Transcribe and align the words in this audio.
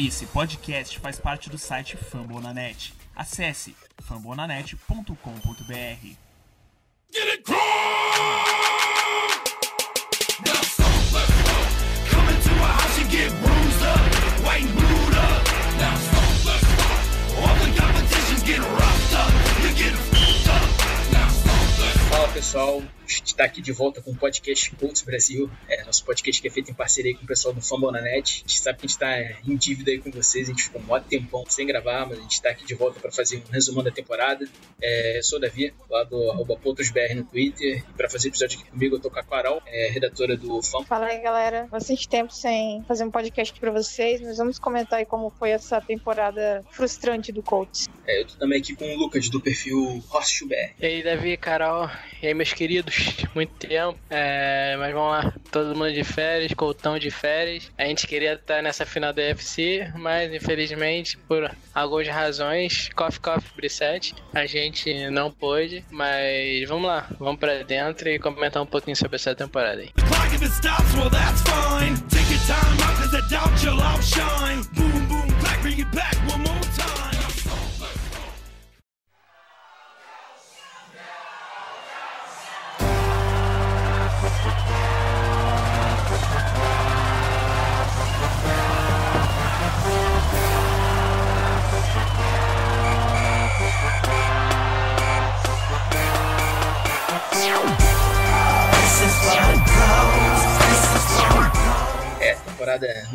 Esse 0.00 0.26
podcast 0.26 0.96
faz 1.00 1.18
parte 1.18 1.50
do 1.50 1.58
site 1.58 1.96
Fambonanet. 1.96 2.94
Acesse 3.16 3.74
fambonanet.com.br. 4.00 5.12
Fala 22.08 22.28
pessoal, 22.28 22.82
está 23.08 23.44
aqui 23.44 23.60
de 23.62 23.72
volta 23.72 24.02
com 24.02 24.10
o 24.10 24.16
podcast 24.16 24.70
Colts 24.76 25.02
Brasil, 25.02 25.50
é, 25.68 25.82
nosso 25.84 26.04
podcast 26.04 26.40
que 26.40 26.48
é 26.48 26.50
feito 26.50 26.70
em 26.70 26.74
parceria 26.74 27.16
com 27.16 27.24
o 27.24 27.26
pessoal 27.26 27.54
do 27.54 27.62
Fambonanet. 27.62 28.42
A 28.44 28.48
gente 28.48 28.60
sabe 28.60 28.78
que 28.78 28.86
a 28.86 28.88
gente 28.88 28.96
está 28.96 29.40
em 29.46 29.56
dívida 29.56 29.90
aí 29.90 29.98
com 29.98 30.10
vocês, 30.10 30.48
a 30.48 30.52
gente 30.52 30.64
ficou 30.64 30.80
um 30.80 30.84
mó 30.84 31.00
tempão 31.00 31.44
sem 31.48 31.66
gravar, 31.66 32.06
mas 32.06 32.18
a 32.18 32.22
gente 32.22 32.32
está 32.32 32.50
aqui 32.50 32.66
de 32.66 32.74
volta 32.74 33.00
para 33.00 33.10
fazer 33.10 33.38
um 33.38 33.52
resumão 33.52 33.82
da 33.82 33.90
temporada. 33.90 34.46
É, 34.80 35.18
eu 35.18 35.22
sou 35.22 35.38
o 35.38 35.40
Davi, 35.40 35.72
lá 35.88 36.04
do 36.04 36.30
arroba 36.30 36.58
no 36.64 37.24
Twitter, 37.24 37.84
e 37.88 37.92
para 37.92 38.08
fazer 38.08 38.28
episódio 38.28 38.58
aqui 38.60 38.70
comigo 38.70 38.96
eu 38.96 39.00
tô 39.00 39.10
com 39.10 39.18
a 39.18 39.22
Carol, 39.22 39.62
é, 39.66 39.88
redatora 39.88 40.36
do 40.36 40.62
Fam. 40.62 40.84
Fala 40.84 41.06
aí, 41.06 41.20
galera. 41.20 41.66
Bastante 41.70 42.08
tempo 42.08 42.32
sem 42.32 42.82
fazer 42.84 43.04
um 43.04 43.10
podcast 43.10 43.52
aqui 43.52 43.60
pra 43.60 43.70
vocês, 43.70 44.20
mas 44.20 44.36
vamos 44.36 44.58
comentar 44.58 44.98
aí 44.98 45.06
como 45.06 45.30
foi 45.30 45.50
essa 45.50 45.80
temporada 45.80 46.64
frustrante 46.70 47.32
do 47.32 47.42
Colts. 47.42 47.88
É, 48.06 48.20
eu 48.20 48.26
tô 48.26 48.34
também 48.36 48.58
aqui 48.58 48.74
com 48.74 48.84
o 48.84 48.98
Lucas 48.98 49.28
do 49.28 49.40
perfil 49.40 50.02
HostBR. 50.10 50.74
E 50.78 50.86
aí, 50.86 51.02
Davi, 51.02 51.36
Carol, 51.36 51.88
e 52.22 52.26
aí, 52.26 52.34
meus 52.34 52.52
queridos, 52.52 52.97
muito 53.34 53.52
tempo, 53.66 53.98
é, 54.10 54.76
mas 54.78 54.92
vamos 54.92 55.10
lá, 55.10 55.32
todo 55.50 55.74
mundo 55.74 55.92
de 55.92 56.04
férias, 56.04 56.52
Coltão 56.54 56.98
de 56.98 57.10
férias. 57.10 57.70
A 57.78 57.84
gente 57.84 58.06
queria 58.06 58.34
estar 58.34 58.62
nessa 58.62 58.84
final 58.84 59.12
da 59.12 59.22
UFC, 59.22 59.90
mas 59.96 60.32
infelizmente, 60.32 61.16
por 61.16 61.50
algumas 61.74 62.08
razões, 62.08 62.90
Coffee 62.94 63.20
Coffee 63.20 63.50
Brissette, 63.56 64.14
a 64.34 64.46
gente 64.46 65.10
não 65.10 65.30
pôde, 65.30 65.84
mas 65.90 66.68
vamos 66.68 66.86
lá, 66.86 67.06
vamos 67.18 67.38
pra 67.38 67.62
dentro 67.62 68.08
e 68.08 68.18
comentar 68.18 68.62
um 68.62 68.66
pouquinho 68.66 68.96
sobre 68.96 69.16
essa 69.16 69.34
temporada 69.34 69.80
aí. 69.80 69.90
The 69.94 70.02
clock 70.02 70.34
if 70.34 70.42
it 70.42 70.52
stops, 70.52 70.94
well 70.94 71.10
that's 71.10 71.42
fine. 71.42 71.96
Take 72.08 72.30
your 72.30 72.40
time 72.46 72.82
out, 72.82 72.96
cause 72.96 73.14
I 73.14 73.20
doubt 73.28 73.62
you'll 73.62 73.80
outshine. 73.80 74.62
Boom, 74.74 75.06
boom, 75.08 75.28
bring 75.62 75.80
it 75.80 75.90
back 75.92 76.14
one 76.30 76.42
more 76.42 76.57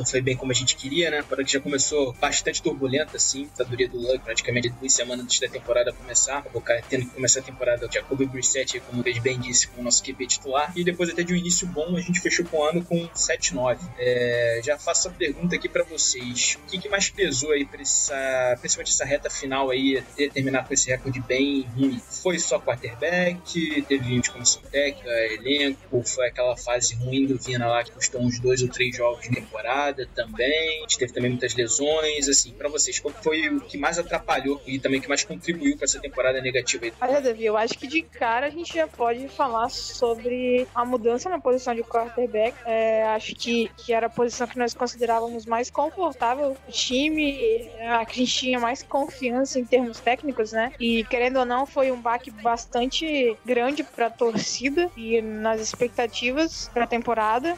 não 0.04 0.06
foi 0.06 0.22
bem 0.22 0.36
como 0.36 0.52
a 0.52 0.56
gente 0.56 0.76
queria, 0.76 1.10
né? 1.10 1.20
A 1.20 1.24
temporada 1.24 1.46
que 1.46 1.54
já 1.54 1.60
começou 1.62 2.14
bastante 2.14 2.62
turbulenta, 2.62 3.16
assim. 3.16 3.50
Sabedoria 3.54 3.88
do 3.88 3.98
Luck, 3.98 4.20
praticamente 4.20 4.70
duas 4.70 4.94
semanas 4.94 5.24
antes 5.24 5.40
da 5.40 5.48
temporada 5.48 5.94
começar. 5.94 6.40
Acabou 6.40 6.62
cara, 6.62 6.84
tendo 6.90 7.06
que 7.06 7.12
começar 7.12 7.40
a 7.40 7.44
temporada 7.44 7.88
com 7.88 7.94
Jacoby 7.94 8.26
Brissett, 8.26 8.80
como 8.82 9.02
o 9.02 9.22
bem 9.22 9.40
disse, 9.40 9.68
com 9.70 9.82
o 9.82 9.84
nosso 9.84 10.04
QB 10.04 10.28
titular. 10.28 10.74
E 10.76 10.84
depois 10.84 11.10
até 11.10 11.24
de 11.24 11.34
um 11.34 11.38
início 11.38 11.66
bom, 11.68 11.96
a 11.96 12.02
gente 12.02 12.20
fechou 12.20 12.46
com 12.46 12.58
o 12.58 12.64
ano 12.64 12.84
com 12.84 13.08
7-9. 13.08 13.80
É, 13.98 14.60
já 14.64 14.78
faço 14.78 15.08
a 15.08 15.12
pergunta 15.12 15.56
aqui 15.56 15.70
pra 15.70 15.84
vocês. 15.84 16.58
O 16.68 16.72
que, 16.72 16.78
que 16.78 16.90
mais 16.90 17.10
pesou 17.10 17.52
aí 17.52 17.66
pra 17.66 17.82
essa, 17.82 18.58
principalmente 18.60 18.92
essa 18.92 19.06
reta 19.06 19.30
final 19.30 19.70
aí, 19.70 20.04
terminar 20.34 20.68
com 20.68 20.74
esse 20.74 20.90
recorde 20.90 21.22
bem 21.22 21.62
ruim? 21.76 22.02
Foi 22.22 22.38
só 22.40 22.60
quarterback? 22.60 23.82
Teve 23.84 24.04
gente 24.04 24.32
comissão 24.32 24.62
técnica, 24.70 25.10
elenco? 25.34 26.04
Foi 26.04 26.28
aquela 26.28 26.58
fase 26.58 26.96
ruim 26.96 27.26
do 27.26 27.38
Vina 27.38 27.68
lá 27.68 27.84
que 27.84 27.92
custou 27.92 28.22
uns 28.22 28.40
dois 28.40 28.62
ou 28.62 28.68
três 28.68 28.96
jogos 28.96 29.24
de 29.24 29.30
temporada 29.30 29.93
também? 30.14 30.80
A 30.80 30.82
gente 30.82 30.98
teve 30.98 31.14
também 31.14 31.32
muitas 31.32 31.56
lesões, 31.56 32.28
assim, 32.28 32.54
pra 32.54 32.70
vocês, 32.70 33.00
qual 33.00 33.14
foi 33.14 33.50
o 33.50 33.62
que 33.62 33.78
mais 33.78 33.98
atrapalhou 34.00 34.62
e 34.66 34.80
também 34.80 35.00
o 35.00 35.02
que 35.02 35.10
mais 35.10 35.24
contribuiu 35.24 35.76
pra 35.78 35.86
essa 35.86 36.00
temporada 36.00 36.42
negativa? 36.42 36.86
Olha, 37.00 37.22
Davi, 37.22 37.46
eu 37.46 37.58
acho 37.58 37.78
que 37.78 37.88
de 37.88 38.02
cara 38.02 38.48
a 38.48 38.50
gente 38.50 38.74
já 38.74 38.88
pode 38.88 39.28
falar 39.28 39.70
sobre 39.70 40.68
a 40.74 40.86
mudança 40.86 41.30
na 41.30 41.40
posição 41.40 41.74
de 41.74 41.84
quarterback. 41.84 42.56
É, 42.66 43.04
acho 43.04 43.36
que, 43.36 43.70
que 43.78 43.94
era 43.94 44.08
a 44.08 44.10
posição 44.10 44.48
que 44.48 44.58
nós 44.58 44.74
considerávamos 44.74 45.46
mais 45.46 45.70
confortável 45.70 46.56
o 46.68 46.72
time, 46.72 47.70
a 47.82 48.06
que 48.06 48.14
a 48.14 48.26
gente 48.26 48.34
tinha 48.34 48.60
mais 48.60 48.84
confiança 48.84 49.60
em 49.60 49.66
termos 49.66 50.00
técnicos, 50.00 50.52
né? 50.52 50.74
E 50.80 51.04
querendo 51.06 51.40
ou 51.40 51.46
não, 51.46 51.66
foi 51.66 51.92
um 51.92 52.02
baque 52.02 52.32
bastante 52.32 53.38
grande 53.46 53.84
pra 53.84 54.10
torcida 54.10 54.90
e 54.96 55.22
nas 55.22 55.60
expectativas 55.62 56.70
pra 56.74 56.88
temporada. 56.88 57.56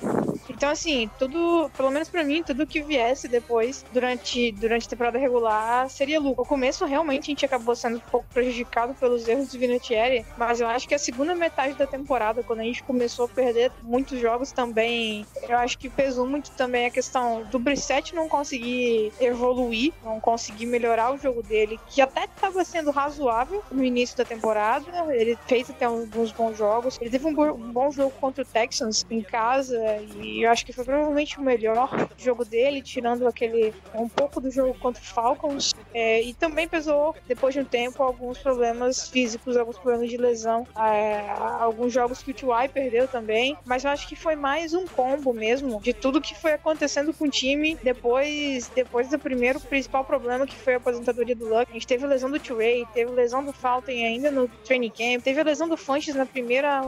Então, 0.50 0.70
assim, 0.70 1.10
tudo, 1.18 1.70
pelo 1.76 1.92
menos 1.92 2.10
pra 2.10 2.24
mim, 2.26 2.44
tudo 2.44 2.68
que 2.68 2.82
viesse 2.82 3.28
depois, 3.28 3.86
durante, 3.94 4.52
durante 4.54 4.88
a 4.88 4.90
temporada 4.90 5.18
regular, 5.18 5.90
seria 5.90 6.20
lucro. 6.20 6.44
O 6.44 6.48
começo, 6.48 6.86
realmente, 6.86 7.24
a 7.24 7.32
gente 7.32 7.46
acabou 7.46 7.76
sendo 7.76 7.98
um 7.98 8.02
pouco 8.12 8.26
prejudicado 8.34 8.94
pelos 8.96 9.28
erros 9.28 9.52
do 9.52 9.60
Vinatieri, 9.60 10.26
mas 10.38 10.60
eu 10.60 10.68
acho 10.68 10.88
que 10.88 10.96
a 10.96 11.00
segunda 11.00 11.36
metade 11.36 11.74
da 11.76 11.88
temporada, 11.88 12.44
quando 12.44 12.60
a 12.60 12.64
gente 12.64 12.84
começou 12.84 13.26
a 13.26 13.30
perder 13.30 13.72
muitos 13.82 14.20
jogos 14.20 14.52
também, 14.52 15.26
eu 15.48 15.58
acho 15.58 15.78
que 15.78 15.90
pesou 15.90 16.28
muito 16.28 16.52
também 16.52 16.86
a 16.86 16.92
questão 16.92 17.44
do 17.44 17.60
Brissett 17.60 18.14
não 18.16 18.28
conseguir 18.28 19.14
evoluir, 19.20 19.94
não 20.04 20.20
conseguir 20.20 20.66
melhorar 20.66 21.14
o 21.14 21.18
jogo 21.18 21.42
dele, 21.44 21.80
que 21.88 22.02
até 22.02 22.26
estava 22.26 22.64
sendo 22.64 22.92
razoável 22.92 23.64
no 23.72 23.84
início 23.84 24.18
da 24.18 24.26
temporada. 24.26 24.86
Ele 25.14 25.38
fez 25.48 25.70
até 25.70 25.86
alguns 25.86 26.32
bons 26.32 26.58
jogos. 26.58 26.98
Ele 27.00 27.10
teve 27.10 27.28
um 27.28 27.34
bom 27.72 27.92
jogo 27.92 28.12
contra 28.20 28.44
o 28.44 28.46
Texans 28.46 29.06
em 29.10 29.22
casa 29.22 29.78
e 30.22 30.44
eu 30.44 30.52
acho 30.52 30.66
que 30.66 30.74
foi 30.74 30.84
provavelmente 30.84 31.40
o 31.40 31.42
melhor 31.42 31.90
jogo 32.18 32.46
dele, 32.46 32.82
tirando 32.82 33.28
aquele 33.28 33.74
um 33.94 34.10
pouco 34.10 34.40
do 34.40 34.52
jogo 34.52 34.78
contra 34.80 35.02
o 35.02 35.06
Falcons. 35.06 35.74
É, 35.94 36.22
e 36.22 36.34
também 36.34 36.68
pesou, 36.68 37.16
depois 37.28 37.54
de 37.54 37.62
um 37.62 37.66
tempo, 37.66 38.04
alguns 38.04 38.38
problemas 38.38 39.10
físicos, 39.10 39.58
alguns 39.58 39.78
problemas 39.78 40.10
de 40.10 40.18
lesão. 40.18 40.68
É, 40.78 41.30
alguns 41.60 41.94
jogos 41.94 42.22
que 42.22 42.32
o 42.32 42.34
T.Y. 42.34 42.70
perdeu 42.70 43.08
também. 43.08 43.58
Mas 43.66 43.84
eu 43.84 43.92
acho 43.92 44.08
que 44.08 44.16
foi 44.16 44.36
mais 44.36 44.74
um 44.74 44.86
combo 44.86 45.34
mesmo 45.34 45.80
de 45.82 45.94
tudo 45.94 46.22
que 46.22 46.36
foi 46.36 46.54
acontecendo 46.54 47.14
com 47.14 47.26
o 47.26 47.30
time 47.30 47.78
depois, 47.84 48.70
depois 48.76 49.10
do 49.10 49.20
primeiro 49.20 49.60
principal 49.60 50.04
problema 50.04 50.46
que 50.46 50.56
foi 50.56 50.76
a 50.76 50.78
aposentadoria 50.78 51.36
do 51.36 51.46
Luck. 51.48 51.70
A 51.70 51.74
gente 51.74 51.88
teve 51.88 52.06
a 52.06 52.08
lesão 52.08 52.30
do 52.30 52.40
T-Ray, 52.40 52.86
teve 52.94 53.12
a 53.12 53.14
lesão 53.14 53.44
do 53.44 53.54
Falcon 53.54 53.92
ainda 53.92 54.32
no 54.32 54.48
training 54.48 54.90
camp, 54.90 55.24
teve 55.24 55.40
a 55.40 55.44
lesão 55.44 55.68
do 55.68 55.78
Funches 55.78 56.16
na 56.16 56.26
primeira, 56.26 56.82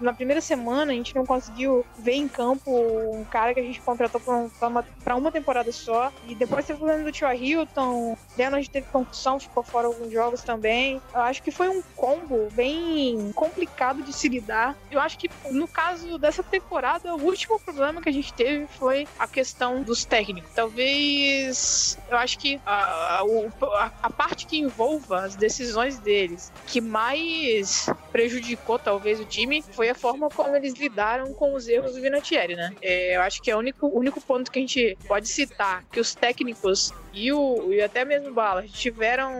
na 0.00 0.12
primeira 0.12 0.40
semana. 0.40 0.92
A 0.92 0.94
gente 0.94 1.14
não 1.14 1.24
conseguiu 1.24 1.84
ver 1.98 2.14
em 2.14 2.28
campo 2.28 2.70
um 2.70 3.24
cara 3.24 3.54
que 3.54 3.60
a 3.60 3.62
gente 3.62 3.80
contratou 3.80 4.20
pra, 4.20 4.35
pra 4.58 5.16
uma, 5.16 5.30
temporada 5.32 5.70
só. 5.72 6.10
E 6.22 6.34
depois 6.34 6.64
teve 6.64 6.76
o 6.76 6.80
problema 6.80 7.04
do 7.04 7.12
Tio 7.12 7.32
Hilton, 7.32 8.16
Leonard 8.36 8.68
teve 8.70 8.86
concussão, 8.86 9.38
ficou 9.40 9.64
fora 9.64 9.86
alguns 9.86 10.12
jogos 10.12 10.42
também. 10.42 11.00
Eu 11.12 11.20
acho 11.20 11.42
que 11.42 11.50
foi 11.50 11.68
um 11.68 11.82
combo 11.94 12.50
bem 12.52 13.30
complicado 13.34 14.02
de 14.02 14.12
se 14.12 14.28
lidar. 14.28 14.76
Eu 14.90 15.00
acho 15.00 15.18
que 15.18 15.28
no 15.50 15.68
caso 15.68 16.18
dessa 16.18 16.42
temporada, 16.42 17.14
o 17.14 17.22
último 17.24 17.58
problema 17.60 18.00
que 18.00 18.08
a 18.08 18.12
gente 18.12 18.34
teve 18.34 18.66
foi 18.66 19.06
a 19.18 19.26
questão 19.26 19.82
dos 19.82 20.04
técnicos. 20.04 20.52
Talvez 20.54 21.96
eu 22.08 22.16
acho 22.18 22.38
que 22.38 22.60
a, 22.64 23.20
a, 23.20 23.90
a- 24.02 24.10
parte 24.16 24.46
que 24.46 24.58
envolva 24.58 25.20
as 25.20 25.36
decisões 25.36 26.00
deles 26.00 26.50
que 26.66 26.80
mais 26.80 27.86
prejudicou 28.10 28.78
talvez 28.78 29.20
o 29.20 29.26
time 29.26 29.62
foi 29.74 29.90
a 29.90 29.94
forma 29.94 30.30
como 30.30 30.56
eles 30.56 30.74
lidaram 30.74 31.32
com 31.34 31.54
os 31.54 31.68
erros 31.68 31.94
do 31.94 32.00
Vinatieri, 32.00 32.56
né? 32.56 32.70
É, 32.82 33.16
eu 33.16 33.20
acho 33.20 33.40
que 33.42 33.50
é 33.50 33.56
o 33.56 33.58
único, 33.58 33.86
único 33.86 34.20
ponto 34.26 34.50
que 34.50 34.58
a 34.58 34.62
gente 34.62 34.96
pode 35.06 35.28
citar 35.28 35.84
que 35.92 36.00
os 36.00 36.14
técnicos 36.14 36.92
e, 37.16 37.32
o, 37.32 37.72
e 37.72 37.80
até 37.80 38.04
mesmo 38.04 38.30
Ballard 38.32 38.70
tiveram 38.70 39.32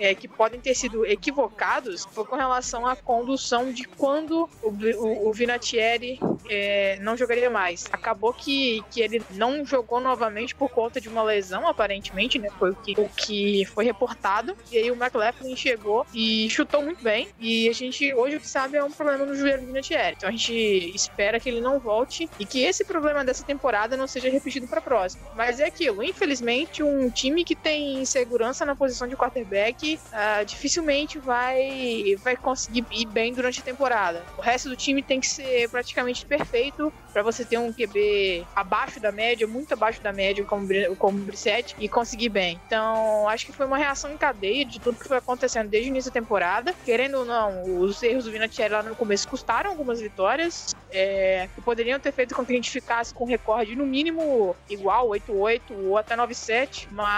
é, 0.00 0.12
que 0.16 0.26
podem 0.26 0.60
ter 0.60 0.74
sido 0.74 1.06
equivocados 1.06 2.04
foi 2.12 2.24
com 2.24 2.34
relação 2.34 2.84
à 2.84 2.96
condução 2.96 3.72
de 3.72 3.84
quando 3.84 4.50
o, 4.60 4.68
o, 4.68 5.28
o 5.28 5.32
Vinatieri 5.32 6.18
é, 6.48 6.98
não 7.00 7.16
jogaria 7.16 7.48
mais. 7.48 7.86
Acabou 7.92 8.32
que, 8.32 8.82
que 8.90 9.00
ele 9.00 9.22
não 9.30 9.64
jogou 9.64 10.00
novamente 10.00 10.54
por 10.56 10.70
conta 10.70 11.00
de 11.00 11.08
uma 11.08 11.22
lesão, 11.22 11.68
aparentemente, 11.68 12.38
né? 12.38 12.48
Foi 12.58 12.70
o 12.70 12.74
que, 12.74 12.94
o 12.98 13.08
que 13.08 13.64
foi 13.66 13.84
reportado. 13.84 14.56
E 14.72 14.78
aí 14.78 14.90
o 14.90 14.94
McLaughlin 14.94 15.54
chegou 15.54 16.04
e 16.12 16.50
chutou 16.50 16.82
muito 16.82 17.02
bem. 17.02 17.28
E 17.38 17.68
a 17.68 17.72
gente, 17.72 18.12
hoje, 18.12 18.36
o 18.36 18.40
que 18.40 18.48
sabe 18.48 18.76
é 18.76 18.82
um 18.82 18.90
problema 18.90 19.24
no 19.24 19.36
joelho 19.36 19.60
do 19.60 19.66
Vinatieri. 19.66 20.16
Então 20.16 20.28
a 20.28 20.32
gente 20.32 20.52
espera 20.94 21.38
que 21.38 21.48
ele 21.48 21.60
não 21.60 21.78
volte 21.78 22.28
e 22.38 22.44
que 22.44 22.62
esse 22.62 22.84
problema 22.84 23.24
dessa 23.24 23.44
temporada 23.44 23.96
não 23.96 24.08
seja 24.08 24.28
repetido 24.28 24.66
para 24.66 24.80
a 24.80 24.82
próxima. 24.82 25.22
Mas 25.36 25.60
é 25.60 25.66
aquilo, 25.66 26.02
infelizmente, 26.02 26.82
um 26.82 27.10
time 27.20 27.44
que 27.44 27.54
tem 27.54 28.02
segurança 28.06 28.64
na 28.64 28.74
posição 28.74 29.06
de 29.06 29.14
quarterback 29.14 30.00
uh, 30.12 30.44
dificilmente 30.44 31.18
vai, 31.18 32.16
vai 32.22 32.34
conseguir 32.34 32.84
ir 32.90 33.06
bem 33.06 33.34
durante 33.34 33.60
a 33.60 33.62
temporada. 33.62 34.24
O 34.38 34.40
resto 34.40 34.70
do 34.70 34.76
time 34.76 35.02
tem 35.02 35.20
que 35.20 35.26
ser 35.26 35.68
praticamente 35.68 36.24
perfeito 36.24 36.90
para 37.12 37.22
você 37.22 37.44
ter 37.44 37.58
um 37.58 37.72
QB 37.72 38.46
abaixo 38.56 39.00
da 39.00 39.12
média, 39.12 39.46
muito 39.46 39.74
abaixo 39.74 40.00
da 40.00 40.12
média, 40.12 40.44
como, 40.44 40.66
como 40.96 41.18
o 41.18 41.22
Brissette, 41.22 41.74
e 41.78 41.88
conseguir 41.88 42.28
bem. 42.30 42.58
Então, 42.66 43.28
acho 43.28 43.44
que 43.44 43.52
foi 43.52 43.66
uma 43.66 43.76
reação 43.76 44.12
em 44.12 44.16
cadeia 44.16 44.64
de 44.64 44.80
tudo 44.80 44.98
que 44.98 45.08
foi 45.08 45.18
acontecendo 45.18 45.68
desde 45.68 45.90
o 45.90 45.92
início 45.92 46.10
da 46.10 46.20
temporada. 46.20 46.74
Querendo 46.84 47.18
ou 47.18 47.24
não, 47.24 47.80
os 47.80 48.02
erros 48.02 48.24
do 48.24 48.30
Vinatieri 48.30 48.72
lá 48.72 48.82
no 48.82 48.94
começo 48.94 49.28
custaram 49.28 49.70
algumas 49.70 50.00
vitórias, 50.00 50.74
é, 50.92 51.48
que 51.54 51.60
poderiam 51.60 51.98
ter 51.98 52.12
feito 52.12 52.34
com 52.34 52.44
que 52.44 52.52
a 52.52 52.56
gente 52.56 52.70
ficasse 52.70 53.12
com 53.12 53.24
um 53.24 53.26
recorde 53.26 53.76
no 53.76 53.84
mínimo 53.84 54.56
igual, 54.68 55.08
8-8 55.10 55.60
ou 55.84 55.98
até 55.98 56.16
9-7, 56.16 56.88
mas 56.90 57.09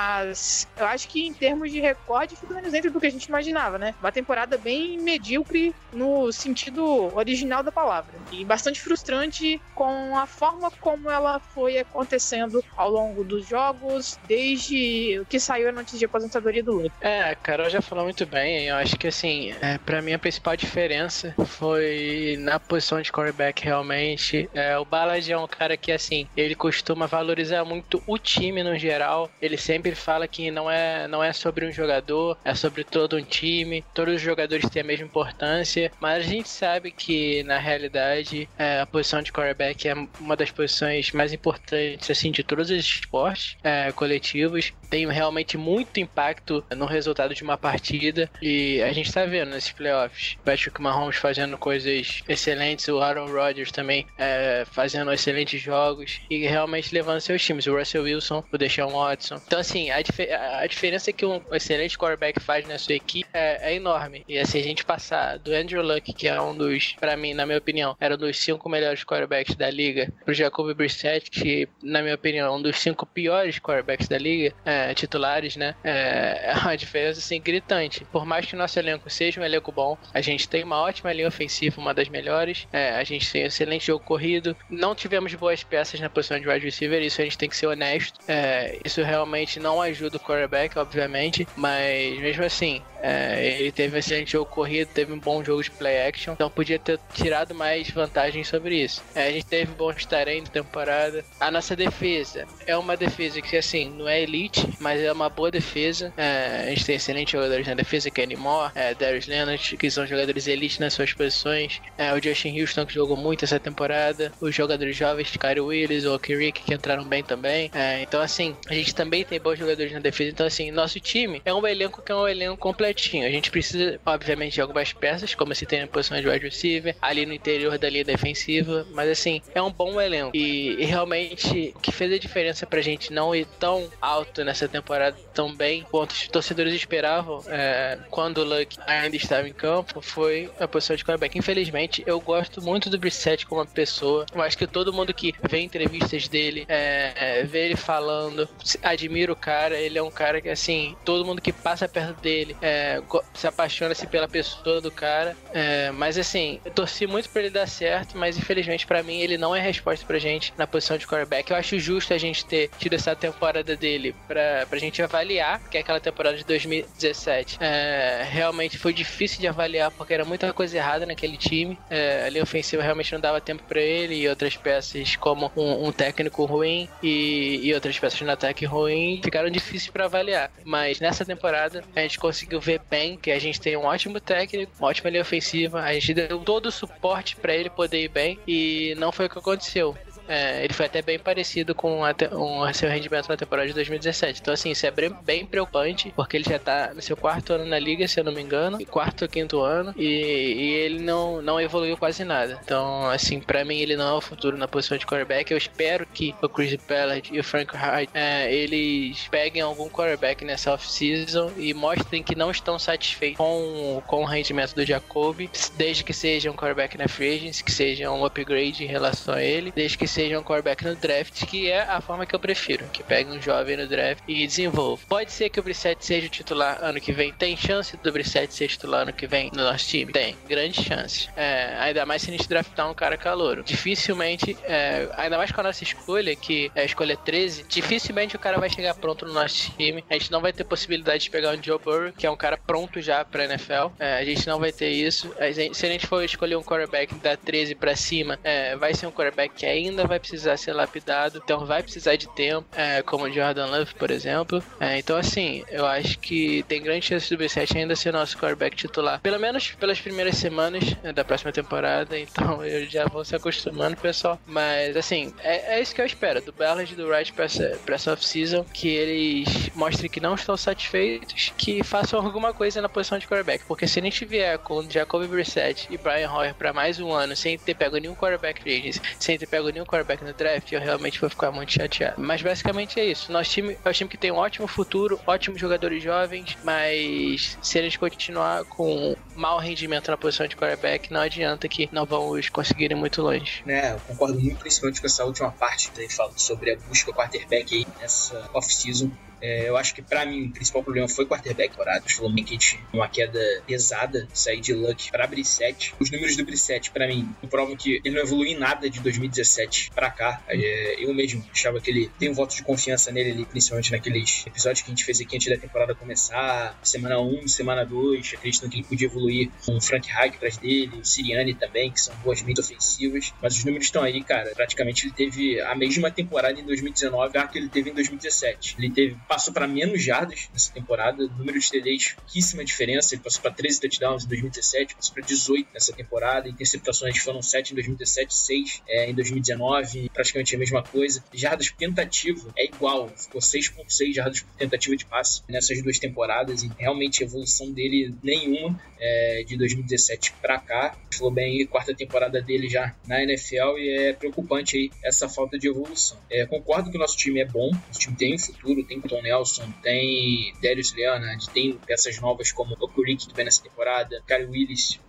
eu 0.77 0.87
acho 0.87 1.09
que 1.09 1.27
em 1.27 1.33
termos 1.33 1.71
de 1.71 1.81
recorde, 1.81 2.37
ficou 2.37 2.57
menos 2.57 2.73
dentro 2.73 2.91
do 2.91 3.01
que 3.01 3.07
a 3.07 3.11
gente 3.11 3.27
imaginava, 3.27 3.79
né? 3.79 3.95
Uma 4.01 4.13
temporada 4.13 4.57
bem 4.57 4.99
medíocre 4.99 5.75
no 5.93 6.33
sentido 6.33 7.15
original 7.15 7.63
da 7.63 7.73
palavra. 7.73 8.15
E 8.31 8.45
bastante 8.45 8.81
frustrante 8.81 9.61
com 9.75 10.17
a 10.17 10.27
forma 10.27 10.71
como 10.81 11.11
ela 11.11 11.41
foi 11.41 11.79
acontecendo 11.79 12.63
ao 12.77 12.91
longo 12.91 13.25
dos 13.25 13.47
jogos, 13.47 14.19
desde 14.27 15.23
que 15.29 15.39
saiu 15.39 15.69
a 15.69 15.73
notícia 15.73 15.99
de 15.99 16.05
aposentadoria 16.05 16.63
do 16.63 16.73
Luke. 16.73 16.93
É, 17.01 17.23
a 17.23 17.35
Carol 17.35 17.69
já 17.69 17.81
falou 17.81 18.05
muito 18.05 18.25
bem. 18.27 18.67
Eu 18.67 18.77
acho 18.77 18.97
que, 18.97 19.07
assim, 19.07 19.55
é, 19.61 19.79
para 19.79 20.01
mim 20.01 20.13
a 20.13 20.19
principal 20.19 20.57
diferença 20.57 21.35
foi 21.47 22.37
na 22.41 22.59
posição 22.59 23.01
de 23.01 23.13
quarterback, 23.13 23.65
realmente. 23.65 24.49
É, 24.55 24.79
o 24.79 24.85
Ballard 24.85 25.31
é 25.31 25.37
um 25.37 25.49
cara 25.49 25.77
que, 25.77 25.93
assim, 25.93 26.29
ele 26.37 26.55
costuma 26.55 27.07
valorizar 27.07 27.65
muito 27.65 28.03
o 28.07 28.19
time 28.19 28.63
no 28.63 28.79
geral. 28.79 29.31
Ele 29.41 29.57
sempre 29.57 29.82
fala 29.95 30.29
que 30.29 30.51
não 30.51 30.71
é, 30.71 31.09
não 31.09 31.23
é 31.23 31.33
sobre 31.33 31.67
um 31.67 31.73
jogador, 31.73 32.39
é 32.45 32.55
sobre 32.55 32.85
todo 32.85 33.17
um 33.17 33.23
time. 33.23 33.85
Todos 33.93 34.17
os 34.17 34.21
jogadores 34.21 34.69
têm 34.71 34.83
a 34.83 34.85
mesma 34.85 35.07
importância, 35.07 35.91
mas 36.01 36.25
a 36.25 36.29
gente 36.29 36.49
sabe 36.49 36.91
que, 36.91 37.43
na 37.43 37.59
realidade, 37.59 38.49
é, 38.59 38.81
a 38.81 38.87
posição 38.87 39.23
de 39.23 39.33
quarterback 39.33 39.89
é 39.89 39.95
uma 40.21 40.37
das 40.37 40.51
posições 40.51 41.11
mais 41.13 41.33
importantes 41.33 42.11
assim 42.11 42.31
de 42.31 42.43
todos 42.43 42.71
os 42.71 42.79
esportes 42.79 43.57
é, 43.63 43.91
coletivos. 43.93 44.73
Tem 44.89 45.07
realmente 45.11 45.57
muito 45.57 45.99
impacto 46.01 46.65
no 46.77 46.87
resultado 46.87 47.35
de 47.35 47.43
uma 47.43 47.57
partida 47.57 48.31
e 48.41 48.83
a 48.83 48.93
gente 48.93 49.09
está 49.09 49.25
vendo 49.25 49.51
nesses 49.51 49.73
playoffs. 49.73 50.37
Patrick 50.45 50.81
Mahomes 50.81 51.17
fazendo 51.17 51.57
coisas 51.57 52.23
excelentes, 52.29 52.89
o 52.89 53.01
Aaron 53.01 53.27
Rodgers 53.27 53.73
também 53.73 54.07
é, 54.19 54.65
fazendo 54.71 55.13
excelentes 55.13 55.61
jogos 55.61 56.21
e 56.31 56.47
realmente 56.47 56.95
levando 56.95 57.21
seus 57.21 57.43
times. 57.43 57.67
O 57.67 57.77
Russell 57.77 58.03
Wilson, 58.03 58.45
o 58.53 58.59
Deshaun 58.59 58.93
Watson. 58.93 59.41
Então, 59.47 59.62
assim, 59.63 59.91
a, 59.91 60.03
dif 60.03 60.21
a 60.31 60.67
diferença 60.67 61.13
que 61.13 61.25
um 61.25 61.41
excelente 61.53 61.97
quarterback 61.97 62.39
faz 62.41 62.67
na 62.69 62.79
sua 62.79 62.95
equipe 62.95 63.29
é, 63.33 63.73
é, 63.73 63.75
enorme. 63.75 64.25
E 64.29 64.39
assim, 64.39 64.61
a 64.61 64.63
gente 64.63 64.85
passar 64.85 65.39
do 65.39 65.53
Andrew 65.53 65.83
Luck, 65.83 66.13
que 66.13 66.29
é 66.29 66.41
um 66.41 66.55
dos, 66.55 66.95
para 67.01 67.17
mim, 67.17 67.35
na 67.35 67.47
minha 67.47 67.59
opinião, 67.59 67.97
era 67.99 68.15
um 68.15 68.19
dos 68.19 68.39
cinco 68.39 68.69
melhores 68.69 69.05
quarterbacks 69.05 69.57
da 69.57 69.71
liga 69.71 70.13
pro 70.25 70.35
Jacoby 70.35 70.75
Brissett, 70.75 71.31
que 71.31 71.69
na 71.83 72.03
minha 72.03 72.15
opinião 72.15 72.47
é 72.47 72.57
um 72.57 72.61
dos 72.61 72.79
cinco 72.79 73.07
piores 73.07 73.59
quarterbacks 73.59 74.09
da 74.09 74.19
liga, 74.19 74.55
é, 74.65 74.93
titulares, 74.95 75.57
né? 75.57 75.75
É, 75.83 76.51
é 76.51 76.55
uma 76.55 76.77
diferença 76.77 77.21
assim 77.21 77.41
gritante. 77.41 78.05
Por 78.07 78.27
mais 78.27 78.47
que 78.47 78.55
o 78.55 78.59
nosso 78.59 78.79
elenco 78.79 79.09
seja 79.09 79.41
um 79.41 79.45
elenco 79.45 79.73
bom, 79.73 79.97
a 80.13 80.21
gente 80.21 80.49
tem 80.49 80.65
uma 80.65 80.81
ótima 80.81 81.13
linha 81.13 81.29
ofensiva, 81.29 81.81
uma 81.81 81.95
das 81.95 82.09
melhores. 82.09 82.67
É, 82.73 82.91
a 82.91 83.05
gente 83.05 83.31
tem 83.31 83.45
um 83.45 83.47
excelente 83.47 83.87
jogo 83.87 84.05
corrido. 84.05 84.57
Não 84.69 84.95
tivemos 84.95 85.35
boas 85.35 85.63
peças 85.63 86.01
na 86.01 86.11
posição 86.11 86.39
de 86.39 86.49
wide 86.49 86.65
receiver, 86.65 87.03
isso 87.03 87.21
a 87.21 87.25
gente 87.25 87.39
tem 87.39 87.49
que 87.49 87.57
ser 87.57 87.67
honesto. 87.67 88.19
É, 88.27 88.79
isso 88.85 89.03
realmente 89.03 89.52
não 89.61 89.81
ajuda 89.81 90.17
o 90.17 90.21
quarterback, 90.21 90.79
obviamente, 90.79 91.47
mas 91.57 92.19
mesmo 92.19 92.45
assim, 92.45 92.83
é, 93.03 93.59
ele 93.59 93.73
teve 93.73 93.97
um 93.97 93.99
excelente 93.99 94.33
jogo 94.33 94.47
corrido, 94.47 94.89
teve 94.89 95.13
um 95.13 95.19
bom 95.19 95.43
jogo 95.43 95.63
de 95.63 95.71
play 95.71 96.07
action, 96.07 96.35
então 96.35 96.49
podia 96.49 96.79
ter 96.79 96.99
tirado 97.13 97.55
mais 97.55 97.91
vantagens 97.91 98.47
sobre 98.47 98.77
isso. 98.77 99.03
É, 99.15 99.27
a 99.27 99.33
gente 99.33 99.47
teve 99.47 99.73
bons 99.73 100.07
talentos 100.07 100.49
na 100.49 100.63
temporada. 100.63 101.25
A 101.41 101.51
nossa 101.51 101.75
defesa 101.75 102.47
é 102.67 102.77
uma 102.77 102.97
defesa 102.97 103.43
que, 103.43 103.57
assim, 103.57 103.91
não 103.91 104.09
é 104.09 104.23
elite, 104.23 104.69
mas 104.79 105.01
é 105.01 105.13
uma 105.13 105.29
boa 105.29 105.51
defesa. 105.51 106.13
É, 106.17 106.67
a 106.67 106.71
gente 106.71 106.85
tem 106.85 106.97
excelentes 106.97 107.33
jogadores 107.33 107.67
na 107.67 107.75
defesa, 107.75 108.11
Kenny 108.11 108.37
Moore, 108.37 108.73
é, 108.75 108.95
Darius 108.95 109.27
Leonard, 109.27 109.77
que 109.77 109.91
são 109.91 110.07
jogadores 110.07 110.47
elite 110.47 110.81
nas 110.81 110.95
suas 110.95 111.13
posições. 111.13 111.81
É, 111.99 112.13
o 112.13 112.23
Justin 112.23 112.61
Houston, 112.61 112.87
que 112.87 112.95
jogou 112.95 113.17
muito 113.17 113.45
essa 113.45 113.59
temporada. 113.59 114.33
Os 114.41 114.55
jogadores 114.55 114.97
jovens, 114.97 115.37
Kyrie 115.37 115.61
Willis, 115.61 116.05
o 116.05 116.17
Rick, 116.17 116.63
que 116.63 116.75
entraram 116.75 117.05
bem 117.05 117.23
também. 117.23 117.71
É, 117.75 118.03
então, 118.03 118.21
assim, 118.21 118.57
a 118.69 118.75
gente 118.75 118.95
também 118.95 119.25
tem 119.25 119.41
bons 119.43 119.59
jogadores 119.59 119.93
na 119.93 119.99
defesa. 119.99 120.31
Então, 120.31 120.47
assim, 120.47 120.71
nosso 120.71 121.01
time 121.01 121.43
é 121.45 121.53
um 121.53 121.67
elenco 121.67 122.03
que 122.03 122.13
é 122.13 122.15
um 122.15 122.27
elenco 122.27 122.57
completinho. 122.57 123.27
A 123.27 123.31
gente 123.31 123.51
precisa, 123.51 124.01
obviamente, 124.05 124.55
de 124.55 124.61
algumas 124.61 124.93
peças, 124.93 125.35
como 125.35 125.55
se 125.55 125.67
tem 125.67 125.81
na 125.81 125.87
posição 125.87 126.21
de 126.21 126.29
wide 126.29 126.45
receiver, 126.45 126.95
ali 127.01 127.27
no 127.27 127.33
interior 127.33 127.79
da 127.79 127.89
linha 127.89 128.05
defensiva. 128.05 128.87
Mas, 128.93 129.11
assim, 129.11 129.43
é 129.55 129.61
um 129.61 129.73
bom 129.73 130.01
elenco. 130.01 130.37
E, 130.37 130.83
e, 130.83 130.85
realmente 130.85 131.73
o 131.75 131.81
que 131.81 131.93
fez 131.93 132.13
a 132.13 132.19
diferença 132.19 132.67
pra 132.67 132.81
gente 132.81 133.13
não 133.13 133.35
ir 133.35 133.47
tão 133.59 133.89
alto 134.01 134.45
nessa 134.45 134.69
temporada 134.69 135.17
tão 135.35 135.55
bem 135.55 135.85
quanto 135.91 136.11
os 136.11 136.29
torcedores 136.29 136.75
esperavam 136.75 137.43
é, 137.49 137.99
quando 138.11 138.39
o 138.39 138.45
Luck 138.45 138.79
ainda 138.87 139.17
estava 139.17 139.49
em 139.49 139.53
campo 139.53 140.01
foi 140.01 140.51
a 140.61 140.69
posição 140.69 140.97
de 140.97 141.05
quarterback. 141.05 141.39
Infelizmente, 141.39 142.03
eu 142.07 142.21
gosto 142.21 142.63
muito 142.63 142.91
do 142.91 142.99
Brissett 142.99 143.47
como 143.47 143.67
pessoa. 143.67 144.27
Eu 144.33 144.43
acho 144.43 144.57
que 144.57 144.67
todo 144.67 144.93
mundo 144.93 145.13
que 145.13 145.35
vê 145.49 145.61
entrevistas 145.61 146.29
dele, 146.29 146.65
é, 146.69 147.13
é, 147.17 147.45
vê 147.45 147.67
ele 147.67 147.77
falando, 147.77 148.49
admira 148.83 149.32
o 149.33 149.37
cara. 149.37 149.77
Ele 149.77 149.99
é 149.99 150.03
um 150.03 150.11
cara 150.11 150.41
que, 150.41 150.49
assim, 150.49 150.97
todo 151.05 151.25
mundo 151.25 151.41
que 151.41 151.53
passa 151.53 151.89
perto 151.89 152.21
dele 152.21 152.57
é, 152.61 153.01
se 153.35 153.47
apaixona-se 153.47 154.07
pela 154.07 154.29
pessoa 154.29 154.81
do 154.81 154.91
cara. 154.91 155.37
É, 155.53 155.91
mas, 155.91 156.19
assim, 156.19 156.61
eu 156.65 156.71
torci 156.71 157.07
muito 157.07 157.29
pra 157.29 157.43
ele 157.43 157.51
dar 157.51 157.67
certo, 157.67 158.17
mas 158.17 158.37
infelizmente 158.37 158.87
para 158.87 159.03
mim 159.03 159.21
ele 159.21 159.39
não 159.39 159.55
é 159.55 159.61
resposta 159.61 160.05
pra 160.07 160.19
gente 160.19 160.53
na 160.57 160.67
posição 160.67 160.97
de 160.97 161.07
quarterback. 161.07 161.51
Eu 161.51 161.57
acho 161.57 161.79
justo 161.79 162.13
a 162.13 162.19
gente 162.19 162.45
ter 162.45 162.71
tido 162.79 162.95
essa 162.95 163.15
temporada 163.15 163.77
dele 163.77 164.15
pra, 164.27 164.67
pra 164.69 164.79
gente 164.79 165.03
avaliar, 165.03 165.61
que 165.69 165.77
é 165.77 165.81
aquela 165.81 166.01
temporada 166.01 166.37
de 166.37 166.45
2017. 166.45 167.59
É, 167.61 168.27
realmente 168.29 168.79
foi 168.79 168.93
difícil 168.93 169.41
de 169.41 169.49
avaliar 169.49 169.91
porque 169.91 170.13
era 170.15 170.25
muita 170.25 170.53
coisa 170.53 170.77
errada 170.77 171.07
naquele 171.07 171.37
time. 171.37 171.79
É, 171.89 172.25
a 172.27 172.29
linha 172.29 172.43
ofensiva 172.43 172.83
realmente 172.83 173.13
não 173.13 173.21
dava 173.21 173.41
tempo 173.41 173.63
para 173.65 173.81
ele 173.81 174.15
e 174.15 174.29
outras 174.29 174.57
peças, 174.57 175.17
como 175.17 175.51
um, 175.57 175.87
um 175.89 175.93
técnico 175.93 176.45
ruim 176.45 176.89
e, 177.03 177.61
e, 177.63 177.75
outras 177.75 177.99
peças 177.99 178.21
no 178.21 178.31
ataque 178.31 178.65
ruim, 178.65 179.21
ficaram 179.23 179.51
difíceis 179.51 179.91
para 179.91 180.05
avaliar. 180.05 180.51
Mas 180.65 181.01
nessa 181.01 181.25
temporada 181.25 181.85
a 181.95 182.01
gente 182.01 182.19
conseguiu 182.19 182.61
ver 182.61 182.81
bem 182.91 183.17
que 183.17 183.31
a 183.31 183.39
gente 183.39 183.61
tem 183.61 183.77
um 183.77 183.85
ótimo 183.85 184.21
técnico, 184.21 184.73
uma 184.79 184.89
ótima 184.89 185.11
linha 185.11 185.23
ofensiva, 185.23 185.81
a 185.81 185.93
gente 185.95 186.15
deu 186.15 186.41
todo 186.41 186.67
o 186.67 186.73
suporte 186.73 187.37
para 187.37 187.55
ele 187.55 187.71
poder 187.71 188.03
ir 188.03 188.09
bem 188.09 188.39
e 188.47 188.95
não 188.99 189.13
foi 189.13 189.27
o 189.27 189.31
que 189.31 189.39
aconteceu. 189.39 189.97
É, 190.33 190.65
ele 190.65 190.73
foi 190.73 190.87
até 190.87 191.03
bem 191.03 191.19
parecido 191.19 191.75
com 191.75 192.03
a, 192.03 192.15
um, 192.33 192.73
seu 192.73 192.89
rendimento 192.89 193.29
na 193.29 193.37
temporada 193.37 193.69
de 193.69 193.75
2017. 193.75 194.41
Então, 194.41 194.55
assim, 194.55 194.71
isso 194.71 194.87
é 194.87 194.91
bem, 194.91 195.15
bem, 195.23 195.45
preocupante, 195.45 196.11
porque 196.17 196.39
ele 196.39 196.45
já 196.49 196.59
tá 196.59 196.93
no 196.95 197.03
seu 197.03 197.15
quarto 197.15 197.53
ano 197.53 197.67
na 197.67 197.79
liga, 197.79 198.09
se 198.09 198.19
eu 198.19 198.25
não 198.25 198.33
me 198.33 198.41
engano, 198.41 198.83
quarto 198.87 199.23
ou 199.23 199.29
quinto 199.29 199.61
ano, 199.61 199.93
e, 199.95 200.07
e, 200.07 200.71
ele 200.71 201.01
não, 201.01 201.43
não 201.43 201.61
evoluiu 201.61 201.99
quase 201.99 202.25
nada. 202.25 202.59
Então, 202.65 203.11
assim, 203.11 203.41
para 203.41 203.63
mim, 203.63 203.79
ele 203.79 203.95
não 203.95 204.09
é 204.09 204.13
o 204.15 204.23
futuro 204.23 204.57
na 204.57 204.67
posição 204.67 204.97
de 204.97 205.05
quarterback. 205.05 205.51
Eu 205.51 205.59
espero 205.59 206.07
que 206.07 206.35
o 206.41 206.49
Chris 206.49 206.75
Ballard 206.89 207.29
e 207.31 207.39
o 207.39 207.45
Frank 207.45 207.77
Wright 207.77 208.11
é, 208.15 208.51
eles 208.51 209.29
peguem 209.29 209.61
algum 209.61 209.91
quarterback 209.91 210.43
nessa 210.47 210.73
off-season 210.73 211.53
e 211.59 211.75
mostrem 211.75 212.23
que 212.23 212.35
não 212.35 212.51
estão 212.51 212.79
satisfeitos 212.79 213.37
com, 213.37 214.03
com 214.07 214.23
o 214.23 214.25
rendimento 214.25 214.75
do 214.75 214.87
Jacoby, 214.87 215.51
desde 215.77 216.03
que 216.03 216.15
seja 216.15 216.51
um 216.51 216.55
quarterback 216.55 216.97
na 216.97 217.07
free 217.07 217.37
agency, 217.37 217.63
que 217.63 217.71
seja 217.71 218.11
um 218.11 218.25
upgrade 218.25 218.83
em 218.83 218.87
relação 218.87 219.35
a 219.35 219.43
ele, 219.43 219.71
desde 219.77 219.99
que 219.99 220.07
seja 220.07 220.22
um 220.39 220.43
quarterback 220.43 220.85
no 220.85 220.95
draft, 220.95 221.45
que 221.47 221.71
é 221.71 221.83
a 221.83 222.01
forma 222.01 222.27
que 222.27 222.35
eu 222.35 222.41
prefiro, 222.41 222.85
que 222.93 223.03
pegue 223.03 223.31
um 223.31 223.41
jovem 223.41 223.77
no 223.77 223.87
draft 223.87 224.23
e 224.27 224.47
desenvolva. 224.47 225.03
Pode 225.09 225.33
ser 225.33 225.49
que 225.49 225.61
o 225.61 225.63
Brissett 225.63 226.05
seja 226.05 226.29
titular 226.29 226.79
ano 226.83 227.01
que 227.01 227.13
vem, 227.13 227.33
tem 227.33 227.57
chance 227.57 227.97
do 227.97 228.13
Brissett 228.13 228.53
ser 228.53 228.69
titular 228.69 229.03
ano 229.03 229.13
que 229.13 229.27
vem 229.27 229.51
no 229.55 229.63
nosso 229.63 229.87
time? 229.87 230.13
Tem, 230.13 230.37
grande 230.49 230.83
chance. 230.83 231.29
É, 231.37 231.77
ainda 231.79 232.05
mais 232.07 232.23
se 232.23 232.31
a 232.31 232.33
gente 232.33 232.49
draftar 232.49 232.91
um 232.91 232.95
cara 232.95 233.17
calouro. 233.17 233.63
Dificilmente, 233.63 234.57
é, 234.65 235.09
ainda 235.17 235.37
mais 235.37 235.51
com 235.53 235.61
a 235.61 235.65
nossa 235.65 235.83
escolha, 235.83 236.35
que 236.37 236.71
é 236.75 236.83
a 236.83 236.85
escolha 236.85 237.17
13, 237.17 237.65
dificilmente 237.69 238.37
o 238.37 238.39
cara 238.39 238.59
vai 238.59 238.71
chegar 238.71 238.95
pronto 238.95 239.27
no 239.27 239.33
nosso 239.33 239.73
time. 239.77 240.05
A 240.09 240.15
gente 240.15 240.31
não 240.31 240.41
vai 240.41 240.53
ter 240.53 240.65
possibilidade 240.65 241.25
de 241.25 241.31
pegar 241.31 241.51
um 241.51 241.63
Joe 241.63 241.79
Burrow, 241.79 242.13
que 242.13 242.27
é 242.27 242.31
um 242.31 242.37
cara 242.37 242.57
pronto 242.57 243.01
já 243.01 243.25
pra 243.25 243.45
NFL. 243.45 243.93
É, 243.99 244.15
a 244.15 244.25
gente 244.25 244.47
não 244.47 244.59
vai 244.59 244.73
ter 244.73 244.91
isso. 244.91 245.33
A 245.39 245.51
gente, 245.51 245.77
se 245.77 245.87
a 245.87 245.89
gente 245.89 246.07
for 246.07 246.23
escolher 246.23 246.57
um 246.57 246.63
quarterback 246.63 247.15
da 247.17 247.37
13 247.37 247.75
pra 247.75 247.97
cima, 247.97 248.39
é, 248.43 248.77
vai 248.77 248.95
ser 248.95 249.07
um 249.07 249.11
quarterback 249.11 249.55
que 249.55 249.67
ainda 249.67 250.02
ainda 250.03 250.09
vai 250.09 250.19
precisar 250.19 250.57
ser 250.57 250.73
lapidado, 250.73 251.41
então 251.43 251.65
vai 251.65 251.83
precisar 251.83 252.17
de 252.17 252.29
tempo, 252.29 252.67
é, 252.77 253.03
como 253.03 253.25
o 253.25 253.33
Jordan 253.33 253.67
Love, 253.67 253.95
por 253.95 254.11
exemplo. 254.11 254.63
É, 254.81 254.99
então, 254.99 255.17
assim, 255.17 255.65
eu 255.71 255.87
acho 255.87 256.19
que 256.19 256.63
tem 256.65 256.83
grande 256.83 257.07
chance 257.07 257.35
do 257.35 257.43
B7 257.43 257.77
ainda 257.77 257.97
ser 257.97 258.13
nosso 258.13 258.37
quarterback 258.37 258.77
titular, 258.77 259.21
pelo 259.21 259.39
menos 259.39 259.71
pelas 259.73 260.01
primeiras 260.01 260.37
semanas 260.37 260.83
né, 261.03 261.13
da 261.13 261.25
próxima 261.25 261.53
temporada, 261.53 262.19
então 262.19 262.65
eu 262.65 262.87
já 262.87 263.07
vou 263.07 263.25
se 263.25 263.35
acostumando, 263.35 263.97
pessoal. 263.97 264.39
Mas, 264.47 264.97
assim, 264.97 265.33
é, 265.41 265.77
é 265.77 265.81
isso 265.81 265.95
que 265.95 266.01
eu 266.01 266.07
espero 266.07 266.41
do 266.43 266.53
Ballard 266.53 266.93
e 266.93 266.97
do 266.97 267.09
Wright 267.09 267.33
pra 267.33 267.45
essa, 267.45 267.79
pra 267.85 267.95
essa 267.95 268.13
off-season, 268.13 268.65
que 268.65 268.89
eles 268.89 269.71
mostrem 269.75 270.11
que 270.11 270.21
não 270.21 270.35
estão 270.35 270.57
satisfeitos, 270.57 271.53
que 271.57 271.83
façam 271.83 272.21
alguma 272.21 272.53
coisa 272.53 272.81
na 272.81 272.89
posição 272.89 273.19
de 273.19 273.27
quarterback, 273.27 273.65
porque 273.67 273.87
se 273.87 273.99
a 273.99 274.03
gente 274.03 274.25
vier 274.25 274.59
com 274.59 274.89
Jacoby 274.89 275.27
Brissett 275.27 275.87
e 275.91 275.97
Brian 275.97 276.31
Hoyer 276.31 276.55
para 276.55 276.73
mais 276.73 276.99
um 276.99 277.13
ano 277.13 277.37
sem 277.37 277.59
ter 277.59 277.75
pego 277.75 277.97
nenhum 277.99 278.15
quarterback 278.15 278.63
free 278.63 278.93
sem 279.19 279.39
ter 279.39 279.47
pego 279.47 279.69
nenhum 279.71 279.85
quarterback 279.93 280.25
no 280.25 280.33
draft, 280.33 280.73
eu 280.73 280.81
realmente 280.81 281.21
vou 281.21 281.29
ficar 281.29 281.53
muito 281.53 281.73
chateado. 281.73 282.15
Mas 282.19 282.41
basicamente 282.41 282.99
é 282.99 283.05
isso. 283.05 283.31
Nosso 283.31 283.51
time 283.51 283.77
é 283.85 283.89
um 283.89 283.93
time 283.93 284.09
que 284.09 284.17
tem 284.17 284.33
um 284.33 284.37
ótimo 284.37 284.67
futuro, 284.67 285.21
ótimos 285.27 285.61
jogadores 285.61 286.03
jovens, 286.03 286.57
mas 286.65 287.59
se 287.61 287.79
eles 287.79 287.97
continuar 287.97 288.65
com 288.65 289.15
mau 289.37 289.59
rendimento 289.59 290.11
na 290.11 290.17
posição 290.17 290.47
de 290.47 290.57
quarterback, 290.57 291.13
não 291.13 291.21
adianta 291.21 291.69
que 291.69 291.89
não 291.93 292.07
vamos 292.07 292.49
conseguir 292.49 292.91
ir 292.91 292.95
muito 292.95 293.21
longe. 293.21 293.63
É, 293.67 293.93
eu 293.93 294.01
concordo 294.01 294.41
muito 294.41 294.59
principalmente 294.59 295.01
com 295.01 295.07
essa 295.07 295.25
última 295.25 295.53
parte 295.53 295.91
que 295.91 296.01
ele 296.01 296.09
falou 296.09 296.33
sobre 296.37 296.73
a 296.73 296.77
busca 296.77 297.13
quarterback 297.13 297.75
aí 297.75 297.87
nessa 298.01 298.49
off-season. 298.55 299.11
É, 299.43 299.69
eu 299.69 299.77
acho 299.77 299.95
que 299.95 300.01
para 300.01 300.25
mim 300.25 300.47
o 300.47 300.53
principal 300.53 300.83
problema 300.83 301.09
foi 301.09 301.25
o 301.25 301.29
quarterback 301.29 301.73
temporada. 301.83 302.05
O 302.07 302.13
Flamengo 302.13 302.49
uma 302.93 303.09
queda 303.09 303.41
pesada, 303.67 304.29
sair 304.33 304.61
de 304.61 304.73
Luck 304.73 305.11
para 305.11 305.27
Brissette. 305.27 305.95
Os 305.99 306.11
números 306.11 306.37
do 306.37 306.45
Brissette, 306.45 306.91
para 306.91 307.07
mim, 307.07 307.29
provam 307.51 307.77
que 307.77 308.01
ele 308.05 308.15
não 308.15 308.23
evoluiu 308.23 308.53
em 308.53 308.59
nada 308.59 308.89
de 308.89 309.01
2017 309.01 309.91
para 309.95 310.11
cá. 310.11 310.43
É, 310.49 311.05
eu 311.05 311.13
mesmo 311.15 311.45
achava 311.53 311.81
que 311.81 311.91
ele 311.91 312.11
tem 312.19 312.31
um 312.31 312.35
voto 312.35 312.55
de 312.55 312.63
confiança 312.63 313.11
nele, 313.11 313.33
ali, 313.33 313.45
principalmente 313.45 313.91
naqueles 313.91 314.47
episódios 314.47 314.83
que 314.83 314.91
a 314.91 314.95
gente 314.95 315.05
fez 315.05 315.21
aqui 315.21 315.37
antes 315.37 315.49
da 315.49 315.57
temporada 315.57 315.95
começar, 315.95 316.79
semana 316.83 317.21
1, 317.21 317.49
semana 317.49 317.85
2, 317.85 318.35
acreditando 318.35 318.71
que 318.71 318.79
ele 318.79 318.87
podia 318.87 319.07
evoluir 319.07 319.51
com 319.65 319.77
o 319.77 319.81
Frank 319.81 320.09
Reich 320.09 320.37
atrás 320.37 320.57
dele, 320.57 321.01
o 321.01 321.05
Siriani 321.05 321.55
também, 321.55 321.91
que 321.91 322.01
são 322.01 322.15
boas 322.17 322.43
mentes 322.43 322.65
ofensivas. 322.65 323.33
Mas 323.41 323.57
os 323.57 323.65
números 323.65 323.87
estão 323.87 324.03
aí, 324.03 324.23
cara. 324.23 324.53
Praticamente 324.55 325.07
ele 325.07 325.15
teve 325.15 325.61
a 325.61 325.75
mesma 325.75 326.11
temporada 326.11 326.59
em 326.61 326.65
2019 326.65 327.33
que 327.51 327.59
ele 327.59 327.69
teve 327.69 327.91
em 327.91 327.95
2017. 327.95 328.77
Ele 328.79 328.91
teve 328.91 329.17
passou 329.33 329.55
para 329.55 329.67
menos 329.67 330.03
jardas 330.03 330.51
nessa 330.53 330.71
temporada, 330.75 331.27
número 331.39 331.59
de 331.59 331.71
TDs, 331.71 332.13
pouquíssima 332.13 332.63
diferença. 332.63 333.15
Ele 333.15 333.23
passou 333.23 333.41
para 333.41 333.51
13 333.51 333.81
touchdowns 333.81 334.25
em 334.27 334.29
2017, 334.29 334.95
passou 334.95 335.15
para 335.15 335.25
18 335.25 335.69
nessa 335.73 335.93
temporada. 335.95 336.49
Interceptações 336.51 337.17
foram 337.17 337.41
7 337.41 337.73
em 337.73 337.75
2017, 337.77 338.35
6 338.35 338.83
é, 338.87 339.11
em 339.11 339.15
2019, 339.15 340.11
praticamente 340.13 340.55
a 340.55 340.59
mesma 340.59 340.83
coisa. 340.83 341.25
Jardas 341.33 341.71
por 341.71 341.79
tentativa 341.79 342.53
é 342.59 342.67
igual, 342.67 343.09
ficou 343.17 343.41
6,6 343.41 344.13
jardas 344.13 344.43
por 344.43 344.55
tentativa 344.55 344.95
de 344.97 345.07
passe 345.07 345.43
nessas 345.49 345.83
duas 345.83 345.99
temporadas. 345.99 346.63
E 346.63 346.71
realmente 346.79 347.23
a 347.23 347.27
evolução 347.27 347.73
dele 347.73 348.15
nenhuma 348.23 348.79
é, 349.01 349.45
de 349.47 349.57
2017 349.57 350.35
para 350.43 350.59
cá. 350.59 350.95
Falou 351.17 351.33
bem 351.33 351.61
aí, 351.61 351.67
quarta 351.67 351.95
temporada 351.95 352.43
dele 352.43 352.69
já 352.69 352.95
na 353.07 353.23
NFL 353.23 353.79
e 353.79 353.97
é 353.99 354.13
preocupante 354.13 354.77
aí 354.77 354.91
essa 355.03 355.27
falta 355.27 355.59
de 355.59 355.69
evolução. 355.69 356.19
É, 356.31 356.45
concordo 356.45 356.91
que 356.91 356.97
o 356.99 357.01
nosso 357.01 357.17
time 357.17 357.41
é 357.41 357.47
bom, 357.47 357.71
o 357.71 357.99
time 357.99 358.15
tem 358.15 358.35
um 358.35 358.39
futuro, 358.39 358.85
tem 358.85 359.01
Tom 359.01 359.22
Nelson, 359.23 359.73
tem 359.83 360.55
Darius 360.63 360.93
Leonard, 360.93 361.51
tem 361.51 361.79
peças 361.87 362.21
novas 362.21 362.53
como 362.53 362.77
o 362.79 362.89
Kurik 362.89 363.27
que 363.27 363.35
vem 363.35 363.45
nessa 363.45 363.63
temporada, 363.63 364.23
Kyle 364.27 364.47
Willis 364.47 365.01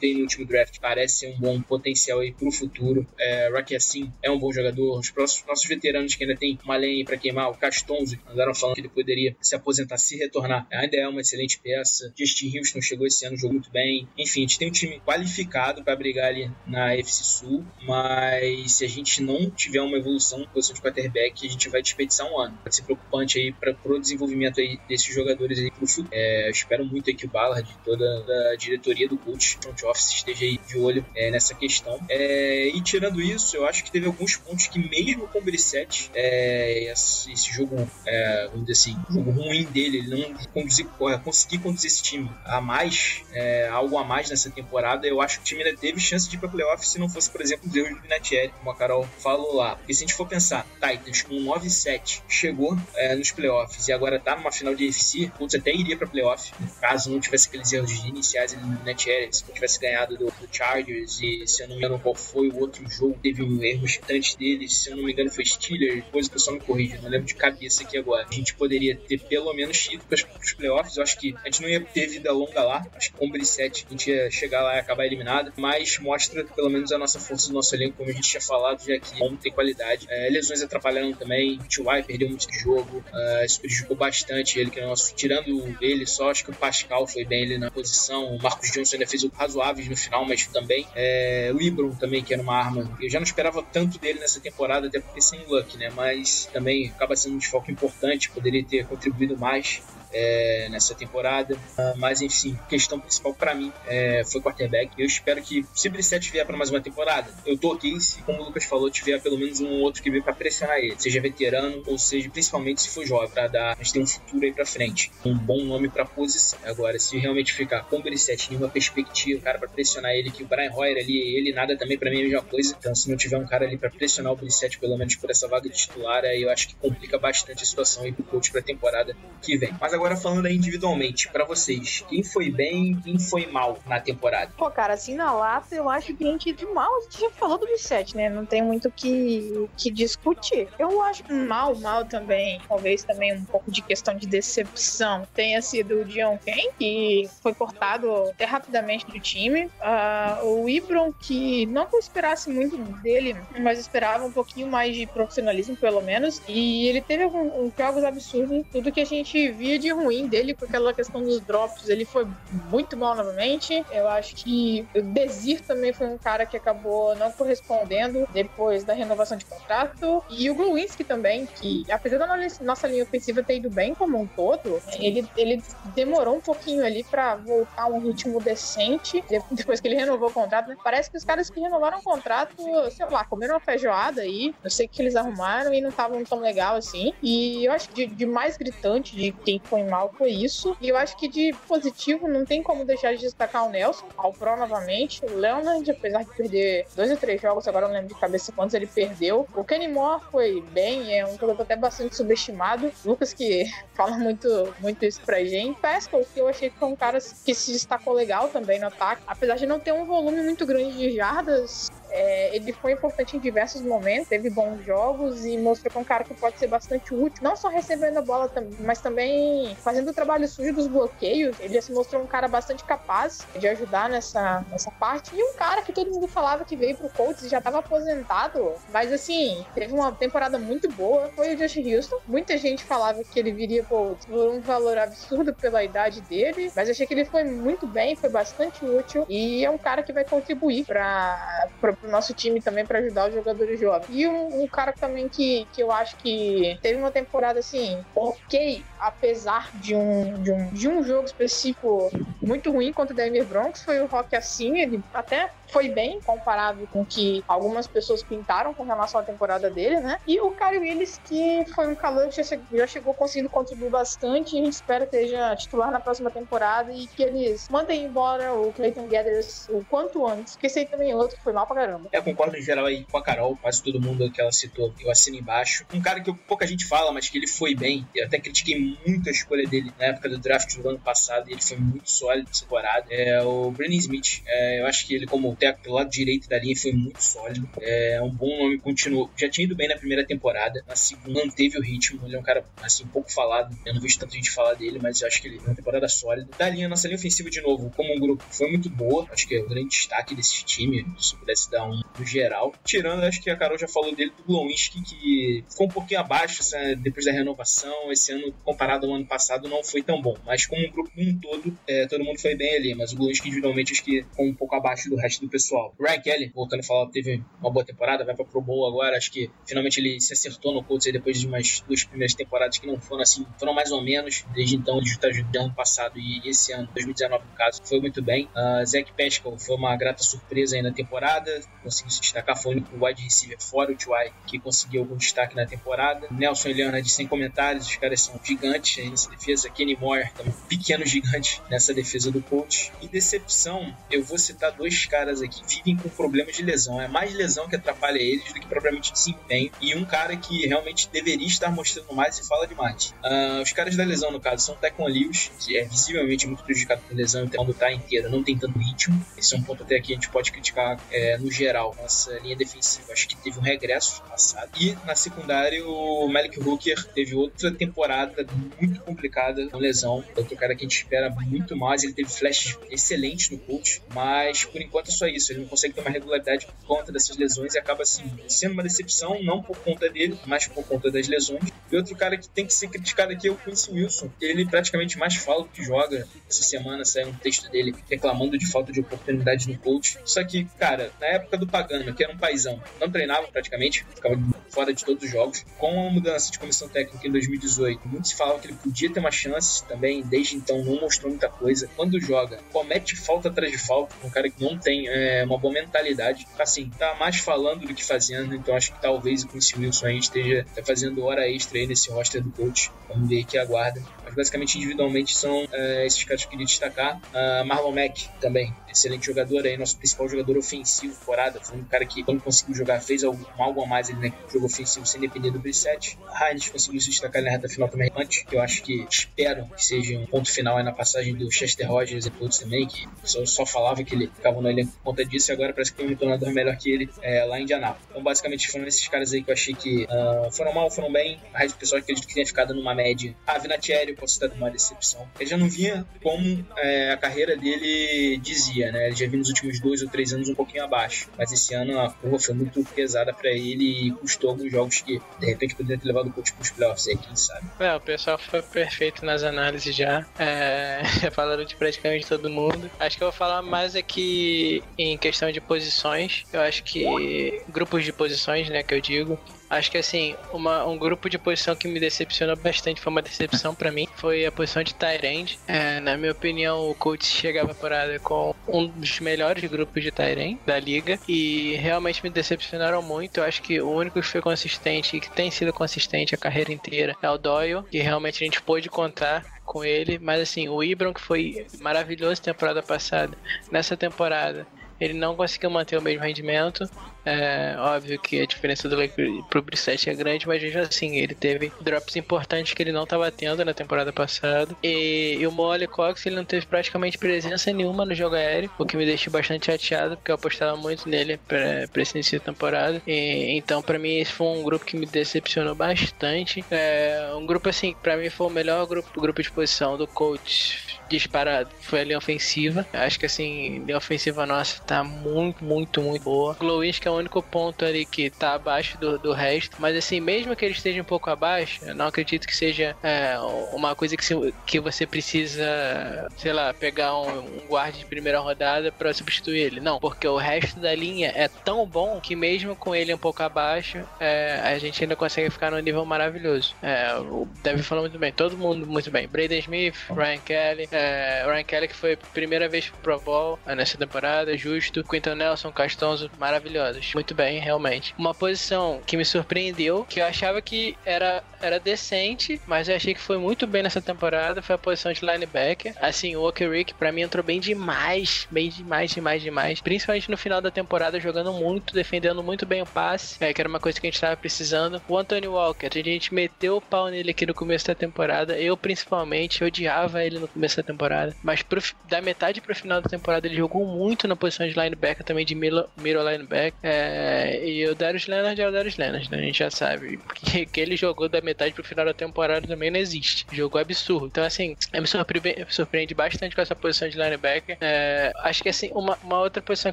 tem 0.00 0.14
no 0.14 0.20
último 0.22 0.46
draft, 0.46 0.78
parece 0.80 1.20
ser 1.20 1.28
um 1.28 1.38
bom 1.38 1.60
potencial 1.60 2.20
aí 2.20 2.32
pro 2.32 2.50
futuro. 2.50 3.06
É, 3.18 3.48
Rocky 3.50 3.74
assim 3.74 4.12
é 4.22 4.30
um 4.30 4.38
bom 4.38 4.52
jogador. 4.52 4.98
Os 4.98 5.10
próximos, 5.10 5.46
nossos 5.46 5.66
veteranos 5.66 6.14
que 6.14 6.24
ainda 6.24 6.36
tem 6.36 6.58
uma 6.64 6.76
lenha 6.76 7.04
para 7.04 7.16
queimar, 7.16 7.50
o 7.50 7.54
Castonzo, 7.54 8.18
andaram 8.28 8.54
falando 8.54 8.74
que 8.74 8.80
ele 8.82 8.88
poderia 8.88 9.36
se 9.40 9.54
aposentar, 9.54 9.96
se 9.98 10.16
retornar. 10.16 10.66
Ainda 10.72 10.96
é 10.96 11.08
uma 11.08 11.20
excelente 11.20 11.58
peça. 11.58 12.12
Justin 12.16 12.58
Houston 12.58 12.80
chegou 12.80 13.06
esse 13.06 13.26
ano, 13.26 13.36
jogou 13.36 13.54
muito 13.54 13.70
bem. 13.70 14.08
Enfim, 14.18 14.40
a 14.40 14.42
gente 14.42 14.58
tem 14.58 14.68
um 14.68 14.72
time 14.72 15.00
qualificado 15.00 15.82
para 15.82 15.96
brigar 15.96 16.28
ali 16.28 16.50
na 16.66 16.94
FC 16.94 17.24
Sul, 17.24 17.64
mas 17.82 18.72
se 18.72 18.84
a 18.84 18.88
gente 18.88 19.22
não 19.22 19.50
tiver 19.50 19.80
uma 19.80 19.96
evolução 19.96 20.40
na 20.40 20.46
posição 20.46 20.74
de 20.74 20.82
quarterback, 20.82 21.46
a 21.46 21.50
gente 21.50 21.68
vai 21.68 21.82
desperdiçar 21.82 22.30
um 22.30 22.38
ano. 22.38 22.58
Pode 22.62 22.76
ser 22.76 22.82
preocupante 22.82 23.38
aí 23.38 23.52
para 23.52 23.74
o 23.84 23.98
desenvolvimento 23.98 24.60
aí 24.60 24.78
desses 24.88 25.12
jogadores 25.14 25.58
aí 25.58 25.70
pro 25.70 25.86
futuro. 25.86 26.08
É, 26.12 26.50
espero 26.50 26.84
muito 26.84 27.08
aí 27.08 27.16
que 27.16 27.26
o 27.26 27.28
Ballard, 27.28 27.68
toda 27.84 28.04
a 28.52 28.56
diretoria 28.56 29.08
do 29.08 29.16
clube, 29.16 29.35
coach, 29.36 29.58
front 29.60 29.82
office 29.84 30.12
esteja 30.12 30.44
aí 30.44 30.58
de 30.66 30.78
olho 30.78 31.04
é, 31.14 31.30
nessa 31.30 31.54
questão. 31.54 32.00
É, 32.08 32.68
e 32.68 32.80
tirando 32.80 33.20
isso, 33.20 33.56
eu 33.56 33.66
acho 33.66 33.84
que 33.84 33.90
teve 33.90 34.06
alguns 34.06 34.36
pontos 34.36 34.66
que 34.66 34.78
mesmo 34.78 35.28
com 35.28 35.38
o 35.38 35.42
Brissette, 35.42 36.10
é, 36.14 36.90
esse, 36.90 37.32
esse, 37.32 37.52
jogo, 37.52 37.88
é, 38.06 38.48
vamos 38.50 38.66
dizer 38.66 38.72
assim, 38.72 38.96
jogo 39.10 39.30
ruim 39.30 39.64
dele, 39.64 39.98
ele 39.98 40.08
não 40.08 40.34
conduzir, 40.52 40.86
conseguir 41.22 41.58
conduzir 41.58 41.88
esse 41.88 42.02
time 42.02 42.30
a 42.44 42.60
mais, 42.60 43.22
é, 43.32 43.68
algo 43.68 43.98
a 43.98 44.04
mais 44.04 44.30
nessa 44.30 44.50
temporada, 44.50 45.06
eu 45.06 45.20
acho 45.20 45.38
que 45.38 45.42
o 45.42 45.44
time 45.44 45.62
ainda 45.62 45.78
teve 45.78 46.00
chance 46.00 46.28
de 46.28 46.36
ir 46.36 46.38
pra 46.38 46.48
playoff 46.48 46.86
se 46.86 46.98
não 46.98 47.08
fosse, 47.08 47.30
por 47.30 47.40
exemplo, 47.40 47.68
os 47.68 47.76
erros 47.76 47.96
do 47.96 48.02
Vinatieri, 48.02 48.52
como 48.58 48.70
a 48.70 48.74
Carol 48.74 49.06
falou 49.18 49.54
lá. 49.54 49.76
Porque 49.76 49.92
se 49.92 50.04
a 50.04 50.06
gente 50.06 50.16
for 50.16 50.26
pensar, 50.26 50.66
Titans 50.74 51.22
com 51.22 51.34
9-7 51.34 52.22
chegou 52.28 52.76
é, 52.94 53.14
nos 53.14 53.30
playoffs 53.30 53.88
e 53.88 53.92
agora 53.92 54.18
tá 54.18 54.36
numa 54.36 54.52
final 54.52 54.74
de 54.74 54.86
UFC, 54.86 55.30
Colts 55.36 55.54
até 55.54 55.72
iria 55.72 55.96
pra 55.96 56.06
playoff, 56.06 56.52
caso 56.80 57.10
não 57.10 57.20
tivesse 57.20 57.48
aqueles 57.48 57.72
erros 57.72 57.92
iniciais 58.04 58.54
no 58.54 58.84
Se 59.32 59.44
tivesse 59.52 59.80
ganhado 59.80 60.16
do, 60.16 60.26
do, 60.26 60.48
Chargers 60.50 61.20
e 61.20 61.46
se 61.46 61.62
eu 61.62 61.68
não 61.68 61.76
me 61.76 61.82
engano 61.82 61.98
qual 61.98 62.14
foi 62.14 62.48
o 62.48 62.58
outro 62.58 62.88
jogo, 62.88 63.18
teve 63.22 63.42
um 63.42 63.62
erro 63.62 63.86
antes 64.10 64.34
deles, 64.34 64.76
se 64.76 64.90
eu 64.90 64.96
não 64.96 65.04
me 65.04 65.12
engano 65.12 65.30
foi 65.30 65.44
Steelers, 65.44 66.04
depois 66.04 66.26
o 66.26 66.30
pessoal 66.30 66.56
me 66.56 66.62
corrige, 66.62 66.98
não 66.98 67.10
lembro 67.10 67.26
de 67.26 67.34
cabeça 67.34 67.82
aqui 67.82 67.98
agora. 67.98 68.26
A 68.30 68.34
gente 68.34 68.54
poderia 68.54 68.96
ter 68.96 69.20
pelo 69.20 69.52
menos 69.54 69.88
ido 69.90 70.04
para 70.04 70.14
os 70.14 70.52
playoffs, 70.52 70.96
eu 70.96 71.02
acho 71.02 71.18
que 71.18 71.34
a 71.42 71.46
gente 71.46 71.62
não 71.62 71.68
ia 71.68 71.80
ter 71.80 72.06
vida 72.06 72.32
longa 72.32 72.62
lá, 72.62 72.86
acho 72.94 73.12
que 73.12 73.18
com 73.18 73.26
o 73.26 73.30
Brissette 73.30 73.86
a 73.86 73.90
gente 73.90 74.10
ia 74.10 74.30
chegar 74.30 74.62
lá 74.62 74.76
e 74.76 74.78
acabar 74.78 75.06
eliminado, 75.06 75.52
mas 75.56 75.98
mostra 75.98 76.44
pelo 76.44 76.70
menos 76.70 76.92
a 76.92 76.98
nossa 76.98 77.18
força 77.18 77.48
do 77.48 77.54
nosso 77.54 77.74
elenco, 77.74 77.96
como 77.96 78.10
a 78.10 78.12
gente 78.12 78.28
tinha 78.28 78.40
falado 78.40 78.84
já 78.84 78.94
aqui, 78.94 79.18
como 79.18 79.36
tem 79.36 79.52
qualidade. 79.52 80.06
É, 80.08 80.28
lesões 80.30 80.62
atrapalhando 80.62 81.16
também, 81.16 81.58
T.Y. 81.58 82.02
perdeu 82.04 82.28
muito 82.28 82.50
de 82.50 82.58
jogo, 82.58 82.98
uh, 82.98 83.44
isso 83.44 83.60
prejudicou 83.60 83.96
bastante 83.96 84.58
ele, 84.58 84.70
que 84.70 84.80
é 84.80 84.86
nosso, 84.86 85.14
tirando 85.14 85.76
ele 85.80 86.06
só, 86.06 86.30
acho 86.30 86.44
que 86.44 86.50
o 86.50 86.54
Pascal 86.54 87.06
foi 87.06 87.24
bem 87.24 87.44
ali 87.44 87.58
na 87.58 87.70
posição, 87.70 88.34
o 88.34 88.42
Marcos 88.42 88.70
Johnson 88.70 88.96
ainda 88.96 89.06
fez 89.06 89.15
o 89.24 89.30
razoáveis 89.34 89.88
no 89.88 89.96
final, 89.96 90.26
mas 90.26 90.46
também. 90.46 90.86
É, 90.94 91.52
o 91.54 91.60
Ibron 91.60 91.90
também, 91.90 92.22
que 92.22 92.32
era 92.32 92.42
uma 92.42 92.56
arma. 92.56 92.96
Eu 93.00 93.10
já 93.10 93.18
não 93.18 93.24
esperava 93.24 93.62
tanto 93.62 93.98
dele 93.98 94.20
nessa 94.20 94.40
temporada, 94.40 94.86
até 94.86 95.00
porque 95.00 95.20
sem 95.20 95.44
luck, 95.46 95.76
né? 95.76 95.90
Mas 95.94 96.48
também 96.52 96.88
acaba 96.88 97.16
sendo 97.16 97.34
um 97.34 97.38
desfoque 97.38 97.70
importante, 97.72 98.30
poderia 98.30 98.64
ter 98.64 98.86
contribuído 98.86 99.38
mais 99.38 99.82
é, 100.12 100.68
nessa 100.70 100.94
temporada. 100.94 101.54
Uh, 101.54 101.96
mas 101.96 102.20
enfim, 102.20 102.58
a 102.62 102.66
questão 102.66 102.98
principal 103.00 103.34
para 103.34 103.54
mim 103.54 103.72
é, 103.86 104.22
foi 104.24 104.40
quarterback. 104.40 104.90
Eu 104.98 105.06
espero 105.06 105.42
que, 105.42 105.64
se 105.74 105.88
Brissett 105.88 106.30
vier 106.30 106.46
para 106.46 106.56
mais 106.56 106.70
uma 106.70 106.80
temporada, 106.80 107.32
eu 107.44 107.56
tô 107.56 107.72
aqui 107.72 108.00
se, 108.00 108.22
como 108.22 108.42
o 108.42 108.44
Lucas 108.44 108.64
falou, 108.64 108.90
tiver 108.90 109.20
pelo 109.20 109.38
menos 109.38 109.60
um 109.60 109.80
outro 109.80 110.02
que 110.02 110.10
venha 110.10 110.22
para 110.22 110.34
pressionar 110.34 110.78
ele, 110.78 110.94
seja 110.98 111.20
veterano 111.20 111.82
ou 111.86 111.98
seja, 111.98 112.28
principalmente 112.30 112.82
se 112.82 112.90
for 112.90 113.06
jovem, 113.06 113.30
para 113.30 113.48
dar 113.48 113.72
a 113.72 113.82
gente 113.82 113.92
tem 113.92 114.02
um 114.02 114.06
futuro 114.06 114.44
aí 114.44 114.52
para 114.52 114.64
frente, 114.64 115.10
um 115.24 115.36
bom 115.36 115.64
nome 115.64 115.88
para 115.88 116.04
posição. 116.04 116.58
Agora, 116.64 116.98
se 116.98 117.18
realmente 117.18 117.52
ficar 117.52 117.84
com 117.84 117.96
o 117.96 118.02
Brissett 118.02 118.52
em 118.52 118.56
uma 118.56 118.68
perspectiva, 118.68 119.40
cara, 119.40 119.58
para 119.58 119.68
pressionar 119.68 120.12
ele, 120.12 120.30
que 120.30 120.42
o 120.42 120.46
Brian 120.46 120.72
Hoyer 120.72 120.96
ali, 120.96 121.36
ele 121.36 121.52
nada 121.52 121.76
também 121.76 121.98
para 121.98 122.10
mim 122.10 122.18
é 122.18 122.20
a 122.20 122.24
mesma 122.24 122.42
coisa. 122.42 122.76
Então, 122.78 122.94
se 122.94 123.10
não 123.10 123.16
tiver 123.16 123.38
um 123.38 123.46
cara 123.46 123.64
ali 123.64 123.76
para 123.76 123.90
pressionar 123.90 124.32
o 124.32 124.36
Brissett, 124.36 124.78
pelo 124.78 124.96
menos 124.96 125.16
por 125.16 125.30
essa 125.30 125.48
vaga 125.48 125.68
de 125.68 125.76
titular, 125.76 126.24
aí 126.24 126.42
eu 126.42 126.50
acho 126.50 126.68
que 126.68 126.74
complica 126.76 127.18
bastante 127.18 127.62
a 127.62 127.66
situação 127.66 128.04
aí 128.04 128.12
pro 128.12 128.24
coach 128.24 128.50
pra 128.50 128.62
temporada 128.62 129.16
que 129.42 129.56
vem. 129.56 129.74
Mas 129.80 129.92
agora 129.96 130.16
falando 130.16 130.46
aí 130.46 130.56
individualmente, 130.56 131.28
para 131.28 131.44
vocês, 131.44 132.04
quem 132.08 132.22
foi 132.22 132.50
bem, 132.50 132.98
quem 133.02 133.18
foi 133.18 133.46
mal 133.46 133.78
na 133.86 134.00
temporada? 134.00 134.52
Pô, 134.56 134.70
cara, 134.70 134.94
assim 134.94 135.14
na 135.14 135.32
lata, 135.32 135.74
eu 135.74 135.88
acho 135.88 136.14
que 136.14 136.24
a 136.24 136.30
gente 136.30 136.52
de 136.52 136.66
mal, 136.66 136.90
a 136.96 137.00
gente 137.02 137.20
já 137.20 137.30
falou 137.30 137.58
do 137.58 137.66
Bissette, 137.66 138.16
né? 138.16 138.28
Não 138.28 138.46
tem 138.46 138.62
muito 138.62 138.88
o 138.88 138.92
que, 138.92 139.68
que 139.76 139.90
discutir. 139.90 140.68
Eu 140.78 141.02
acho 141.02 141.24
mal, 141.32 141.74
mal 141.76 142.04
também, 142.04 142.60
talvez 142.68 143.02
também 143.04 143.34
um 143.34 143.44
pouco 143.44 143.70
de 143.70 143.82
questão 143.82 144.14
de 144.16 144.26
decepção, 144.26 145.26
tenha 145.34 145.60
sido 145.62 146.00
o 146.00 146.04
Dion 146.04 146.38
Ken, 146.38 146.70
que 146.78 147.28
foi 147.42 147.54
cortado 147.54 148.12
até 148.30 148.44
rapidamente 148.44 149.06
do 149.06 149.18
time. 149.18 149.66
Uh, 149.66 150.62
o 150.62 150.68
Ibron, 150.68 151.12
que 151.12 151.66
não 151.66 151.86
que 151.86 151.96
eu 151.96 152.00
esperasse 152.00 152.50
muito 152.50 152.76
dele, 153.02 153.36
mas 153.58 153.78
esperava 153.78 154.24
um 154.24 154.32
pouquinho 154.32 154.66
mais 154.66 154.94
de 154.94 155.06
profissionalismo, 155.06 155.76
pelo 155.76 156.00
menos. 156.02 156.40
E 156.48 156.86
ele 156.88 157.00
teve 157.00 157.24
alguns 157.24 157.72
jogos 157.76 158.04
absurdos, 158.04 158.64
tudo 158.70 158.92
que 158.92 159.00
a 159.00 159.06
gente 159.06 159.50
via 159.50 159.78
de 159.78 159.85
de 159.86 159.92
ruim 159.92 160.26
dele, 160.26 160.52
com 160.52 160.64
aquela 160.64 160.92
questão 160.92 161.22
dos 161.22 161.40
drops, 161.40 161.88
ele 161.88 162.04
foi 162.04 162.26
muito 162.70 162.96
mal 162.96 163.14
novamente. 163.14 163.84
Eu 163.90 164.08
acho 164.08 164.34
que 164.34 164.86
o 164.94 165.00
Desir 165.00 165.60
também 165.60 165.92
foi 165.92 166.08
um 166.08 166.18
cara 166.18 166.44
que 166.44 166.56
acabou 166.56 167.14
não 167.14 167.30
correspondendo 167.30 168.26
depois 168.32 168.82
da 168.82 168.92
renovação 168.92 169.38
de 169.38 169.44
contrato. 169.44 170.24
E 170.28 170.50
o 170.50 170.54
Glowinski 170.54 171.04
também, 171.04 171.46
que 171.46 171.84
apesar 171.90 172.18
da 172.18 172.26
nossa 172.62 172.88
linha 172.88 173.04
ofensiva 173.04 173.42
ter 173.42 173.56
ido 173.56 173.70
bem 173.70 173.94
como 173.94 174.18
um 174.18 174.26
todo, 174.26 174.82
ele, 174.98 175.28
ele 175.36 175.62
demorou 175.94 176.36
um 176.36 176.40
pouquinho 176.40 176.84
ali 176.84 177.04
para 177.04 177.36
voltar 177.36 177.84
a 177.84 177.86
um 177.86 178.00
ritmo 178.00 178.40
decente 178.40 179.22
depois 179.52 179.80
que 179.80 179.86
ele 179.86 179.96
renovou 179.96 180.28
o 180.28 180.32
contrato, 180.32 180.68
né? 180.68 180.76
Parece 180.82 181.10
que 181.10 181.16
os 181.16 181.24
caras 181.24 181.48
que 181.48 181.60
renovaram 181.60 181.98
o 181.98 182.02
contrato, 182.02 182.56
sei 182.90 183.06
lá, 183.06 183.24
comeram 183.24 183.54
uma 183.54 183.60
feijoada 183.60 184.22
aí, 184.22 184.52
não 184.62 184.70
sei 184.70 184.88
que 184.88 185.00
eles 185.00 185.14
arrumaram 185.14 185.72
e 185.72 185.80
não 185.80 185.90
estavam 185.90 186.24
tão 186.24 186.40
legal 186.40 186.74
assim. 186.74 187.12
E 187.22 187.64
eu 187.64 187.72
acho 187.72 187.88
que 187.90 187.94
de, 187.94 188.06
de 188.06 188.26
mais 188.26 188.56
gritante 188.56 189.14
de 189.14 189.30
quem 189.30 189.60
foi 189.76 189.82
mal 189.82 190.12
foi 190.16 190.30
isso. 190.30 190.76
E 190.80 190.88
eu 190.88 190.96
acho 190.96 191.16
que 191.16 191.28
de 191.28 191.54
positivo 191.68 192.26
não 192.26 192.44
tem 192.44 192.62
como 192.62 192.84
deixar 192.84 193.14
de 193.14 193.20
destacar 193.20 193.66
o 193.66 193.70
Nelson, 193.70 194.06
ao 194.16 194.32
Pro 194.32 194.56
novamente, 194.56 195.24
o 195.24 195.36
Leonard, 195.36 195.88
apesar 195.90 196.22
de 196.24 196.30
perder 196.34 196.86
dois 196.94 197.10
ou 197.10 197.16
três 197.16 197.40
jogos, 197.40 197.68
agora 197.68 197.86
não 197.86 197.94
lembro 197.94 198.08
de 198.08 198.20
cabeça 198.20 198.52
quantos 198.52 198.74
ele 198.74 198.86
perdeu. 198.86 199.46
O 199.54 199.64
Kenny 199.64 199.88
Moore 199.88 200.22
foi 200.30 200.62
bem, 200.72 201.18
é 201.18 201.26
um 201.26 201.36
jogador 201.38 201.62
até 201.62 201.76
bastante 201.76 202.16
subestimado. 202.16 202.90
Lucas 203.04 203.34
que 203.34 203.66
fala 203.94 204.16
muito, 204.16 204.74
muito 204.80 205.04
isso 205.04 205.20
pra 205.22 205.44
gente. 205.44 205.80
Pascal, 205.80 206.24
que 206.32 206.40
eu 206.40 206.48
achei 206.48 206.70
que 206.70 206.78
foi 206.78 206.88
um 206.88 206.96
cara 206.96 207.18
que 207.44 207.54
se 207.54 207.72
destacou 207.72 208.14
legal 208.14 208.48
também 208.48 208.78
no 208.78 208.86
ataque, 208.86 209.22
apesar 209.26 209.56
de 209.56 209.66
não 209.66 209.78
ter 209.78 209.92
um 209.92 210.06
volume 210.06 210.42
muito 210.42 210.64
grande 210.64 210.96
de 210.96 211.10
jardas, 211.14 211.90
é, 212.10 212.54
ele 212.54 212.72
foi 212.72 212.92
importante 212.92 213.36
em 213.36 213.40
diversos 213.40 213.82
momentos, 213.82 214.28
teve 214.28 214.50
bons 214.50 214.84
jogos 214.84 215.44
e 215.44 215.56
mostrou 215.58 215.90
que 215.90 215.98
é 215.98 216.00
um 216.00 216.04
cara 216.04 216.24
que 216.24 216.34
pode 216.34 216.58
ser 216.58 216.66
bastante 216.66 217.14
útil, 217.14 217.42
não 217.42 217.56
só 217.56 217.68
recebendo 217.68 218.18
a 218.18 218.22
bola, 218.22 218.50
mas 218.80 219.00
também 219.00 219.74
fazendo 219.76 220.10
o 220.10 220.14
trabalho 220.14 220.48
sujo 220.48 220.72
dos 220.72 220.86
bloqueios. 220.86 221.58
Ele 221.60 221.74
já 221.74 221.82
se 221.82 221.92
mostrou 221.92 222.22
um 222.22 222.26
cara 222.26 222.48
bastante 222.48 222.84
capaz 222.84 223.46
de 223.56 223.66
ajudar 223.68 224.08
nessa, 224.08 224.64
nessa 224.70 224.90
parte. 224.90 225.34
E 225.34 225.42
um 225.42 225.54
cara 225.54 225.82
que 225.82 225.92
todo 225.92 226.10
mundo 226.10 226.28
falava 226.28 226.64
que 226.64 226.76
veio 226.76 226.96
pro 226.96 227.08
Colts 227.10 227.42
e 227.42 227.48
já 227.48 227.58
estava 227.58 227.78
aposentado, 227.78 228.74
mas 228.92 229.12
assim, 229.12 229.64
teve 229.74 229.92
uma 229.92 230.12
temporada 230.12 230.58
muito 230.58 230.90
boa, 230.92 231.30
foi 231.34 231.54
o 231.54 231.56
Josh 231.56 231.76
Houston. 231.76 232.16
Muita 232.26 232.56
gente 232.56 232.84
falava 232.84 233.22
que 233.24 233.38
ele 233.38 233.52
viria 233.52 233.84
por 233.84 234.16
um 234.30 234.60
valor 234.60 234.98
absurdo 234.98 235.54
pela 235.54 235.82
idade 235.82 236.20
dele, 236.22 236.70
mas 236.74 236.88
achei 236.88 237.06
que 237.06 237.14
ele 237.14 237.24
foi 237.24 237.44
muito 237.44 237.86
bem, 237.86 238.16
foi 238.16 238.30
bastante 238.30 238.84
útil 238.84 239.24
e 239.28 239.64
é 239.64 239.70
um 239.70 239.78
cara 239.78 240.02
que 240.02 240.12
vai 240.12 240.24
contribuir 240.24 240.84
para 240.84 241.95
pro 242.00 242.10
nosso 242.10 242.34
time 242.34 242.60
também 242.60 242.86
para 242.86 242.98
ajudar 242.98 243.28
os 243.28 243.34
jogadores 243.34 243.80
jovens. 243.80 244.06
E 244.08 244.26
um, 244.26 244.62
um, 244.62 244.68
cara 244.68 244.92
também 244.92 245.28
que, 245.28 245.66
que 245.72 245.82
eu 245.82 245.90
acho 245.90 246.16
que 246.18 246.78
teve 246.82 246.98
uma 246.98 247.10
temporada 247.10 247.58
assim, 247.58 248.02
ok, 248.14 248.84
apesar 248.98 249.70
de 249.74 249.94
um, 249.94 250.42
de 250.42 250.52
um, 250.52 250.70
de 250.72 250.88
um 250.88 251.02
jogo 251.02 251.24
específico 251.24 252.10
muito 252.42 252.70
ruim 252.70 252.92
contra 252.92 253.12
o 253.12 253.16
Denver 253.16 253.46
Broncos, 253.46 253.82
foi 253.82 254.00
o 254.00 254.06
Rock 254.06 254.36
assim, 254.36 254.78
ele 254.78 255.02
até 255.12 255.50
foi 255.68 255.88
bem 255.88 256.20
comparado 256.20 256.86
com 256.92 257.02
o 257.02 257.06
que 257.06 257.44
algumas 257.46 257.86
pessoas 257.86 258.22
pintaram 258.22 258.72
com 258.74 258.84
relação 258.84 259.20
à 259.20 259.22
temporada 259.22 259.70
dele, 259.70 260.00
né? 260.00 260.18
E 260.26 260.40
o 260.40 260.50
Caio 260.52 260.80
Willis, 260.80 261.20
que 261.24 261.64
foi 261.74 261.88
um 261.88 261.94
calor 261.94 262.28
que 262.28 262.42
já 262.42 262.86
chegou 262.86 263.14
conseguindo 263.14 263.48
contribuir 263.48 263.90
bastante 263.90 264.56
a 264.56 264.64
gente 264.64 264.72
espera 264.72 265.06
que 265.06 265.16
esteja 265.16 265.54
titular 265.56 265.90
na 265.90 266.00
próxima 266.00 266.30
temporada 266.30 266.92
e 266.92 267.06
que 267.06 267.22
eles 267.22 267.68
mandem 267.68 268.04
embora 268.04 268.52
o 268.52 268.72
Clayton 268.72 269.06
Gathers 269.06 269.68
o 269.68 269.84
quanto 269.84 270.26
antes, 270.26 270.56
porque 270.56 270.84
também 270.86 271.10
é 271.10 271.16
outro 271.16 271.36
que 271.36 271.42
foi 271.42 271.52
mal 271.52 271.66
pra 271.66 271.76
caramba. 271.76 272.08
Eu 272.12 272.22
concordo 272.22 272.56
em 272.56 272.62
geral 272.62 272.86
aí 272.86 273.04
com 273.04 273.16
a 273.16 273.22
Carol, 273.22 273.56
quase 273.56 273.82
todo 273.82 274.00
mundo 274.00 274.30
que 274.30 274.40
ela 274.40 274.52
citou, 274.52 274.92
eu 275.00 275.10
assino 275.10 275.36
embaixo. 275.36 275.84
Um 275.92 276.00
cara 276.00 276.20
que 276.20 276.32
pouca 276.32 276.66
gente 276.66 276.86
fala, 276.86 277.12
mas 277.12 277.28
que 277.28 277.38
ele 277.38 277.46
foi 277.46 277.74
bem, 277.74 278.06
eu 278.14 278.26
até 278.26 278.38
critiquei 278.38 278.98
muito 279.06 279.28
a 279.28 279.32
escolha 279.32 279.66
dele 279.66 279.92
na 279.98 280.06
época 280.06 280.28
do 280.28 280.38
draft 280.38 280.76
do 280.76 280.88
ano 280.88 280.98
passado 280.98 281.48
e 281.48 281.52
ele 281.52 281.62
foi 281.62 281.76
muito 281.76 282.10
sólido 282.10 282.48
nessa 282.48 282.64
temporada, 282.64 283.06
é 283.10 283.42
o 283.42 283.70
Brennan 283.70 283.96
Smith. 283.96 284.42
É, 284.46 284.80
eu 284.80 284.86
acho 284.86 285.06
que 285.06 285.14
ele, 285.14 285.26
como 285.26 285.55
técnico 285.56 285.84
pelo 285.84 285.96
lado 285.96 286.10
direito 286.10 286.48
da 286.48 286.58
linha, 286.58 286.76
foi 286.76 286.92
muito 286.92 287.22
sólido. 287.22 287.68
É 287.80 288.20
um 288.22 288.30
bom 288.30 288.56
nome, 288.58 288.78
continuou. 288.78 289.30
Já 289.36 289.48
tinha 289.48 289.64
ido 289.64 289.74
bem 289.74 289.88
na 289.88 289.96
primeira 289.96 290.24
temporada, 290.24 290.82
na 290.86 290.96
segunda 290.96 291.36
manteve 291.36 291.78
o 291.78 291.82
ritmo. 291.82 292.20
Ele 292.26 292.36
é 292.36 292.38
um 292.38 292.42
cara, 292.42 292.64
assim, 292.82 293.06
pouco 293.06 293.32
falado. 293.32 293.76
Eu 293.84 293.94
não 293.94 294.00
vejo 294.00 294.18
tanta 294.18 294.34
gente 294.34 294.50
falar 294.50 294.74
dele, 294.74 294.98
mas 295.00 295.22
acho 295.22 295.40
que 295.40 295.48
ele 295.48 295.58
é 295.58 295.60
uma 295.60 295.74
temporada 295.74 296.08
sólida. 296.08 296.48
Da 296.58 296.68
linha, 296.68 296.88
nossa 296.88 297.06
linha 297.06 297.18
ofensiva, 297.18 297.48
de 297.50 297.60
novo, 297.60 297.90
como 297.94 298.14
um 298.14 298.18
grupo, 298.18 298.44
foi 298.50 298.68
muito 298.68 298.88
boa. 298.90 299.26
Acho 299.30 299.46
que 299.46 299.54
é 299.54 299.60
o 299.60 299.68
grande 299.68 299.88
destaque 299.88 300.34
desse 300.34 300.64
time, 300.64 301.06
se 301.18 301.36
pudesse 301.36 301.70
dar 301.70 301.84
um 301.84 302.00
no 302.18 302.26
geral. 302.26 302.74
Tirando, 302.84 303.22
acho 303.24 303.42
que 303.42 303.50
a 303.50 303.56
Carol 303.56 303.78
já 303.78 303.88
falou 303.88 304.14
dele, 304.14 304.32
do 304.36 304.44
Glowinski, 304.44 305.02
que 305.02 305.64
ficou 305.68 305.86
um 305.86 305.90
pouquinho 305.90 306.20
abaixo 306.20 306.62
depois 306.98 307.24
da 307.24 307.32
renovação. 307.32 308.10
Esse 308.10 308.32
ano, 308.32 308.52
comparado 308.64 309.06
ao 309.06 309.14
ano 309.14 309.26
passado, 309.26 309.68
não 309.68 309.82
foi 309.84 310.02
tão 310.02 310.20
bom. 310.20 310.36
Mas 310.44 310.66
como 310.66 310.86
um 310.86 310.90
grupo 310.90 311.10
um 311.16 311.38
todo, 311.38 311.76
é, 311.86 312.06
todo 312.06 312.24
mundo 312.24 312.40
foi 312.40 312.54
bem 312.54 312.76
ali. 312.76 312.94
Mas 312.94 313.12
o 313.12 313.16
Glowinski, 313.16 313.48
individualmente, 313.48 313.92
acho 313.92 314.04
que 314.04 314.22
ficou 314.22 314.46
um 314.46 314.54
pouco 314.54 314.74
abaixo 314.74 315.08
do 315.08 315.16
resto 315.16 315.40
do 315.40 315.45
pessoal. 315.48 315.94
Ryan 315.98 316.20
Kelly, 316.20 316.52
voltando 316.54 316.80
a 316.80 316.82
falar, 316.82 317.06
teve 317.10 317.42
uma 317.60 317.70
boa 317.70 317.84
temporada, 317.84 318.24
vai 318.24 318.34
pra 318.34 318.44
Pro 318.44 318.60
Bowl 318.60 318.86
agora. 318.86 319.16
Acho 319.16 319.30
que 319.30 319.50
finalmente 319.66 320.00
ele 320.00 320.20
se 320.20 320.32
acertou 320.32 320.72
no 320.72 320.82
Colts 320.82 321.12
depois 321.12 321.40
de 321.40 321.46
umas 321.46 321.80
duas 321.80 322.04
primeiras 322.04 322.34
temporadas 322.34 322.78
que 322.78 322.86
não 322.86 323.00
foram 323.00 323.22
assim, 323.22 323.46
foram 323.58 323.74
mais 323.74 323.90
ou 323.90 324.02
menos. 324.02 324.44
Desde 324.54 324.76
então, 324.76 324.98
ele 324.98 325.06
está 325.06 325.28
ajudando 325.28 325.74
passado 325.74 326.18
e 326.18 326.48
esse 326.48 326.72
ano, 326.72 326.88
2019 326.94 327.44
no 327.44 327.54
caso, 327.54 327.82
foi 327.84 328.00
muito 328.00 328.22
bem. 328.22 328.48
Uh, 328.54 328.84
Zach 328.86 329.12
Pascal 329.12 329.58
foi 329.58 329.76
uma 329.76 329.94
grata 329.96 330.22
surpresa 330.22 330.76
aí 330.76 330.82
na 330.82 330.92
temporada, 330.92 331.50
conseguiu 331.82 332.10
se 332.10 332.20
destacar, 332.20 332.56
foi 332.56 332.72
o 332.72 332.76
único 332.78 333.04
wide 333.04 333.22
receiver 333.22 333.60
fora 333.60 333.92
o 333.92 333.96
T.Y. 333.96 334.32
que 334.46 334.58
conseguiu 334.58 335.02
algum 335.02 335.16
destaque 335.16 335.54
na 335.54 335.66
temporada. 335.66 336.26
Nelson 336.30 336.68
e 336.68 336.72
Leonard 336.74 337.08
sem 337.08 337.26
comentários, 337.26 337.86
os 337.86 337.96
caras 337.96 338.20
são 338.20 338.38
gigantes 338.42 338.98
aí 338.98 339.10
nessa 339.10 339.30
defesa. 339.30 339.70
Kenny 339.70 339.96
Moore, 339.96 340.30
também 340.36 340.54
pequeno 340.68 341.04
gigante 341.04 341.62
nessa 341.70 341.92
defesa 341.92 342.30
do 342.30 342.42
Colts. 342.42 342.90
E 343.00 343.08
decepção, 343.08 343.94
eu 344.10 344.22
vou 344.22 344.38
citar 344.38 344.72
dois 344.72 345.06
caras 345.06 345.35
aqui 345.42 345.62
que 345.62 345.76
vivem 345.76 345.96
com 345.96 346.08
problemas 346.08 346.56
de 346.56 346.62
lesão. 346.62 347.00
É 347.00 347.08
mais 347.08 347.34
lesão 347.34 347.68
que 347.68 347.76
atrapalha 347.76 348.18
eles 348.18 348.52
do 348.52 348.60
que 348.60 348.66
propriamente 348.66 349.12
desempenho. 349.12 349.70
E 349.80 349.94
um 349.94 350.04
cara 350.04 350.36
que 350.36 350.66
realmente 350.66 351.08
deveria 351.10 351.46
estar 351.46 351.70
mostrando 351.70 352.12
mais 352.14 352.38
e 352.38 352.46
fala 352.46 352.66
demais. 352.66 353.14
Uh, 353.24 353.62
os 353.62 353.72
caras 353.72 353.96
da 353.96 354.04
lesão, 354.04 354.30
no 354.30 354.40
caso, 354.40 354.64
são 354.64 354.74
o 354.74 354.78
Tecon 354.78 355.06
Lewis, 355.06 355.50
que 355.60 355.76
é 355.76 355.84
visivelmente 355.84 356.46
muito 356.46 356.62
prejudicado 356.62 357.02
por 357.02 357.16
lesão, 357.16 357.44
então 357.44 357.64
quando 357.64 357.74
tá 357.74 357.92
inteiro 357.92 358.30
não 358.30 358.42
tem 358.42 358.58
tanto 358.58 358.78
ritmo. 358.78 359.24
Esse 359.36 359.54
é 359.54 359.58
um 359.58 359.62
ponto 359.62 359.82
até 359.82 359.96
aqui 359.96 360.12
a 360.12 360.14
gente 360.14 360.28
pode 360.28 360.52
criticar 360.52 360.98
é, 361.10 361.38
no 361.38 361.50
geral. 361.50 361.94
Nossa 362.00 362.38
linha 362.40 362.56
defensiva, 362.56 363.12
acho 363.12 363.28
que 363.28 363.36
teve 363.36 363.58
um 363.58 363.62
regresso 363.62 364.22
passado. 364.22 364.70
E 364.80 364.96
na 365.04 365.14
secundária, 365.14 365.84
o 365.86 366.28
Malik 366.28 366.58
Hooker 366.58 367.02
teve 367.12 367.34
outra 367.34 367.72
temporada 367.72 368.46
muito 368.80 369.00
complicada 369.00 369.66
com 369.68 369.78
lesão. 369.78 370.24
Outro 370.36 370.56
cara 370.56 370.74
que 370.74 370.84
a 370.84 370.88
gente 370.88 370.98
espera 370.98 371.30
muito 371.30 371.76
mais. 371.76 372.02
Ele 372.02 372.12
teve 372.12 372.28
flashes 372.28 372.78
excelentes 372.90 373.50
no 373.50 373.58
coach, 373.58 374.02
mas 374.14 374.64
por 374.64 374.80
enquanto 374.80 375.08
é 375.08 375.12
isso. 375.30 375.52
Ele 375.52 375.60
não 375.60 375.68
consegue 375.68 375.94
ter 375.94 376.00
uma 376.00 376.10
regularidade 376.10 376.66
por 376.66 376.86
conta 376.86 377.12
dessas 377.12 377.36
lesões 377.36 377.74
e 377.74 377.78
acaba 377.78 378.02
assim 378.02 378.24
sendo 378.48 378.72
uma 378.72 378.82
decepção, 378.82 379.42
não 379.42 379.62
por 379.62 379.76
conta 379.78 380.08
dele, 380.08 380.38
mas 380.46 380.66
por 380.66 380.84
conta 380.84 381.10
das 381.10 381.28
lesões. 381.28 381.70
E 381.90 381.96
outro 381.96 382.16
cara 382.16 382.36
que 382.36 382.48
tem 382.48 382.66
que 382.66 382.74
ser 382.74 382.88
criticado 382.88 383.32
aqui 383.32 383.48
é 383.48 383.50
o 383.50 383.56
Quincy 383.56 383.92
Wilson. 383.92 384.30
Ele 384.40 384.66
praticamente 384.66 385.18
mais 385.18 385.36
fala 385.36 385.62
do 385.62 385.68
que 385.68 385.82
joga. 385.82 386.26
Essa 386.48 386.62
semana 386.62 387.04
saiu 387.04 387.28
um 387.28 387.34
texto 387.34 387.70
dele 387.70 387.94
reclamando 388.08 388.58
de 388.58 388.66
falta 388.66 388.92
de 388.92 389.00
oportunidade 389.00 389.68
no 389.68 389.78
coach. 389.78 390.18
Só 390.24 390.42
que, 390.44 390.64
cara, 390.78 391.10
na 391.20 391.26
época 391.26 391.56
do 391.58 391.66
Pagano, 391.66 392.14
que 392.14 392.24
era 392.24 392.32
um 392.32 392.38
paizão, 392.38 392.82
não 393.00 393.10
treinava 393.10 393.46
praticamente, 393.48 394.04
ficava 394.14 394.36
fora 394.70 394.92
de 394.92 395.04
todos 395.04 395.22
os 395.24 395.30
jogos. 395.30 395.64
Com 395.78 396.08
a 396.08 396.10
mudança 396.10 396.50
de 396.50 396.58
comissão 396.58 396.88
técnica 396.88 397.26
em 397.26 397.30
2018, 397.30 398.08
muito 398.08 398.28
se 398.28 398.36
falava 398.36 398.58
que 398.58 398.66
ele 398.66 398.76
podia 398.82 399.10
ter 399.10 399.20
uma 399.20 399.30
chance 399.30 399.84
também, 399.84 400.22
desde 400.22 400.56
então 400.56 400.84
não 400.84 401.00
mostrou 401.00 401.30
muita 401.30 401.48
coisa. 401.48 401.88
Quando 401.96 402.20
joga, 402.20 402.58
comete 402.72 403.16
falta 403.16 403.48
atrás 403.48 403.70
de 403.70 403.78
falta, 403.78 404.14
um 404.24 404.30
cara 404.30 404.50
que 404.50 404.62
não 404.62 404.78
tem 404.78 405.08
é, 405.16 405.44
uma 405.44 405.58
boa 405.58 405.72
mentalidade. 405.72 406.46
Assim, 406.58 406.90
tá 406.90 407.14
mais 407.18 407.36
falando 407.38 407.86
do 407.86 407.94
que 407.94 408.04
fazendo, 408.04 408.54
então 408.54 408.74
acho 408.74 408.92
que 408.92 409.00
talvez 409.00 409.42
o 409.44 409.48
Quincy 409.48 409.78
Wilson 409.78 410.06
aí 410.06 410.18
esteja 410.18 410.66
tá 410.74 410.82
fazendo 410.84 411.24
hora 411.24 411.48
extra 411.48 411.78
aí 411.78 411.86
nesse 411.86 412.10
roster 412.10 412.42
do 412.42 412.50
coach. 412.50 412.90
Vamos 413.08 413.28
ver 413.28 413.44
que 413.44 413.56
aguarda. 413.56 414.02
Mas 414.24 414.34
basicamente, 414.34 414.76
individualmente, 414.76 415.36
são 415.36 415.66
é, 415.72 416.06
esses 416.06 416.22
caras 416.24 416.42
que 416.42 416.46
eu 416.46 416.50
queria 416.50 416.66
destacar. 416.66 417.16
Uh, 417.16 417.64
Marlon 417.64 417.92
Mack 417.92 418.28
também, 418.40 418.74
excelente 418.90 419.26
jogador 419.26 419.64
aí, 419.64 419.76
nosso 419.76 419.96
principal 419.96 420.28
jogador 420.28 420.58
ofensivo, 420.58 421.16
Corada. 421.24 421.60
Foi 421.62 421.78
um 421.78 421.84
cara 421.84 422.04
que, 422.04 422.22
quando 422.22 422.42
conseguiu 422.42 422.74
jogar, 422.74 423.00
fez 423.00 423.22
algo, 423.24 423.46
algo 423.58 423.82
a 423.82 423.86
mais 423.86 424.10
ele, 424.10 424.18
né? 424.18 424.32
Jogo 424.52 424.66
ofensivo 424.66 425.06
sem 425.06 425.20
depender 425.20 425.50
do 425.50 425.58
Brissette. 425.58 426.18
Heinz 426.40 426.68
conseguiu 426.68 427.00
se 427.00 427.10
destacar 427.10 427.42
na 427.42 427.50
reta 427.50 427.68
final 427.68 427.88
também 427.88 428.10
antes, 428.16 428.42
que 428.42 428.56
eu 428.56 428.60
acho 428.60 428.82
que 428.82 429.06
espero 429.10 429.66
que 429.76 429.84
seja 429.84 430.18
um 430.18 430.26
ponto 430.26 430.50
final 430.50 430.76
aí 430.76 430.84
na 430.84 430.92
passagem 430.92 431.34
do 431.34 431.50
Chester 431.50 431.88
Rogers 431.88 432.26
e 432.26 432.30
Putz 432.30 432.58
também, 432.58 432.86
que 432.86 433.06
só, 433.24 433.44
só 433.46 433.66
falava 433.66 434.02
que 434.02 434.14
ele 434.14 434.28
ficava 434.28 434.60
no 434.60 434.68
elenco 434.68 434.92
conta 435.06 435.24
disso, 435.24 435.50
e 435.50 435.52
agora 435.52 435.72
parece 435.72 435.92
que 435.92 435.98
tem 435.98 436.06
um 436.06 436.10
retornador 436.10 436.52
melhor 436.52 436.76
que 436.76 436.90
ele 436.90 437.08
é, 437.22 437.44
lá 437.44 437.58
em 437.58 437.62
Indianápolis. 437.62 438.06
Então, 438.10 438.22
basicamente, 438.22 438.68
foram 438.68 438.86
esses 438.86 439.06
caras 439.06 439.32
aí 439.32 439.42
que 439.42 439.50
eu 439.50 439.54
achei 439.54 439.74
que 439.74 440.04
uh, 440.04 440.50
foram 440.50 440.72
mal, 440.72 440.90
foram 440.90 441.12
bem. 441.12 441.40
A 441.54 441.58
resto 441.58 441.76
do 441.76 441.78
pessoal 441.78 442.00
acredito 442.00 442.26
que 442.26 442.34
tenha 442.34 442.46
ficado 442.46 442.74
numa 442.74 442.94
média. 442.94 443.34
A 443.46 443.58
Vinatieri, 443.58 444.10
eu 444.10 444.16
posso 444.16 444.34
estar 444.34 444.56
uma 444.56 444.70
decepção. 444.70 445.28
Ele 445.38 445.48
já 445.48 445.56
não 445.56 445.68
vinha 445.68 446.06
como 446.22 446.66
é, 446.76 447.12
a 447.12 447.16
carreira 447.16 447.56
dele 447.56 448.38
dizia, 448.38 448.90
né? 448.90 449.06
Ele 449.06 449.16
já 449.16 449.26
vinha 449.26 449.38
nos 449.38 449.48
últimos 449.48 449.80
dois 449.80 450.02
ou 450.02 450.08
três 450.08 450.32
anos 450.32 450.48
um 450.48 450.54
pouquinho 450.54 450.84
abaixo. 450.84 451.28
Mas 451.38 451.52
esse 451.52 451.74
ano 451.74 452.00
a 452.00 452.10
curva 452.10 452.38
foi 452.38 452.54
muito 452.54 452.82
pesada 452.94 453.32
para 453.32 453.50
ele 453.50 454.08
e 454.08 454.10
custou 454.12 454.50
alguns 454.50 454.70
jogos 454.70 455.00
que 455.00 455.20
de 455.38 455.46
repente 455.46 455.74
poderia 455.74 455.98
ter 455.98 456.06
levado 456.06 456.28
o 456.28 456.32
coach 456.32 456.52
pros 456.52 456.70
playoffs 456.70 457.06
aí, 457.08 457.16
quem 457.16 457.36
sabe. 457.36 457.66
É, 457.78 457.94
o 457.94 458.00
pessoal 458.00 458.38
foi 458.38 458.62
perfeito 458.62 459.24
nas 459.24 459.42
análises 459.42 459.94
já. 459.94 460.26
É, 460.38 461.02
falaram 461.32 461.64
de 461.64 461.76
praticamente 461.76 462.26
todo 462.26 462.48
mundo. 462.48 462.90
Acho 462.98 463.16
que 463.16 463.22
eu 463.22 463.30
vou 463.30 463.36
falar 463.36 463.62
mais 463.62 463.94
aqui 463.94 464.82
em 464.98 465.16
questão 465.16 465.50
de 465.50 465.60
posições. 465.60 466.44
Eu 466.52 466.60
acho 466.60 466.82
que 466.82 467.62
grupos 467.68 468.04
de 468.04 468.12
posições, 468.12 468.68
né, 468.68 468.82
que 468.82 468.94
eu 468.94 469.00
digo. 469.00 469.38
Acho 469.68 469.90
que 469.90 469.98
assim, 469.98 470.36
uma, 470.52 470.84
um 470.86 470.96
grupo 470.96 471.28
de 471.28 471.38
posição 471.38 471.74
que 471.74 471.88
me 471.88 471.98
decepcionou 471.98 472.56
bastante, 472.56 473.00
foi 473.00 473.10
uma 473.10 473.22
decepção 473.22 473.74
para 473.74 473.90
mim, 473.90 474.06
foi 474.14 474.46
a 474.46 474.52
posição 474.52 474.82
de 474.82 474.94
Tyrande. 474.94 475.58
É, 475.66 475.98
na 475.98 476.16
minha 476.16 476.30
opinião, 476.30 476.88
o 476.88 476.94
Colts 476.94 477.28
chegava 477.28 477.72
a 477.72 477.74
parada 477.74 478.18
com 478.20 478.54
um 478.68 478.86
dos 478.86 479.18
melhores 479.18 479.68
grupos 479.68 480.02
de 480.02 480.12
Tyrande 480.12 480.58
da 480.64 480.78
liga 480.78 481.18
e 481.28 481.74
realmente 481.80 482.22
me 482.22 482.30
decepcionaram 482.30 483.02
muito. 483.02 483.38
Eu 483.38 483.44
acho 483.44 483.60
que 483.60 483.80
o 483.80 483.90
único 483.90 484.20
que 484.20 484.26
foi 484.26 484.40
consistente 484.40 485.16
e 485.16 485.20
que 485.20 485.30
tem 485.30 485.50
sido 485.50 485.72
consistente 485.72 486.34
a 486.34 486.38
carreira 486.38 486.72
inteira 486.72 487.16
é 487.20 487.28
o 487.28 487.36
Doyle, 487.36 487.82
que 487.90 487.98
realmente 487.98 488.42
a 488.42 488.46
gente 488.46 488.62
pôde 488.62 488.88
contar 488.88 489.44
com 489.64 489.84
ele, 489.84 490.18
mas 490.20 490.40
assim, 490.40 490.68
o 490.68 490.82
Ibram 490.82 491.12
que 491.12 491.20
foi 491.20 491.66
maravilhoso 491.80 492.40
temporada 492.40 492.82
passada, 492.82 493.36
nessa 493.70 493.96
temporada 493.96 494.64
ele 495.00 495.14
não 495.14 495.34
conseguiu 495.34 495.70
manter 495.70 495.96
o 495.96 496.02
mesmo 496.02 496.22
rendimento. 496.22 496.88
É 497.24 497.74
óbvio 497.78 498.20
que 498.20 498.40
a 498.40 498.46
diferença 498.46 498.88
do 498.88 498.94
Lake 498.94 499.42
pro 499.50 499.60
Brissette 499.60 500.08
é 500.08 500.14
grande, 500.14 500.46
mas 500.46 500.62
mesmo 500.62 500.80
assim, 500.80 501.16
ele 501.16 501.34
teve 501.34 501.72
drops 501.80 502.14
importantes 502.14 502.72
que 502.72 502.80
ele 502.80 502.92
não 502.92 503.02
estava 503.02 503.28
tendo 503.32 503.64
na 503.64 503.74
temporada 503.74 504.12
passada. 504.12 504.76
E, 504.80 505.36
e 505.40 505.46
o 505.46 505.50
Molly 505.50 505.88
Cox 505.88 506.24
ele 506.24 506.36
não 506.36 506.44
teve 506.44 506.64
praticamente 506.66 507.18
presença 507.18 507.72
nenhuma 507.72 508.04
no 508.04 508.14
jogo 508.14 508.36
aéreo, 508.36 508.70
o 508.78 508.86
que 508.86 508.96
me 508.96 509.04
deixou 509.04 509.32
bastante 509.32 509.66
chateado, 509.66 510.16
porque 510.16 510.30
eu 510.30 510.36
apostava 510.36 510.76
muito 510.76 511.08
nele 511.08 511.36
para 511.48 511.88
esse 511.96 512.14
início 512.14 512.38
da 512.38 512.44
temporada. 512.44 513.02
E, 513.04 513.56
então, 513.56 513.82
para 513.82 513.98
mim, 513.98 514.18
esse 514.18 514.30
foi 514.30 514.46
um 514.46 514.62
grupo 514.62 514.84
que 514.84 514.96
me 514.96 515.04
decepcionou 515.04 515.74
bastante. 515.74 516.64
É, 516.70 517.32
um 517.36 517.44
grupo 517.44 517.68
assim, 517.68 517.96
para 518.00 518.16
mim 518.16 518.30
foi 518.30 518.46
o 518.46 518.50
melhor 518.50 518.86
grupo, 518.86 519.20
grupo 519.20 519.42
de 519.42 519.50
posição 519.50 519.98
do 519.98 520.06
coach 520.06 520.95
disparado. 521.08 521.70
Foi 521.80 522.00
a 522.00 522.04
linha 522.04 522.18
ofensiva. 522.18 522.86
Acho 522.92 523.18
que 523.18 523.26
assim, 523.26 523.82
a 523.82 523.86
linha 523.86 523.96
ofensiva 523.96 524.46
nossa 524.46 524.82
tá 524.82 525.02
muito, 525.02 525.64
muito, 525.64 526.02
muito 526.02 526.22
boa. 526.22 526.54
Glowinsk 526.54 527.06
é 527.06 527.10
o 527.10 527.14
único 527.14 527.42
ponto 527.42 527.84
ali 527.84 528.04
que 528.04 528.30
tá 528.30 528.54
abaixo 528.54 528.98
do, 528.98 529.18
do 529.18 529.32
resto. 529.32 529.76
Mas 529.78 529.96
assim, 529.96 530.20
mesmo 530.20 530.54
que 530.56 530.64
ele 530.64 530.74
esteja 530.74 531.00
um 531.00 531.04
pouco 531.04 531.30
abaixo, 531.30 531.84
eu 531.84 531.94
não 531.94 532.06
acredito 532.06 532.46
que 532.46 532.56
seja 532.56 532.96
é, 533.02 533.36
uma 533.72 533.94
coisa 533.94 534.16
que, 534.16 534.24
se, 534.24 534.34
que 534.66 534.80
você 534.80 535.06
precisa, 535.06 536.28
sei 536.36 536.52
lá, 536.52 536.72
pegar 536.72 537.16
um, 537.16 537.38
um 537.38 537.66
guarda 537.68 537.98
de 537.98 538.04
primeira 538.04 538.40
rodada 538.40 538.90
para 538.92 539.12
substituir 539.12 539.60
ele. 539.60 539.80
Não, 539.80 539.98
porque 539.98 540.26
o 540.26 540.36
resto 540.36 540.80
da 540.80 540.94
linha 540.94 541.32
é 541.34 541.48
tão 541.48 541.86
bom 541.86 542.20
que 542.20 542.34
mesmo 542.36 542.74
com 542.76 542.94
ele 542.94 543.12
um 543.12 543.18
pouco 543.18 543.42
abaixo, 543.42 543.98
é, 544.20 544.60
a 544.62 544.78
gente 544.78 545.02
ainda 545.02 545.16
consegue 545.16 545.50
ficar 545.50 545.70
num 545.70 545.78
nível 545.78 546.04
maravilhoso. 546.04 546.74
É, 546.82 547.14
o 547.16 547.48
Davi 547.62 547.82
falou 547.82 548.04
muito 548.04 548.18
bem, 548.18 548.32
todo 548.32 548.56
mundo 548.56 548.86
muito 548.86 549.10
bem. 549.10 549.28
Braden 549.28 549.58
Smith, 549.60 549.96
Ryan 550.10 550.38
Kelly, 550.38 550.88
é, 550.96 551.44
Ryan 551.46 551.64
Kelly 551.64 551.88
que 551.88 551.94
foi 551.94 552.16
primeira 552.16 552.68
vez 552.68 552.88
pro 552.88 553.16
Pro 553.16 553.20
Bowl 553.20 553.58
é, 553.66 553.74
nessa 553.74 553.96
temporada, 553.96 554.56
justo. 554.56 555.04
Quinton 555.04 555.34
Nelson, 555.34 555.72
Castonzo, 555.72 556.30
maravilhosos. 556.38 557.12
Muito 557.14 557.34
bem, 557.34 557.58
realmente. 557.58 558.14
Uma 558.18 558.34
posição 558.34 559.00
que 559.06 559.16
me 559.16 559.24
surpreendeu, 559.24 560.04
que 560.08 560.20
eu 560.20 560.26
achava 560.26 560.60
que 560.60 560.96
era, 561.04 561.42
era 561.60 561.78
decente, 561.78 562.60
mas 562.66 562.88
eu 562.88 562.96
achei 562.96 563.14
que 563.14 563.20
foi 563.20 563.38
muito 563.38 563.66
bem 563.66 563.82
nessa 563.82 564.00
temporada, 564.00 564.62
foi 564.62 564.74
a 564.74 564.78
posição 564.78 565.12
de 565.12 565.24
linebacker. 565.24 565.94
Assim, 566.00 566.34
o 566.36 566.42
Walker 566.42 566.68
Rick 566.68 566.94
pra 566.94 567.12
mim 567.12 567.22
entrou 567.22 567.44
bem 567.44 567.60
demais, 567.60 568.46
bem 568.50 568.68
demais, 568.68 569.10
demais, 569.12 569.42
demais. 569.42 569.80
Principalmente 569.80 570.30
no 570.30 570.36
final 570.36 570.60
da 570.60 570.70
temporada, 570.70 571.20
jogando 571.20 571.52
muito, 571.52 571.94
defendendo 571.94 572.42
muito 572.42 572.66
bem 572.66 572.82
o 572.82 572.86
passe, 572.86 573.36
é, 573.40 573.52
que 573.52 573.60
era 573.60 573.68
uma 573.68 573.80
coisa 573.80 574.00
que 574.00 574.06
a 574.06 574.10
gente 574.10 574.20
tava 574.20 574.36
precisando. 574.36 575.00
O 575.08 575.16
Anthony 575.16 575.46
Walker, 575.46 575.88
a 575.94 576.02
gente 576.02 576.34
meteu 576.34 576.76
o 576.76 576.80
pau 576.80 577.08
nele 577.08 577.30
aqui 577.30 577.46
no 577.46 577.54
começo 577.54 577.86
da 577.86 577.94
temporada. 577.94 578.58
Eu, 578.58 578.76
principalmente, 578.76 579.62
odiava 579.62 580.24
ele 580.24 580.38
no 580.38 580.48
começo 580.48 580.76
da 580.76 580.82
temporada. 580.86 581.34
Mas 581.42 581.62
pro, 581.62 581.80
da 582.08 582.20
metade 582.20 582.60
pro 582.60 582.74
final 582.74 583.00
da 583.00 583.08
temporada, 583.08 583.46
ele 583.46 583.56
jogou 583.56 583.86
muito 583.86 584.26
na 584.26 584.36
posição 584.36 584.66
de 584.66 584.78
linebacker, 584.78 585.24
também 585.24 585.44
de 585.44 585.54
middle, 585.54 585.88
middle 585.96 586.28
linebacker. 586.28 586.74
É, 586.82 587.68
e 587.68 587.86
o 587.88 587.94
Darius 587.94 588.26
Leonard 588.26 588.60
é 588.60 588.68
o 588.68 588.72
Darius 588.72 588.96
Leonard, 588.96 589.30
né? 589.30 589.38
A 589.38 589.42
gente 589.42 589.58
já 589.58 589.70
sabe. 589.70 590.16
Porque 590.26 590.66
que 590.66 590.80
ele 590.80 590.96
jogou 590.96 591.28
da 591.28 591.40
metade 591.40 591.72
pro 591.72 591.84
final 591.84 592.04
da 592.04 592.14
temporada 592.14 592.66
também 592.66 592.90
não 592.90 592.98
existe. 592.98 593.46
Jogou 593.52 593.80
absurdo. 593.80 594.26
Então, 594.26 594.44
assim, 594.44 594.76
me 594.92 595.06
surpreende, 595.06 595.66
surpreende 595.68 596.14
bastante 596.14 596.54
com 596.54 596.62
essa 596.62 596.74
posição 596.74 597.08
de 597.08 597.16
linebacker. 597.16 597.76
É, 597.80 598.32
acho 598.36 598.62
que, 598.62 598.68
assim, 598.68 598.90
uma, 598.94 599.18
uma 599.22 599.40
outra 599.40 599.62
posição 599.62 599.92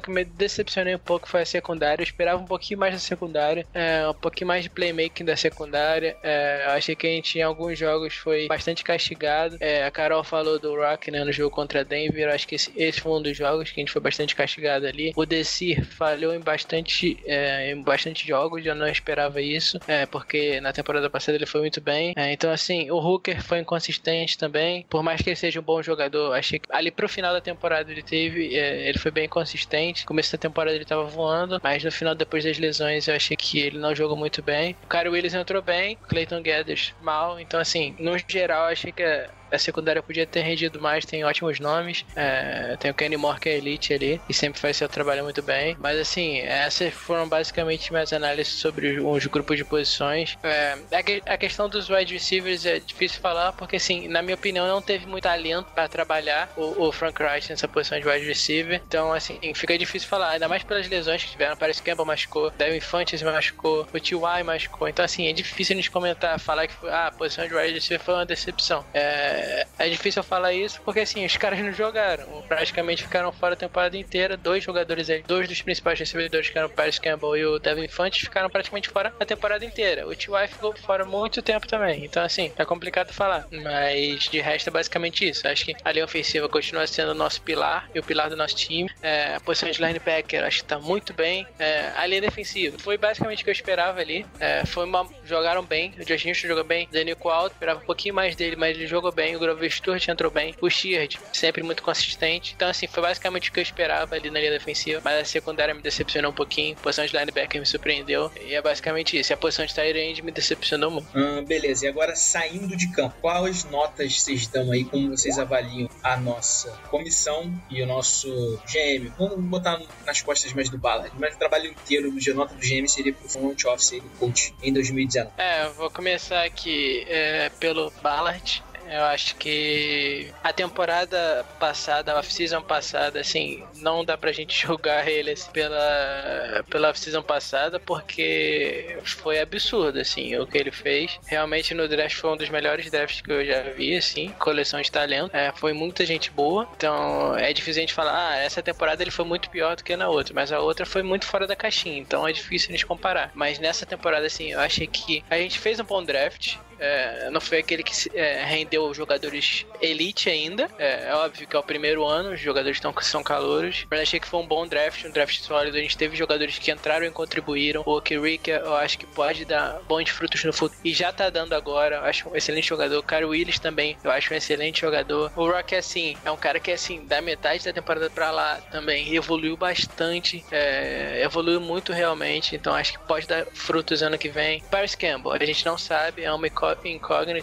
que 0.00 0.10
me 0.10 0.24
decepcionei 0.24 0.94
um 0.94 0.98
pouco 0.98 1.28
foi 1.28 1.42
a 1.42 1.46
secundária. 1.46 2.02
Eu 2.02 2.04
esperava 2.04 2.40
um 2.40 2.46
pouquinho 2.46 2.78
mais 2.78 2.94
da 2.94 3.00
secundária, 3.00 3.66
é, 3.74 4.06
um 4.08 4.14
pouquinho 4.14 4.48
mais 4.48 4.62
de 4.62 4.70
playmaking 4.70 5.24
da 5.24 5.36
secundária. 5.36 6.16
É, 6.22 6.64
achei 6.68 6.94
que 6.94 7.06
a 7.06 7.10
gente, 7.10 7.38
em 7.38 7.42
alguns 7.42 7.78
jogos, 7.78 8.14
foi 8.14 8.46
bastante 8.46 8.84
castigado. 8.84 9.56
É, 9.60 9.84
a 9.84 9.90
Carol 9.90 10.24
falou 10.24 10.58
do 10.58 10.74
Rock, 10.84 11.10
né, 11.10 11.24
no 11.24 11.32
jogo 11.32 11.54
contra 11.54 11.84
Denver. 11.84 12.28
Acho 12.32 12.46
que 12.46 12.54
esse, 12.54 12.72
esse 12.76 13.00
foi 13.00 13.12
um 13.12 13.22
dos 13.22 13.36
jogos 13.36 13.70
que 13.70 13.80
a 13.80 13.82
gente 13.82 13.92
foi 13.92 14.02
bastante 14.02 14.34
castigado 14.34 14.86
ali. 14.86 15.12
O 15.16 15.24
Desir 15.24 15.84
falhou 15.84 16.34
em 16.34 16.40
bastante, 16.40 17.18
é, 17.24 17.70
em 17.70 17.82
bastante 17.82 18.26
jogos, 18.26 18.64
eu 18.64 18.74
não 18.74 18.86
esperava 18.86 19.40
isso, 19.40 19.78
é, 19.86 20.06
porque 20.06 20.60
na 20.60 20.72
temporada 20.72 21.08
passada 21.08 21.36
ele 21.36 21.46
foi 21.46 21.60
muito 21.60 21.80
bem. 21.80 22.12
É, 22.16 22.32
então, 22.32 22.50
assim, 22.50 22.90
o 22.90 22.96
Hooker 22.96 23.42
foi 23.42 23.60
inconsistente 23.60 24.38
também. 24.38 24.84
Por 24.88 25.02
mais 25.02 25.20
que 25.20 25.30
ele 25.30 25.36
seja 25.36 25.60
um 25.60 25.62
bom 25.62 25.82
jogador, 25.82 26.32
achei 26.34 26.58
que 26.58 26.68
ali 26.70 26.90
pro 26.90 27.08
final 27.08 27.32
da 27.32 27.40
temporada 27.40 27.90
ele 27.90 28.02
teve, 28.02 28.56
é, 28.56 28.88
ele 28.88 28.98
foi 28.98 29.10
bem 29.10 29.28
consistente. 29.28 30.04
Começo 30.04 30.32
da 30.32 30.38
temporada 30.38 30.74
ele 30.76 30.84
tava 30.84 31.04
voando, 31.04 31.60
mas 31.62 31.82
no 31.82 31.92
final, 31.92 32.14
depois 32.14 32.44
das 32.44 32.58
lesões, 32.58 33.08
eu 33.08 33.14
achei 33.14 33.36
que 33.36 33.60
ele 33.60 33.78
não 33.78 33.94
jogou 33.94 34.16
muito 34.16 34.42
bem. 34.42 34.76
O 34.84 34.88
Kyrie 34.88 35.08
Willis 35.08 35.34
entrou 35.34 35.62
bem, 35.62 35.96
Clayton 36.08 36.42
Guedes 36.42 36.94
mal. 37.02 37.38
Então, 37.40 37.60
assim, 37.60 37.94
no 37.98 38.16
geral, 38.28 38.66
achei 38.66 38.92
que 38.92 39.02
a 39.50 39.58
secundária 39.58 40.02
podia 40.02 40.26
ter 40.26 40.40
rendido 40.40 40.80
mais, 40.80 41.04
tem 41.04 41.24
ótimos 41.24 41.60
nomes. 41.60 42.04
É, 42.16 42.76
tem 42.78 42.90
o 42.90 42.94
Kenny 42.94 43.16
Moore 43.16 43.40
que 43.40 43.48
é 43.48 43.56
elite 43.56 43.92
ali 43.92 44.20
e 44.28 44.34
sempre 44.34 44.60
faz 44.60 44.76
seu 44.76 44.88
trabalho 44.88 45.24
muito 45.24 45.42
bem. 45.42 45.76
Mas 45.78 45.98
assim, 45.98 46.38
essas 46.40 46.92
foram 46.92 47.28
basicamente 47.28 47.92
minhas 47.92 48.12
análises 48.12 48.54
sobre 48.54 49.00
os 49.00 49.26
grupos 49.26 49.56
de 49.56 49.64
posições. 49.64 50.36
É, 50.42 50.78
a, 51.26 51.36
questão 51.36 51.68
dos 51.68 51.88
wide 51.88 52.12
receivers 52.12 52.66
é 52.66 52.78
difícil 52.78 53.20
falar 53.20 53.52
porque 53.52 53.76
assim, 53.76 54.08
na 54.08 54.22
minha 54.22 54.34
opinião, 54.34 54.66
não 54.66 54.82
teve 54.82 55.06
muito 55.06 55.24
talento 55.24 55.66
para 55.74 55.88
trabalhar 55.88 56.52
o, 56.56 56.86
o, 56.86 56.92
Frank 56.92 57.22
Reich 57.22 57.50
nessa 57.50 57.66
posição 57.66 57.98
de 57.98 58.06
wide 58.06 58.26
receiver. 58.26 58.80
Então 58.86 59.12
assim, 59.12 59.38
fica 59.54 59.76
difícil 59.78 60.08
falar, 60.08 60.30
ainda 60.30 60.48
mais 60.48 60.62
pelas 60.62 60.88
lesões 60.88 61.24
que 61.24 61.30
tiveram. 61.30 61.56
Parece 61.56 61.82
que 61.82 61.90
Campbell 61.90 62.06
machucou, 62.06 62.50
Devin 62.50 62.80
Fantes 62.80 63.22
machucou, 63.22 63.86
o 63.92 64.00
T.Y. 64.00 64.44
machucou. 64.44 64.88
Então 64.88 65.04
assim, 65.04 65.28
é 65.28 65.32
difícil 65.32 65.74
a 65.74 65.76
gente 65.76 65.90
comentar, 65.90 66.38
falar 66.38 66.66
que 66.66 66.74
ah, 66.88 67.08
a 67.08 67.12
posição 67.12 67.46
de 67.46 67.54
wide 67.54 67.74
receiver 67.74 68.04
foi 68.04 68.14
uma 68.14 68.26
decepção. 68.26 68.84
É, 68.92 69.33
é, 69.78 69.88
difícil 69.88 70.20
eu 70.20 70.24
falar 70.24 70.52
isso 70.52 70.80
porque 70.82 71.00
assim, 71.00 71.24
os 71.24 71.36
caras 71.36 71.58
não 71.60 71.72
jogaram. 71.72 72.24
Praticamente 72.48 73.02
ficaram 73.02 73.32
fora 73.32 73.54
a 73.54 73.56
temporada 73.56 73.96
inteira. 73.96 74.36
Dois 74.36 74.62
jogadores 74.62 75.10
aí, 75.10 75.22
dois 75.22 75.48
dos 75.48 75.62
principais 75.62 75.98
recebedores, 75.98 76.48
que 76.48 76.58
eram 76.58 76.68
o 76.68 76.70
Paris 76.70 76.98
Campbell 76.98 77.36
e 77.36 77.46
o 77.46 77.58
Devin 77.58 77.88
Fantes, 77.88 78.20
ficaram 78.20 78.50
praticamente 78.50 78.88
fora 78.88 79.12
a 79.18 79.24
temporada 79.24 79.64
inteira. 79.64 80.06
O 80.06 80.14
T.Y. 80.14 80.48
ficou 80.48 80.74
fora 80.76 81.04
muito 81.04 81.42
tempo 81.42 81.66
também. 81.66 82.04
Então, 82.04 82.22
assim, 82.22 82.52
é 82.56 82.64
complicado 82.64 83.12
falar. 83.12 83.46
Mas 83.50 84.24
de 84.28 84.40
resto 84.40 84.68
é 84.68 84.70
basicamente 84.70 85.28
isso. 85.28 85.46
Acho 85.46 85.64
que 85.64 85.74
a 85.84 85.92
linha 85.92 86.04
ofensiva 86.04 86.48
continua 86.48 86.86
sendo 86.86 87.10
o 87.10 87.14
nosso 87.14 87.40
pilar 87.42 87.88
e 87.94 87.98
o 87.98 88.02
pilar 88.02 88.28
do 88.28 88.36
nosso 88.36 88.56
time. 88.56 88.90
É, 89.02 89.34
a 89.36 89.40
posição 89.40 89.70
de 89.70 89.80
linebacker 89.80 90.44
acho 90.44 90.58
que 90.58 90.64
tá 90.64 90.78
muito 90.78 91.12
bem. 91.12 91.46
É, 91.58 91.92
a 91.96 92.06
linha 92.06 92.20
defensiva 92.20 92.78
foi 92.78 92.96
basicamente 92.96 93.42
o 93.42 93.44
que 93.44 93.50
eu 93.50 93.52
esperava 93.52 94.00
ali. 94.00 94.26
É, 94.38 94.64
foi 94.66 94.84
uma. 94.84 95.08
Jogaram 95.24 95.64
bem. 95.64 95.94
O 95.98 96.04
Josh 96.04 96.26
Houston 96.26 96.48
jogou 96.48 96.64
bem. 96.64 96.88
Daniel 96.90 97.16
Alto, 97.24 97.54
esperava 97.54 97.80
um 97.80 97.86
pouquinho 97.86 98.14
mais 98.14 98.36
dele, 98.36 98.56
mas 98.56 98.76
ele 98.76 98.86
jogou 98.86 99.12
bem. 99.12 99.23
O 99.32 99.38
Grover 99.38 99.70
Stewart 99.70 100.08
entrou 100.08 100.30
bem. 100.30 100.54
O 100.60 100.68
Sheard, 100.68 101.18
sempre 101.32 101.62
muito 101.62 101.82
consistente. 101.82 102.54
Então, 102.54 102.68
assim, 102.68 102.86
foi 102.86 103.02
basicamente 103.02 103.50
o 103.50 103.52
que 103.52 103.60
eu 103.60 103.62
esperava 103.62 104.14
ali 104.14 104.30
na 104.30 104.40
linha 104.40 104.50
defensiva. 104.50 105.00
Mas 105.04 105.20
a 105.20 105.24
secundária 105.24 105.74
me 105.74 105.82
decepcionou 105.82 106.32
um 106.32 106.34
pouquinho. 106.34 106.76
A 106.76 106.82
posição 106.82 107.06
de 107.06 107.16
linebacker 107.16 107.60
me 107.60 107.66
surpreendeu. 107.66 108.30
E 108.40 108.54
é 108.54 108.60
basicamente 108.60 109.18
isso. 109.18 109.32
E 109.32 109.34
a 109.34 109.36
posição 109.36 109.64
de 109.64 109.74
tight 109.74 109.96
end 109.96 110.22
me 110.22 110.32
decepcionou 110.32 110.90
muito. 110.90 111.08
Ah, 111.14 111.42
beleza. 111.46 111.86
E 111.86 111.88
agora, 111.88 112.16
saindo 112.16 112.76
de 112.76 112.88
campo, 112.88 113.14
quais 113.20 113.64
notas 113.64 114.20
vocês 114.20 114.46
dão 114.46 114.72
aí? 114.72 114.84
Como 114.84 115.16
vocês 115.16 115.38
avaliam 115.38 115.88
a 116.02 116.16
nossa 116.16 116.70
comissão 116.90 117.52
e 117.70 117.82
o 117.82 117.86
nosso 117.86 118.28
GM? 118.66 119.12
Vamos 119.16 119.40
botar 119.44 119.80
nas 120.04 120.20
costas 120.20 120.52
mais 120.52 120.68
do 120.68 120.78
Ballard. 120.78 121.12
Mas 121.18 121.34
o 121.34 121.38
trabalho 121.38 121.70
inteiro 121.70 122.10
do 122.10 122.34
nota 122.34 122.54
do 122.54 122.60
GM 122.60 122.86
seria 122.88 123.12
pro 123.12 123.28
front 123.28 123.64
office 123.64 124.00
do 124.00 124.08
coach 124.18 124.54
em 124.62 124.72
2019. 124.72 125.30
É, 125.38 125.68
vou 125.70 125.90
começar 125.90 126.42
aqui 126.44 127.04
é, 127.08 127.48
pelo 127.60 127.92
Ballard. 128.02 128.62
Eu 128.88 129.04
acho 129.04 129.36
que 129.36 130.32
a 130.42 130.52
temporada 130.52 131.44
passada, 131.58 132.12
a 132.12 132.18
off-season 132.18 132.62
passada, 132.62 133.20
assim, 133.20 133.64
não 133.76 134.04
dá 134.04 134.16
pra 134.16 134.32
gente 134.32 134.54
julgar 134.66 135.08
ele 135.08 135.32
assim, 135.32 135.50
pela, 135.50 136.64
pela 136.68 136.90
off-season 136.90 137.22
passada, 137.22 137.80
porque 137.80 138.98
foi 139.04 139.40
absurdo, 139.40 139.98
assim, 139.98 140.36
o 140.36 140.46
que 140.46 140.58
ele 140.58 140.70
fez. 140.70 141.18
Realmente 141.26 141.74
no 141.74 141.88
draft 141.88 142.16
foi 142.16 142.30
um 142.30 142.36
dos 142.36 142.48
melhores 142.48 142.90
drafts 142.90 143.20
que 143.20 143.32
eu 143.32 143.44
já 143.44 143.62
vi, 143.62 143.96
assim, 143.96 144.28
coleção 144.38 144.80
de 144.80 144.90
talento. 144.90 145.34
É, 145.34 145.52
foi 145.52 145.72
muita 145.72 146.04
gente 146.04 146.30
boa, 146.30 146.68
então 146.76 147.36
é 147.36 147.52
difícil 147.52 147.80
a 147.80 147.82
gente 147.82 147.94
falar, 147.94 148.30
ah, 148.30 148.36
essa 148.36 148.62
temporada 148.62 149.02
ele 149.02 149.10
foi 149.10 149.24
muito 149.24 149.50
pior 149.50 149.76
do 149.76 149.84
que 149.84 149.96
na 149.96 150.08
outra, 150.08 150.34
mas 150.34 150.52
a 150.52 150.60
outra 150.60 150.86
foi 150.86 151.02
muito 151.02 151.26
fora 151.26 151.46
da 151.46 151.56
caixinha, 151.56 151.98
então 151.98 152.26
é 152.26 152.32
difícil 152.32 152.68
a 152.70 152.72
gente 152.72 152.86
comparar. 152.86 153.30
Mas 153.34 153.58
nessa 153.58 153.86
temporada, 153.86 154.26
assim, 154.26 154.52
eu 154.52 154.60
achei 154.60 154.86
que 154.86 155.24
a 155.30 155.36
gente 155.38 155.58
fez 155.58 155.80
um 155.80 155.84
bom 155.84 156.02
draft, 156.02 156.56
é, 156.84 157.30
não 157.30 157.40
foi 157.40 157.58
aquele 157.58 157.82
que 157.82 157.92
é, 158.14 158.44
rendeu 158.44 158.92
jogadores 158.92 159.64
elite 159.80 160.28
ainda. 160.28 160.68
É, 160.78 161.08
é, 161.08 161.14
óbvio 161.14 161.46
que 161.46 161.56
é 161.56 161.58
o 161.58 161.62
primeiro 161.62 162.04
ano, 162.04 162.34
os 162.34 162.40
jogadores 162.40 162.76
estão, 162.76 162.94
são 163.00 163.22
calouros. 163.22 163.86
Mas 163.90 164.00
achei 164.00 164.20
que 164.20 164.28
foi 164.28 164.40
um 164.40 164.46
bom 164.46 164.66
draft, 164.66 165.04
um 165.04 165.10
draft 165.10 165.40
sólido. 165.40 165.76
A 165.76 165.80
gente 165.80 165.96
teve 165.96 166.16
jogadores 166.16 166.58
que 166.58 166.70
entraram 166.70 167.06
e 167.06 167.10
contribuíram. 167.10 167.82
O 167.86 167.96
Okirika, 167.96 168.50
eu 168.50 168.74
acho 168.76 168.98
que 168.98 169.06
pode 169.06 169.44
dar 169.44 169.80
bons 169.88 170.10
frutos 170.10 170.44
no 170.44 170.52
futuro. 170.52 170.80
E 170.84 170.92
já 170.92 171.12
tá 171.12 171.30
dando 171.30 171.54
agora. 171.54 171.96
Eu 171.96 172.04
acho 172.04 172.28
um 172.28 172.36
excelente 172.36 172.68
jogador. 172.68 172.98
O 172.98 173.02
Cara 173.02 173.26
Willis 173.26 173.58
também, 173.58 173.96
eu 174.04 174.10
acho 174.10 174.32
um 174.32 174.36
excelente 174.36 174.80
jogador. 174.80 175.32
O 175.36 175.50
Rock, 175.50 175.74
assim, 175.74 176.16
é 176.24 176.30
um 176.30 176.36
cara 176.36 176.60
que, 176.60 176.70
assim, 176.70 177.04
da 177.06 177.20
metade 177.20 177.64
da 177.64 177.72
temporada 177.72 178.10
pra 178.10 178.30
lá 178.30 178.56
também 178.70 179.14
evoluiu 179.14 179.56
bastante. 179.56 180.44
É, 180.50 181.22
evoluiu 181.22 181.60
muito 181.60 181.92
realmente. 181.92 182.54
Então 182.54 182.74
acho 182.74 182.92
que 182.92 183.06
pode 183.06 183.26
dar 183.26 183.46
frutos 183.54 184.02
ano 184.02 184.18
que 184.18 184.28
vem. 184.28 184.62
Paris 184.70 184.94
Campbell, 184.94 185.32
a 185.32 185.44
gente 185.44 185.64
não 185.64 185.78
sabe, 185.78 186.22
é 186.22 186.32
uma 186.32 186.46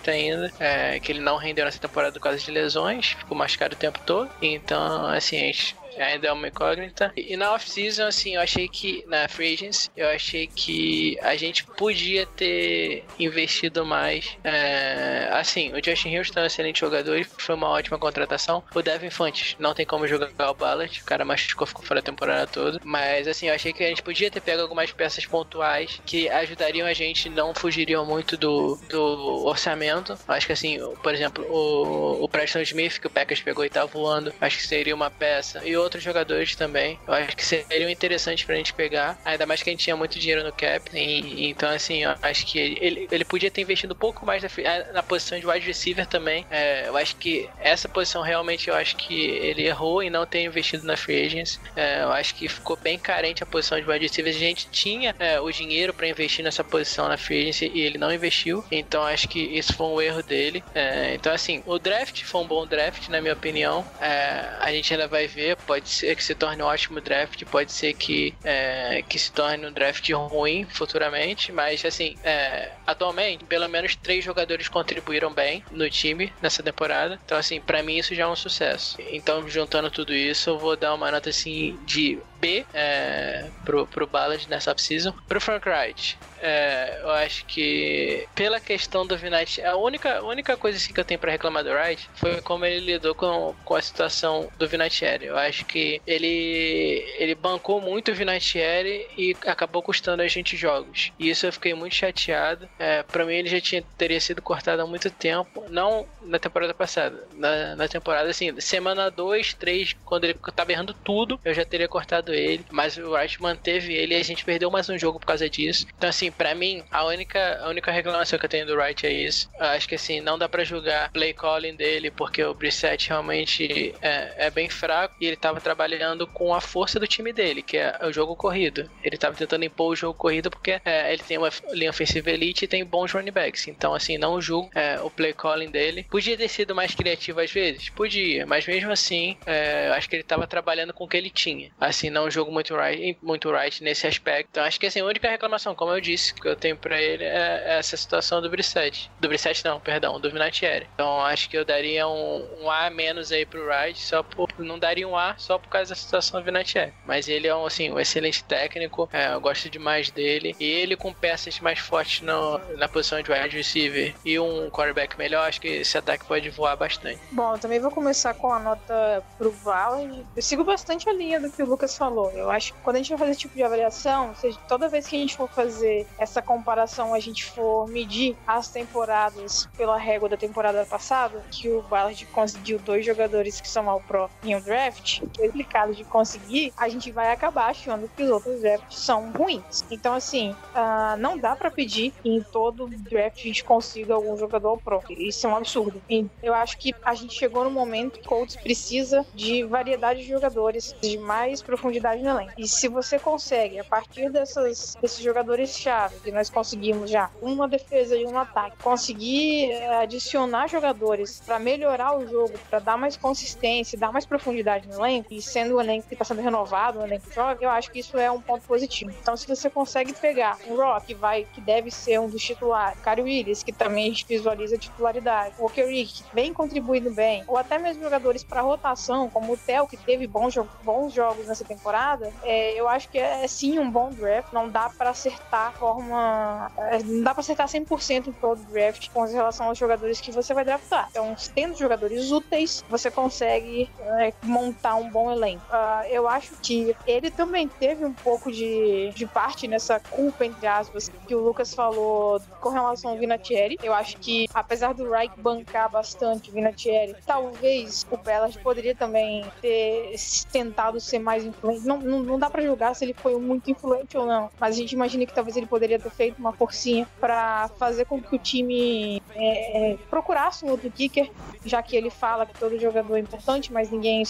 ainda, 0.10 0.52
é, 0.60 1.00
que 1.00 1.12
ele 1.12 1.20
não 1.20 1.38
rendeu 1.38 1.65
nessa 1.65 1.80
temporada 1.80 2.13
por 2.13 2.22
causa 2.22 2.39
de 2.39 2.52
lesões, 2.52 3.08
ficou 3.08 3.38
machucado 3.38 3.76
o 3.76 3.78
tempo 3.78 4.00
todo. 4.06 4.30
Então, 4.41 5.08
assim, 5.08 5.38
a 5.38 5.46
gente 5.46 5.76
ainda 5.97 6.27
é 6.27 6.32
uma 6.32 6.47
incógnita. 6.47 7.12
E 7.15 7.36
na 7.38 7.54
off-season, 7.54 8.06
assim, 8.06 8.36
eu 8.36 8.41
achei 8.41 8.67
que, 8.67 9.04
na 9.08 9.27
free 9.27 9.54
agency, 9.54 9.89
eu 9.95 10.08
achei 10.10 10.47
que 10.47 11.17
a 11.21 11.36
gente 11.36 11.63
podia 11.63 12.25
ter 12.25 13.04
investido 13.19 13.86
mais. 13.86 14.38
É, 14.43 15.30
assim, 15.32 15.71
o 15.73 15.84
Justin 15.84 16.17
Houston 16.17 16.39
é 16.39 16.43
um 16.43 16.45
excelente 16.47 16.80
jogador 16.80 17.17
e 17.17 17.23
foi 17.23 17.56
uma 17.56 17.69
ótima 17.69 17.97
contratação. 17.97 18.63
O 18.73 18.82
Devin 18.82 19.10
Fontes 19.10 19.56
não 19.60 19.73
tem 19.73 19.86
como 19.86 20.08
jogar 20.08 20.32
o 20.49 20.54
Ballard, 20.54 21.01
o 21.01 21.06
cara 21.06 21.25
machucou, 21.25 21.67
ficou 21.67 21.84
fora 21.84 21.99
a 21.99 22.04
temporada 22.04 22.47
toda. 22.47 22.80
Mas, 22.84 23.27
assim, 23.27 23.47
eu 23.47 23.56
achei 23.56 23.73
que 23.73 23.84
a 23.84 23.88
gente 23.88 24.04
podia 24.04 24.32
ter 24.32 24.41
pego 24.41 24.62
algumas 24.62 24.91
peças 24.91 25.25
pontuais 25.25 26.01
que 26.06 26.30
ajudariam 26.30 26.88
a 26.88 26.93
gente, 26.93 27.30
não 27.30 27.54
fugiriam 27.54 28.06
muito 28.06 28.38
do, 28.38 28.80
do 28.89 29.45
orçamento. 29.45 30.17
Acho 30.27 30.47
que, 30.47 30.54
assim, 30.54 30.80
por 31.01 31.13
exemplo, 31.13 31.45
o, 31.49 32.23
o 32.23 32.30
Preston 32.30 32.62
Smith, 32.62 32.99
que 32.99 33.08
o 33.08 33.10
Packers 33.10 33.41
pegou 33.41 33.65
e 33.65 33.69
tá 33.69 33.86
voando, 33.86 34.34
acho 34.39 34.58
que 34.58 34.67
seria 34.67 34.95
uma 34.95 35.10
peça. 35.10 35.62
E 35.65 35.75
outros 35.82 36.04
jogadores 36.04 36.56
também. 36.56 37.00
Eu 37.08 37.13
acho 37.13 37.36
que 37.36 37.46
seriam 37.46 37.89
interessantes 37.89 38.44
pra 38.46 38.56
gente 38.56 38.74
pegar. 38.74 39.20
Ainda 39.26 39.46
mais 39.46 39.62
que 39.62 39.70
a 39.70 39.74
gente 39.74 39.84
tinha 39.84 39.96
muito 39.96 40.20
dinheiro 40.20 40.44
no 40.44 40.52
cap. 40.52 40.89
E, 40.94 41.50
então, 41.50 41.70
assim, 41.70 42.04
eu 42.04 42.15
acho 42.22 42.46
que 42.46 42.60
ele, 42.60 43.08
ele 43.12 43.26
podia 43.26 43.52
ter 43.52 43.62
investido 43.62 43.94
um 43.94 43.98
pouco 43.98 44.26
mais 44.26 44.44
na, 44.44 44.50
na 44.94 45.04
posição 45.04 45.39
de 45.39 45.46
wide 45.46 45.65
receiver 45.65 46.06
também. 46.06 46.46
É, 46.50 46.88
eu 46.88 46.98
acho 46.98 47.15
que 47.17 47.50
essa 47.60 47.88
posição 47.89 48.22
realmente 48.22 48.70
eu 48.70 48.76
acho 48.76 48.96
que 48.96 49.26
ele 49.26 49.65
errou 49.65 50.02
em 50.02 50.10
não 50.10 50.26
ter 50.26 50.41
investido 50.41 50.86
na 50.86 50.98
free 50.98 51.26
agents. 51.26 51.60
É, 51.76 52.04
eu 52.04 52.12
acho 52.12 52.36
que 52.36 52.48
ficou 52.48 52.78
bem 52.78 52.98
carente 52.98 53.44
a 53.44 53.46
posição 53.46 53.80
de 53.80 53.89
wide 53.89 54.06
receiver. 54.06 54.34
A 54.34 54.38
gente 54.38 54.70
tinha 54.72 55.15
é, 55.20 55.39
o 55.39 55.52
dinheiro 55.52 55.94
para 55.94 56.08
investir 56.08 56.44
nessa 56.44 56.63
posição 56.63 57.08
na 57.08 57.17
free 57.17 57.41
agency 57.41 57.72
e 57.74 57.82
ele 57.82 57.98
não 57.98 58.12
investiu. 58.12 58.63
Então 58.72 59.04
acho 59.04 59.28
que 59.28 59.39
isso 59.39 59.74
foi 59.74 59.88
um 59.88 60.02
erro 60.02 60.24
dele. 60.24 60.63
É, 60.74 61.13
então, 61.15 61.34
assim, 61.34 61.62
o 61.65 61.78
draft 61.80 62.24
foi 62.24 62.41
um 62.41 62.48
bom 62.48 62.65
draft, 62.65 63.08
na 63.10 63.22
minha 63.22 63.34
opinião. 63.34 63.86
É, 64.00 64.50
a 64.60 64.72
gente 64.72 64.94
ainda 64.94 65.08
vai 65.08 65.28
ver, 65.28 65.58
pode 65.71 65.88
ser 65.88 66.17
que 66.17 66.23
se 66.23 66.36
torne 66.36 66.62
um 66.62 66.65
ótimo 66.65 66.99
draft, 66.99 67.45
pode 67.45 67.71
ser 67.71 67.93
que, 67.93 68.36
é, 68.43 69.01
que 69.07 69.17
se 69.17 69.31
torne 69.31 69.65
um 69.65 69.71
draft 69.71 70.10
ruim 70.12 70.65
futuramente, 70.65 71.49
mas 71.49 71.86
assim, 71.86 72.17
é, 72.25 72.71
atualmente, 72.86 73.45
pelo 73.45 73.69
menos 73.69 73.95
três 73.95 74.21
jogadores 74.21 74.67
contribuíram 74.67 75.31
bem 75.31 75.63
no 75.71 75.89
time 75.89 76.34
nessa 76.41 76.62
temporada. 76.62 77.17
Então, 77.25 77.38
assim, 77.38 77.62
para 77.62 77.81
mim 77.81 77.95
isso 77.95 78.13
já 78.13 78.23
é 78.23 78.27
um 78.27 78.36
sucesso. 78.36 78.97
Então, 79.12 79.47
juntando 79.47 79.89
tudo 79.89 80.13
isso, 80.13 80.49
eu 80.49 80.60
vou 80.60 80.75
dar 80.75 80.93
uma 80.93 81.10
nota 81.10 81.29
assim 81.29 81.79
de 81.86 82.19
B 82.41 82.65
é, 82.73 83.49
pro, 83.63 83.88
pro 83.88 84.07
Ballard 84.07 84.49
nessa 84.49 84.71
off-season. 84.71 85.13
Pro 85.27 85.39
Frank 85.39 85.69
Wright, 85.69 86.17
é, 86.41 86.99
eu 87.03 87.12
acho 87.12 87.45
que 87.45 88.27
pela 88.34 88.60
questão 88.60 89.05
do 89.05 89.15
Vinatieri, 89.15 89.69
a 89.69 89.75
única, 89.77 90.17
a 90.17 90.23
única 90.23 90.57
coisa 90.57 90.77
assim, 90.77 90.91
que 90.91 90.99
eu 90.99 91.05
tenho 91.05 91.19
para 91.19 91.31
reclamar 91.31 91.63
do 91.63 91.69
Wright 91.69 92.10
foi 92.15 92.41
como 92.41 92.65
ele 92.65 92.93
lidou 92.93 93.13
com, 93.13 93.55
com 93.63 93.75
a 93.75 93.81
situação 93.81 94.51
do 94.57 94.67
Vinatieri. 94.67 95.27
Eu 95.27 95.38
acho 95.38 95.61
que 95.65 96.02
ele, 96.06 97.06
ele 97.17 97.36
bancou 97.36 97.82
muito 97.82 98.12
o 98.12 98.15
Vinatieri 98.15 99.08
e 99.17 99.36
acabou 99.45 99.82
custando 99.82 100.21
a 100.21 100.28
gente 100.28 100.58
jogos. 100.58 101.12
E 101.19 101.30
isso 101.30 101.45
eu 101.45 101.54
fiquei 101.54 101.74
muito 101.74 101.95
chateado. 101.95 102.67
É, 102.78 103.04
para 103.04 103.26
mim 103.26 103.36
ele 103.36 103.50
já 103.50 103.62
tinha, 103.62 103.84
teria 103.97 104.19
sido 104.19 104.41
cortado 104.41 104.82
há 104.82 104.88
muito 104.88 105.10
tempo, 105.10 105.65
não 105.69 106.06
na 106.21 106.39
temporada 106.39 106.74
passada. 106.74 107.28
Na, 107.34 107.76
na 107.76 107.88
temporada, 107.88 108.30
assim, 108.30 108.60
semana 108.60 109.10
2, 109.10 109.54
3, 109.54 109.95
quando 110.06 110.26
ele 110.26 110.36
tava 110.56 110.71
errando 110.71 110.93
tudo, 110.93 111.39
eu 111.43 111.54
já 111.54 111.65
teria 111.65 111.88
cortado 111.88 112.34
ele. 112.34 112.65
Mas 112.71 112.97
o 112.97 113.12
Wright 113.12 113.41
manteve 113.41 113.93
ele 113.93 114.15
e 114.15 114.17
a 114.17 114.24
gente 114.24 114.45
perdeu 114.45 114.69
mais 114.69 114.89
um 114.89 114.97
jogo 114.97 115.19
por 115.19 115.26
causa 115.26 115.50
disso. 115.50 115.86
Então, 115.97 116.10
assim, 116.10 116.32
para 116.32 116.54
mim, 116.56 116.84
a 116.91 117.06
única, 117.06 117.60
a 117.62 117.69
única 117.69 117.91
reclamação 117.91 118.38
que 118.38 118.45
eu 118.45 118.50
tenho 118.50 118.65
do 118.65 118.76
Wright 118.76 119.06
é 119.06 119.12
isso. 119.12 119.50
Eu 119.60 119.67
acho 119.67 119.88
que 119.88 119.95
assim, 119.95 120.21
não 120.21 120.38
dá 120.38 120.47
para 120.47 120.63
julgar 120.63 121.12
play 121.12 121.34
calling 121.34 121.76
dele, 121.76 122.12
porque 122.12 122.43
o 122.43 122.54
Brissett 122.54 123.10
realmente 123.10 123.93
é, 124.02 124.47
é, 124.47 124.50
bem 124.50 124.69
fraco 124.69 125.15
e 125.19 125.26
ele 125.26 125.36
tava 125.51 125.61
trabalhando 125.61 126.25
com 126.25 126.53
a 126.53 126.61
força 126.61 126.99
do 126.99 127.07
time 127.07 127.33
dele, 127.33 127.61
que 127.61 127.77
é 127.77 127.99
o 128.03 128.11
jogo 128.11 128.35
corrido. 128.35 128.89
Ele 129.03 129.17
tava 129.17 129.35
tentando 129.35 129.65
impor 129.65 129.91
o 129.91 129.95
jogo 129.95 130.17
corrido 130.17 130.49
porque 130.49 130.79
é, 130.85 131.11
ele 131.11 131.21
tem 131.23 131.37
uma 131.37 131.49
linha 131.71 131.89
ofensiva 131.89 132.31
elite 132.31 132.65
e 132.65 132.67
tem 132.67 132.85
bons 132.85 133.11
running 133.11 133.31
backs. 133.31 133.67
Então, 133.67 133.93
assim, 133.93 134.17
não 134.17 134.41
julgo 134.41 134.69
é, 134.73 134.99
o 135.01 135.09
play 135.09 135.33
calling 135.33 135.69
dele. 135.69 136.05
Podia 136.09 136.37
ter 136.37 136.47
sido 136.47 136.73
mais 136.73 136.95
criativo 136.95 137.41
às 137.41 137.51
vezes? 137.51 137.89
Podia, 137.89 138.45
mas 138.45 138.65
mesmo 138.65 138.91
assim, 138.91 139.37
é, 139.45 139.89
acho 139.89 140.09
que 140.09 140.15
ele 140.15 140.23
tava 140.23 140.47
trabalhando 140.47 140.93
com 140.93 141.03
o 141.03 141.07
que 141.07 141.17
ele 141.17 141.29
tinha. 141.29 141.71
Assim, 141.79 142.09
não 142.09 142.31
jogo 142.31 142.51
muito 142.51 142.75
right, 142.75 143.17
muito 143.21 143.51
right 143.51 143.83
nesse 143.83 144.07
aspecto. 144.07 144.49
Então, 144.51 144.63
acho 144.63 144.79
que 144.79 144.85
assim, 144.85 145.01
a 145.01 145.05
única 145.05 145.29
reclamação, 145.29 145.75
como 145.75 145.91
eu 145.91 145.99
disse, 145.99 146.33
que 146.33 146.47
eu 146.47 146.55
tenho 146.55 146.77
para 146.77 147.01
ele 147.01 147.25
é 147.25 147.77
essa 147.77 147.97
situação 147.97 148.41
do 148.41 148.49
Brissette. 148.49 149.11
Do 149.19 149.27
Brissette 149.27 149.65
não, 149.65 149.79
perdão, 149.79 150.19
do 150.19 150.31
Vinatieri. 150.31 150.87
Então 150.93 151.23
acho 151.25 151.49
que 151.49 151.57
eu 151.57 151.65
daria 151.65 152.07
um, 152.07 152.63
um 152.63 152.71
A 152.71 152.89
menos 152.89 153.31
aí 153.31 153.45
pro 153.45 153.65
Wright, 153.65 153.99
só 153.99 154.23
por. 154.23 154.49
Não 154.59 154.79
daria 154.79 155.07
um 155.07 155.17
A 155.17 155.35
só 155.41 155.58
por 155.58 155.69
causa 155.69 155.89
da 155.89 155.95
situação 155.95 156.39
do 156.39 156.45
Vinatieri. 156.45 156.93
Mas 157.06 157.27
ele 157.27 157.47
é 157.47 157.56
um, 157.56 157.65
assim, 157.65 157.91
um 157.91 157.99
excelente 157.99 158.43
técnico, 158.43 159.10
é, 159.12 159.34
eu 159.34 159.41
gosto 159.41 159.69
demais 159.69 160.10
dele. 160.10 160.56
E 160.60 160.65
ele 160.65 160.95
com 160.95 161.13
peças 161.13 161.60
mais 161.60 161.80
fortes 161.80 162.21
no, 162.21 162.60
na 162.77 162.88
posição 162.88 163.21
de 163.21 163.32
wide 163.32 163.56
receiver 163.56 164.13
e 164.23 164.39
um 164.39 164.69
quarterback 164.69 165.17
melhor, 165.17 165.47
acho 165.47 165.62
que 165.62 165.67
esse 165.67 165.97
ataque 165.97 166.25
pode 166.25 166.49
voar 166.49 166.75
bastante. 166.75 167.19
Bom, 167.32 167.54
eu 167.54 167.60
também 167.60 167.80
vou 167.80 167.91
começar 167.91 168.34
com 168.34 168.54
a 168.54 168.60
nota 168.60 169.23
pro 169.38 169.51
Valley. 169.51 170.25
Eu 170.36 170.41
sigo 170.41 170.63
bastante 170.63 171.10
a 171.10 171.13
linha 171.13 171.39
do 171.39 171.49
que 171.49 171.62
o 171.62 171.65
Lucas 171.65 171.97
falou. 171.97 172.32
Eu 172.32 172.49
acho 172.49 172.73
que 172.73 172.80
quando 172.80 172.95
a 172.97 172.99
gente 172.99 173.10
vai 173.10 173.17
fazer 173.17 173.32
esse 173.32 173.39
tipo 173.41 173.56
de 173.56 173.63
avaliação, 173.63 174.30
ou 174.30 174.36
seja, 174.36 174.58
toda 174.67 174.88
vez 174.88 175.08
que 175.08 175.15
a 175.15 175.19
gente 175.19 175.36
for 175.36 175.49
fazer 175.49 176.08
essa 176.17 176.41
comparação 176.41 177.13
a 177.13 177.19
gente 177.19 177.45
for 177.45 177.88
medir 177.88 178.36
as 178.45 178.67
temporadas 178.67 179.67
pela 179.77 179.97
régua 179.97 180.30
da 180.30 180.38
temporada 180.38 180.86
passada, 180.86 181.43
que 181.49 181.69
o 181.69 181.82
Ballard 181.84 182.25
conseguiu 182.27 182.80
dois 182.80 183.06
jogadores 183.06 183.60
que 183.60 183.67
são 183.67 183.89
ao 183.89 183.99
pro 184.01 184.30
em 184.43 184.56
um 184.56 184.62
draft, 184.62 185.21
complicado 185.32 185.94
de 185.94 186.04
conseguir, 186.04 186.74
a 186.78 186.89
gente 186.89 187.12
vai 187.12 187.32
acabar 187.32 187.70
achando 187.70 188.10
que 188.15 188.24
os 188.24 188.30
outros 188.30 188.62
drafts 188.62 189.00
são 189.00 189.32
ruins. 189.32 189.84
Então, 189.89 190.13
assim, 190.13 190.52
uh, 190.52 191.17
não 191.17 191.38
dá 191.38 191.56
para 191.56 191.72
pedir 191.72 192.12
que 192.22 192.30
em 192.30 192.41
todo 192.41 192.88
draft 192.88 193.39
a 193.39 193.44
gente 193.44 193.63
consiga 193.63 194.13
algum 194.13 194.38
jogador 194.38 194.78
pro. 194.78 195.02
Isso 195.10 195.46
é 195.48 195.50
um 195.50 195.56
absurdo. 195.56 196.02
E 196.10 196.26
eu 196.41 196.54
acho 196.54 196.78
que 196.78 196.94
a 197.04 197.13
gente 197.13 197.34
chegou 197.34 197.63
no 197.63 197.72
momento 197.72 198.20
que 198.20 198.26
o 198.26 198.30
Colts 198.30 198.56
precisa 198.56 199.26
de 199.34 199.63
variedade 199.63 200.22
de 200.22 200.28
jogadores, 200.28 200.96
de 201.02 201.17
mais 201.17 201.62
profundidade 201.62 202.22
no 202.22 202.30
elenco. 202.30 202.54
E 202.58 202.67
se 202.67 202.88
você 202.88 203.20
consegue, 203.20 203.80
a 203.80 203.84
partir 203.84 204.30
dessas, 204.30 204.96
desses 205.02 205.24
jogadores-chave, 205.24 206.20
que 206.20 206.32
nós 206.32 206.50
conseguimos 206.50 207.10
já 207.10 207.30
uma 207.41 207.67
defesa 207.67 208.15
e 208.15 208.26
um 208.26 208.38
ataque, 208.38 208.78
conseguir 208.82 209.74
adicionar 210.02 210.67
jogadores 210.67 211.41
para 211.46 211.60
melhorar 211.60 212.17
o 212.17 212.28
jogo, 212.28 212.54
para 212.70 212.80
dar 212.80 212.98
mais 212.98 213.17
consistência, 213.17 213.98
dar 213.98 214.12
mais 214.12 214.26
profundidade 214.26 214.88
no 214.88 214.96
elenco, 214.96 215.20
elenco, 215.21 215.34
e 215.34 215.41
sendo 215.41 215.77
um 215.77 215.81
elenco 215.81 216.07
que 216.07 216.13
está 216.13 216.25
sendo 216.25 216.41
renovado, 216.41 216.99
um 216.99 217.05
elenco 217.05 217.31
jovem, 217.34 217.63
eu 217.63 217.69
acho 217.69 217.91
que 217.91 217.99
isso 217.99 218.17
é 218.17 218.29
um 218.29 218.41
ponto 218.41 218.65
positivo. 218.65 219.12
Então, 219.21 219.36
se 219.38 219.47
você 219.47 219.69
consegue 219.69 220.13
pegar 220.13 220.57
um 220.67 220.75
Rock, 220.75 221.07
que, 221.07 221.13
vai, 221.13 221.47
que 221.53 221.62
deve 221.62 221.91
ser 221.91 222.19
um 222.19 222.29
dos 222.29 222.43
titulares, 222.43 222.99
Cary 223.01 223.21
Willis, 223.21 223.63
que 223.63 223.71
também 223.71 224.05
a 224.05 224.10
gente 224.10 224.25
visualiza 224.27 224.75
a 224.75 224.79
titularidade, 224.79 225.55
o 225.57 225.63
Walker 225.63 225.86
Rick, 225.86 226.23
que 226.23 226.36
vem 226.36 226.53
contribuindo 226.53 227.12
bem, 227.12 227.43
ou 227.47 227.57
até 227.57 227.77
mesmo 227.77 228.03
jogadores 228.03 228.43
para 228.43 228.62
rotação, 228.62 229.29
como 229.29 229.53
o 229.53 229.57
Theo, 229.57 229.88
que 229.88 229.97
teve 229.97 230.27
bons, 230.27 230.53
jo 230.53 230.67
bons 230.84 231.13
jogos 231.13 231.47
nessa 231.47 231.65
temporada, 231.65 232.31
é, 232.43 232.79
eu 232.79 232.88
acho 232.88 233.10
que 233.10 233.17
é, 233.17 233.43
é 233.43 233.47
sim 233.47 233.79
um 233.79 233.89
bom 233.89 234.10
draft. 234.10 234.51
Não 234.53 234.69
dá 234.69 234.89
para 234.89 235.12
acertar 235.12 235.73
forma. 235.73 236.71
É, 236.77 236.99
não 237.03 237.23
dá 237.23 237.34
para 237.34 237.41
acertar 237.41 237.67
100% 237.67 238.27
em 238.27 238.31
todo 238.31 238.62
draft 238.71 239.10
com 239.10 239.23
relação 239.25 239.67
aos 239.67 239.77
jogadores 239.77 240.21
que 240.21 240.31
você 240.31 240.53
vai 240.53 240.63
draftar. 240.63 241.07
Então, 241.12 241.36
tendo 241.53 241.77
jogadores 241.77 242.31
úteis, 242.31 242.84
você 242.89 243.12
consegue 243.12 243.89
é, 243.99 244.34
montar 244.43 244.95
um 244.95 245.00
bom 245.09 245.31
elenco. 245.31 245.63
Uh, 245.69 246.05
eu 246.09 246.27
acho 246.27 246.51
que 246.61 246.95
ele 247.05 247.31
também 247.31 247.67
teve 247.67 248.05
um 248.05 248.13
pouco 248.13 248.51
de, 248.51 249.11
de 249.15 249.25
parte 249.25 249.67
nessa 249.67 249.99
culpa, 249.99 250.45
entre 250.45 250.67
aspas, 250.67 251.11
que 251.27 251.35
o 251.35 251.39
Lucas 251.39 251.73
falou 251.73 252.41
com 252.59 252.69
relação 252.69 253.11
ao 253.11 253.17
Vinatieri. 253.17 253.77
Eu 253.83 253.93
acho 253.93 254.17
que, 254.17 254.47
apesar 254.53 254.93
do 254.93 255.09
Reich 255.09 255.31
bancar 255.37 255.89
bastante 255.89 256.49
o 256.49 256.53
Vinatieri, 256.53 257.15
talvez 257.25 258.05
o 258.11 258.17
Bellas 258.17 258.55
poderia 258.55 258.95
também 258.95 259.45
ter 259.61 260.15
tentado 260.51 260.99
ser 260.99 261.19
mais 261.19 261.45
influente. 261.45 261.85
Não, 261.85 261.97
não, 261.97 262.23
não 262.23 262.39
dá 262.39 262.49
para 262.49 262.61
julgar 262.61 262.95
se 262.95 263.05
ele 263.05 263.13
foi 263.13 263.39
muito 263.39 263.69
influente 263.69 264.17
ou 264.17 264.25
não, 264.25 264.49
mas 264.59 264.75
a 264.75 264.77
gente 264.77 264.93
imagina 264.93 265.25
que 265.25 265.33
talvez 265.33 265.55
ele 265.57 265.65
poderia 265.65 265.99
ter 265.99 266.09
feito 266.11 266.39
uma 266.39 266.53
forcinha 266.53 267.07
para 267.19 267.69
fazer 267.77 268.05
com 268.05 268.21
que 268.21 268.35
o 268.35 268.39
time 268.39 269.21
é, 269.35 269.91
é, 269.91 269.97
procurasse 270.09 270.65
um 270.65 270.69
outro 270.69 270.89
kicker, 270.91 271.29
já 271.65 271.81
que 271.81 271.95
ele 271.95 272.09
fala 272.09 272.45
que 272.45 272.57
todo 272.57 272.79
jogador 272.79 273.15
é 273.15 273.19
importante, 273.19 273.71
mas 273.71 273.89
ninguém 273.89 274.19
é 274.19 274.21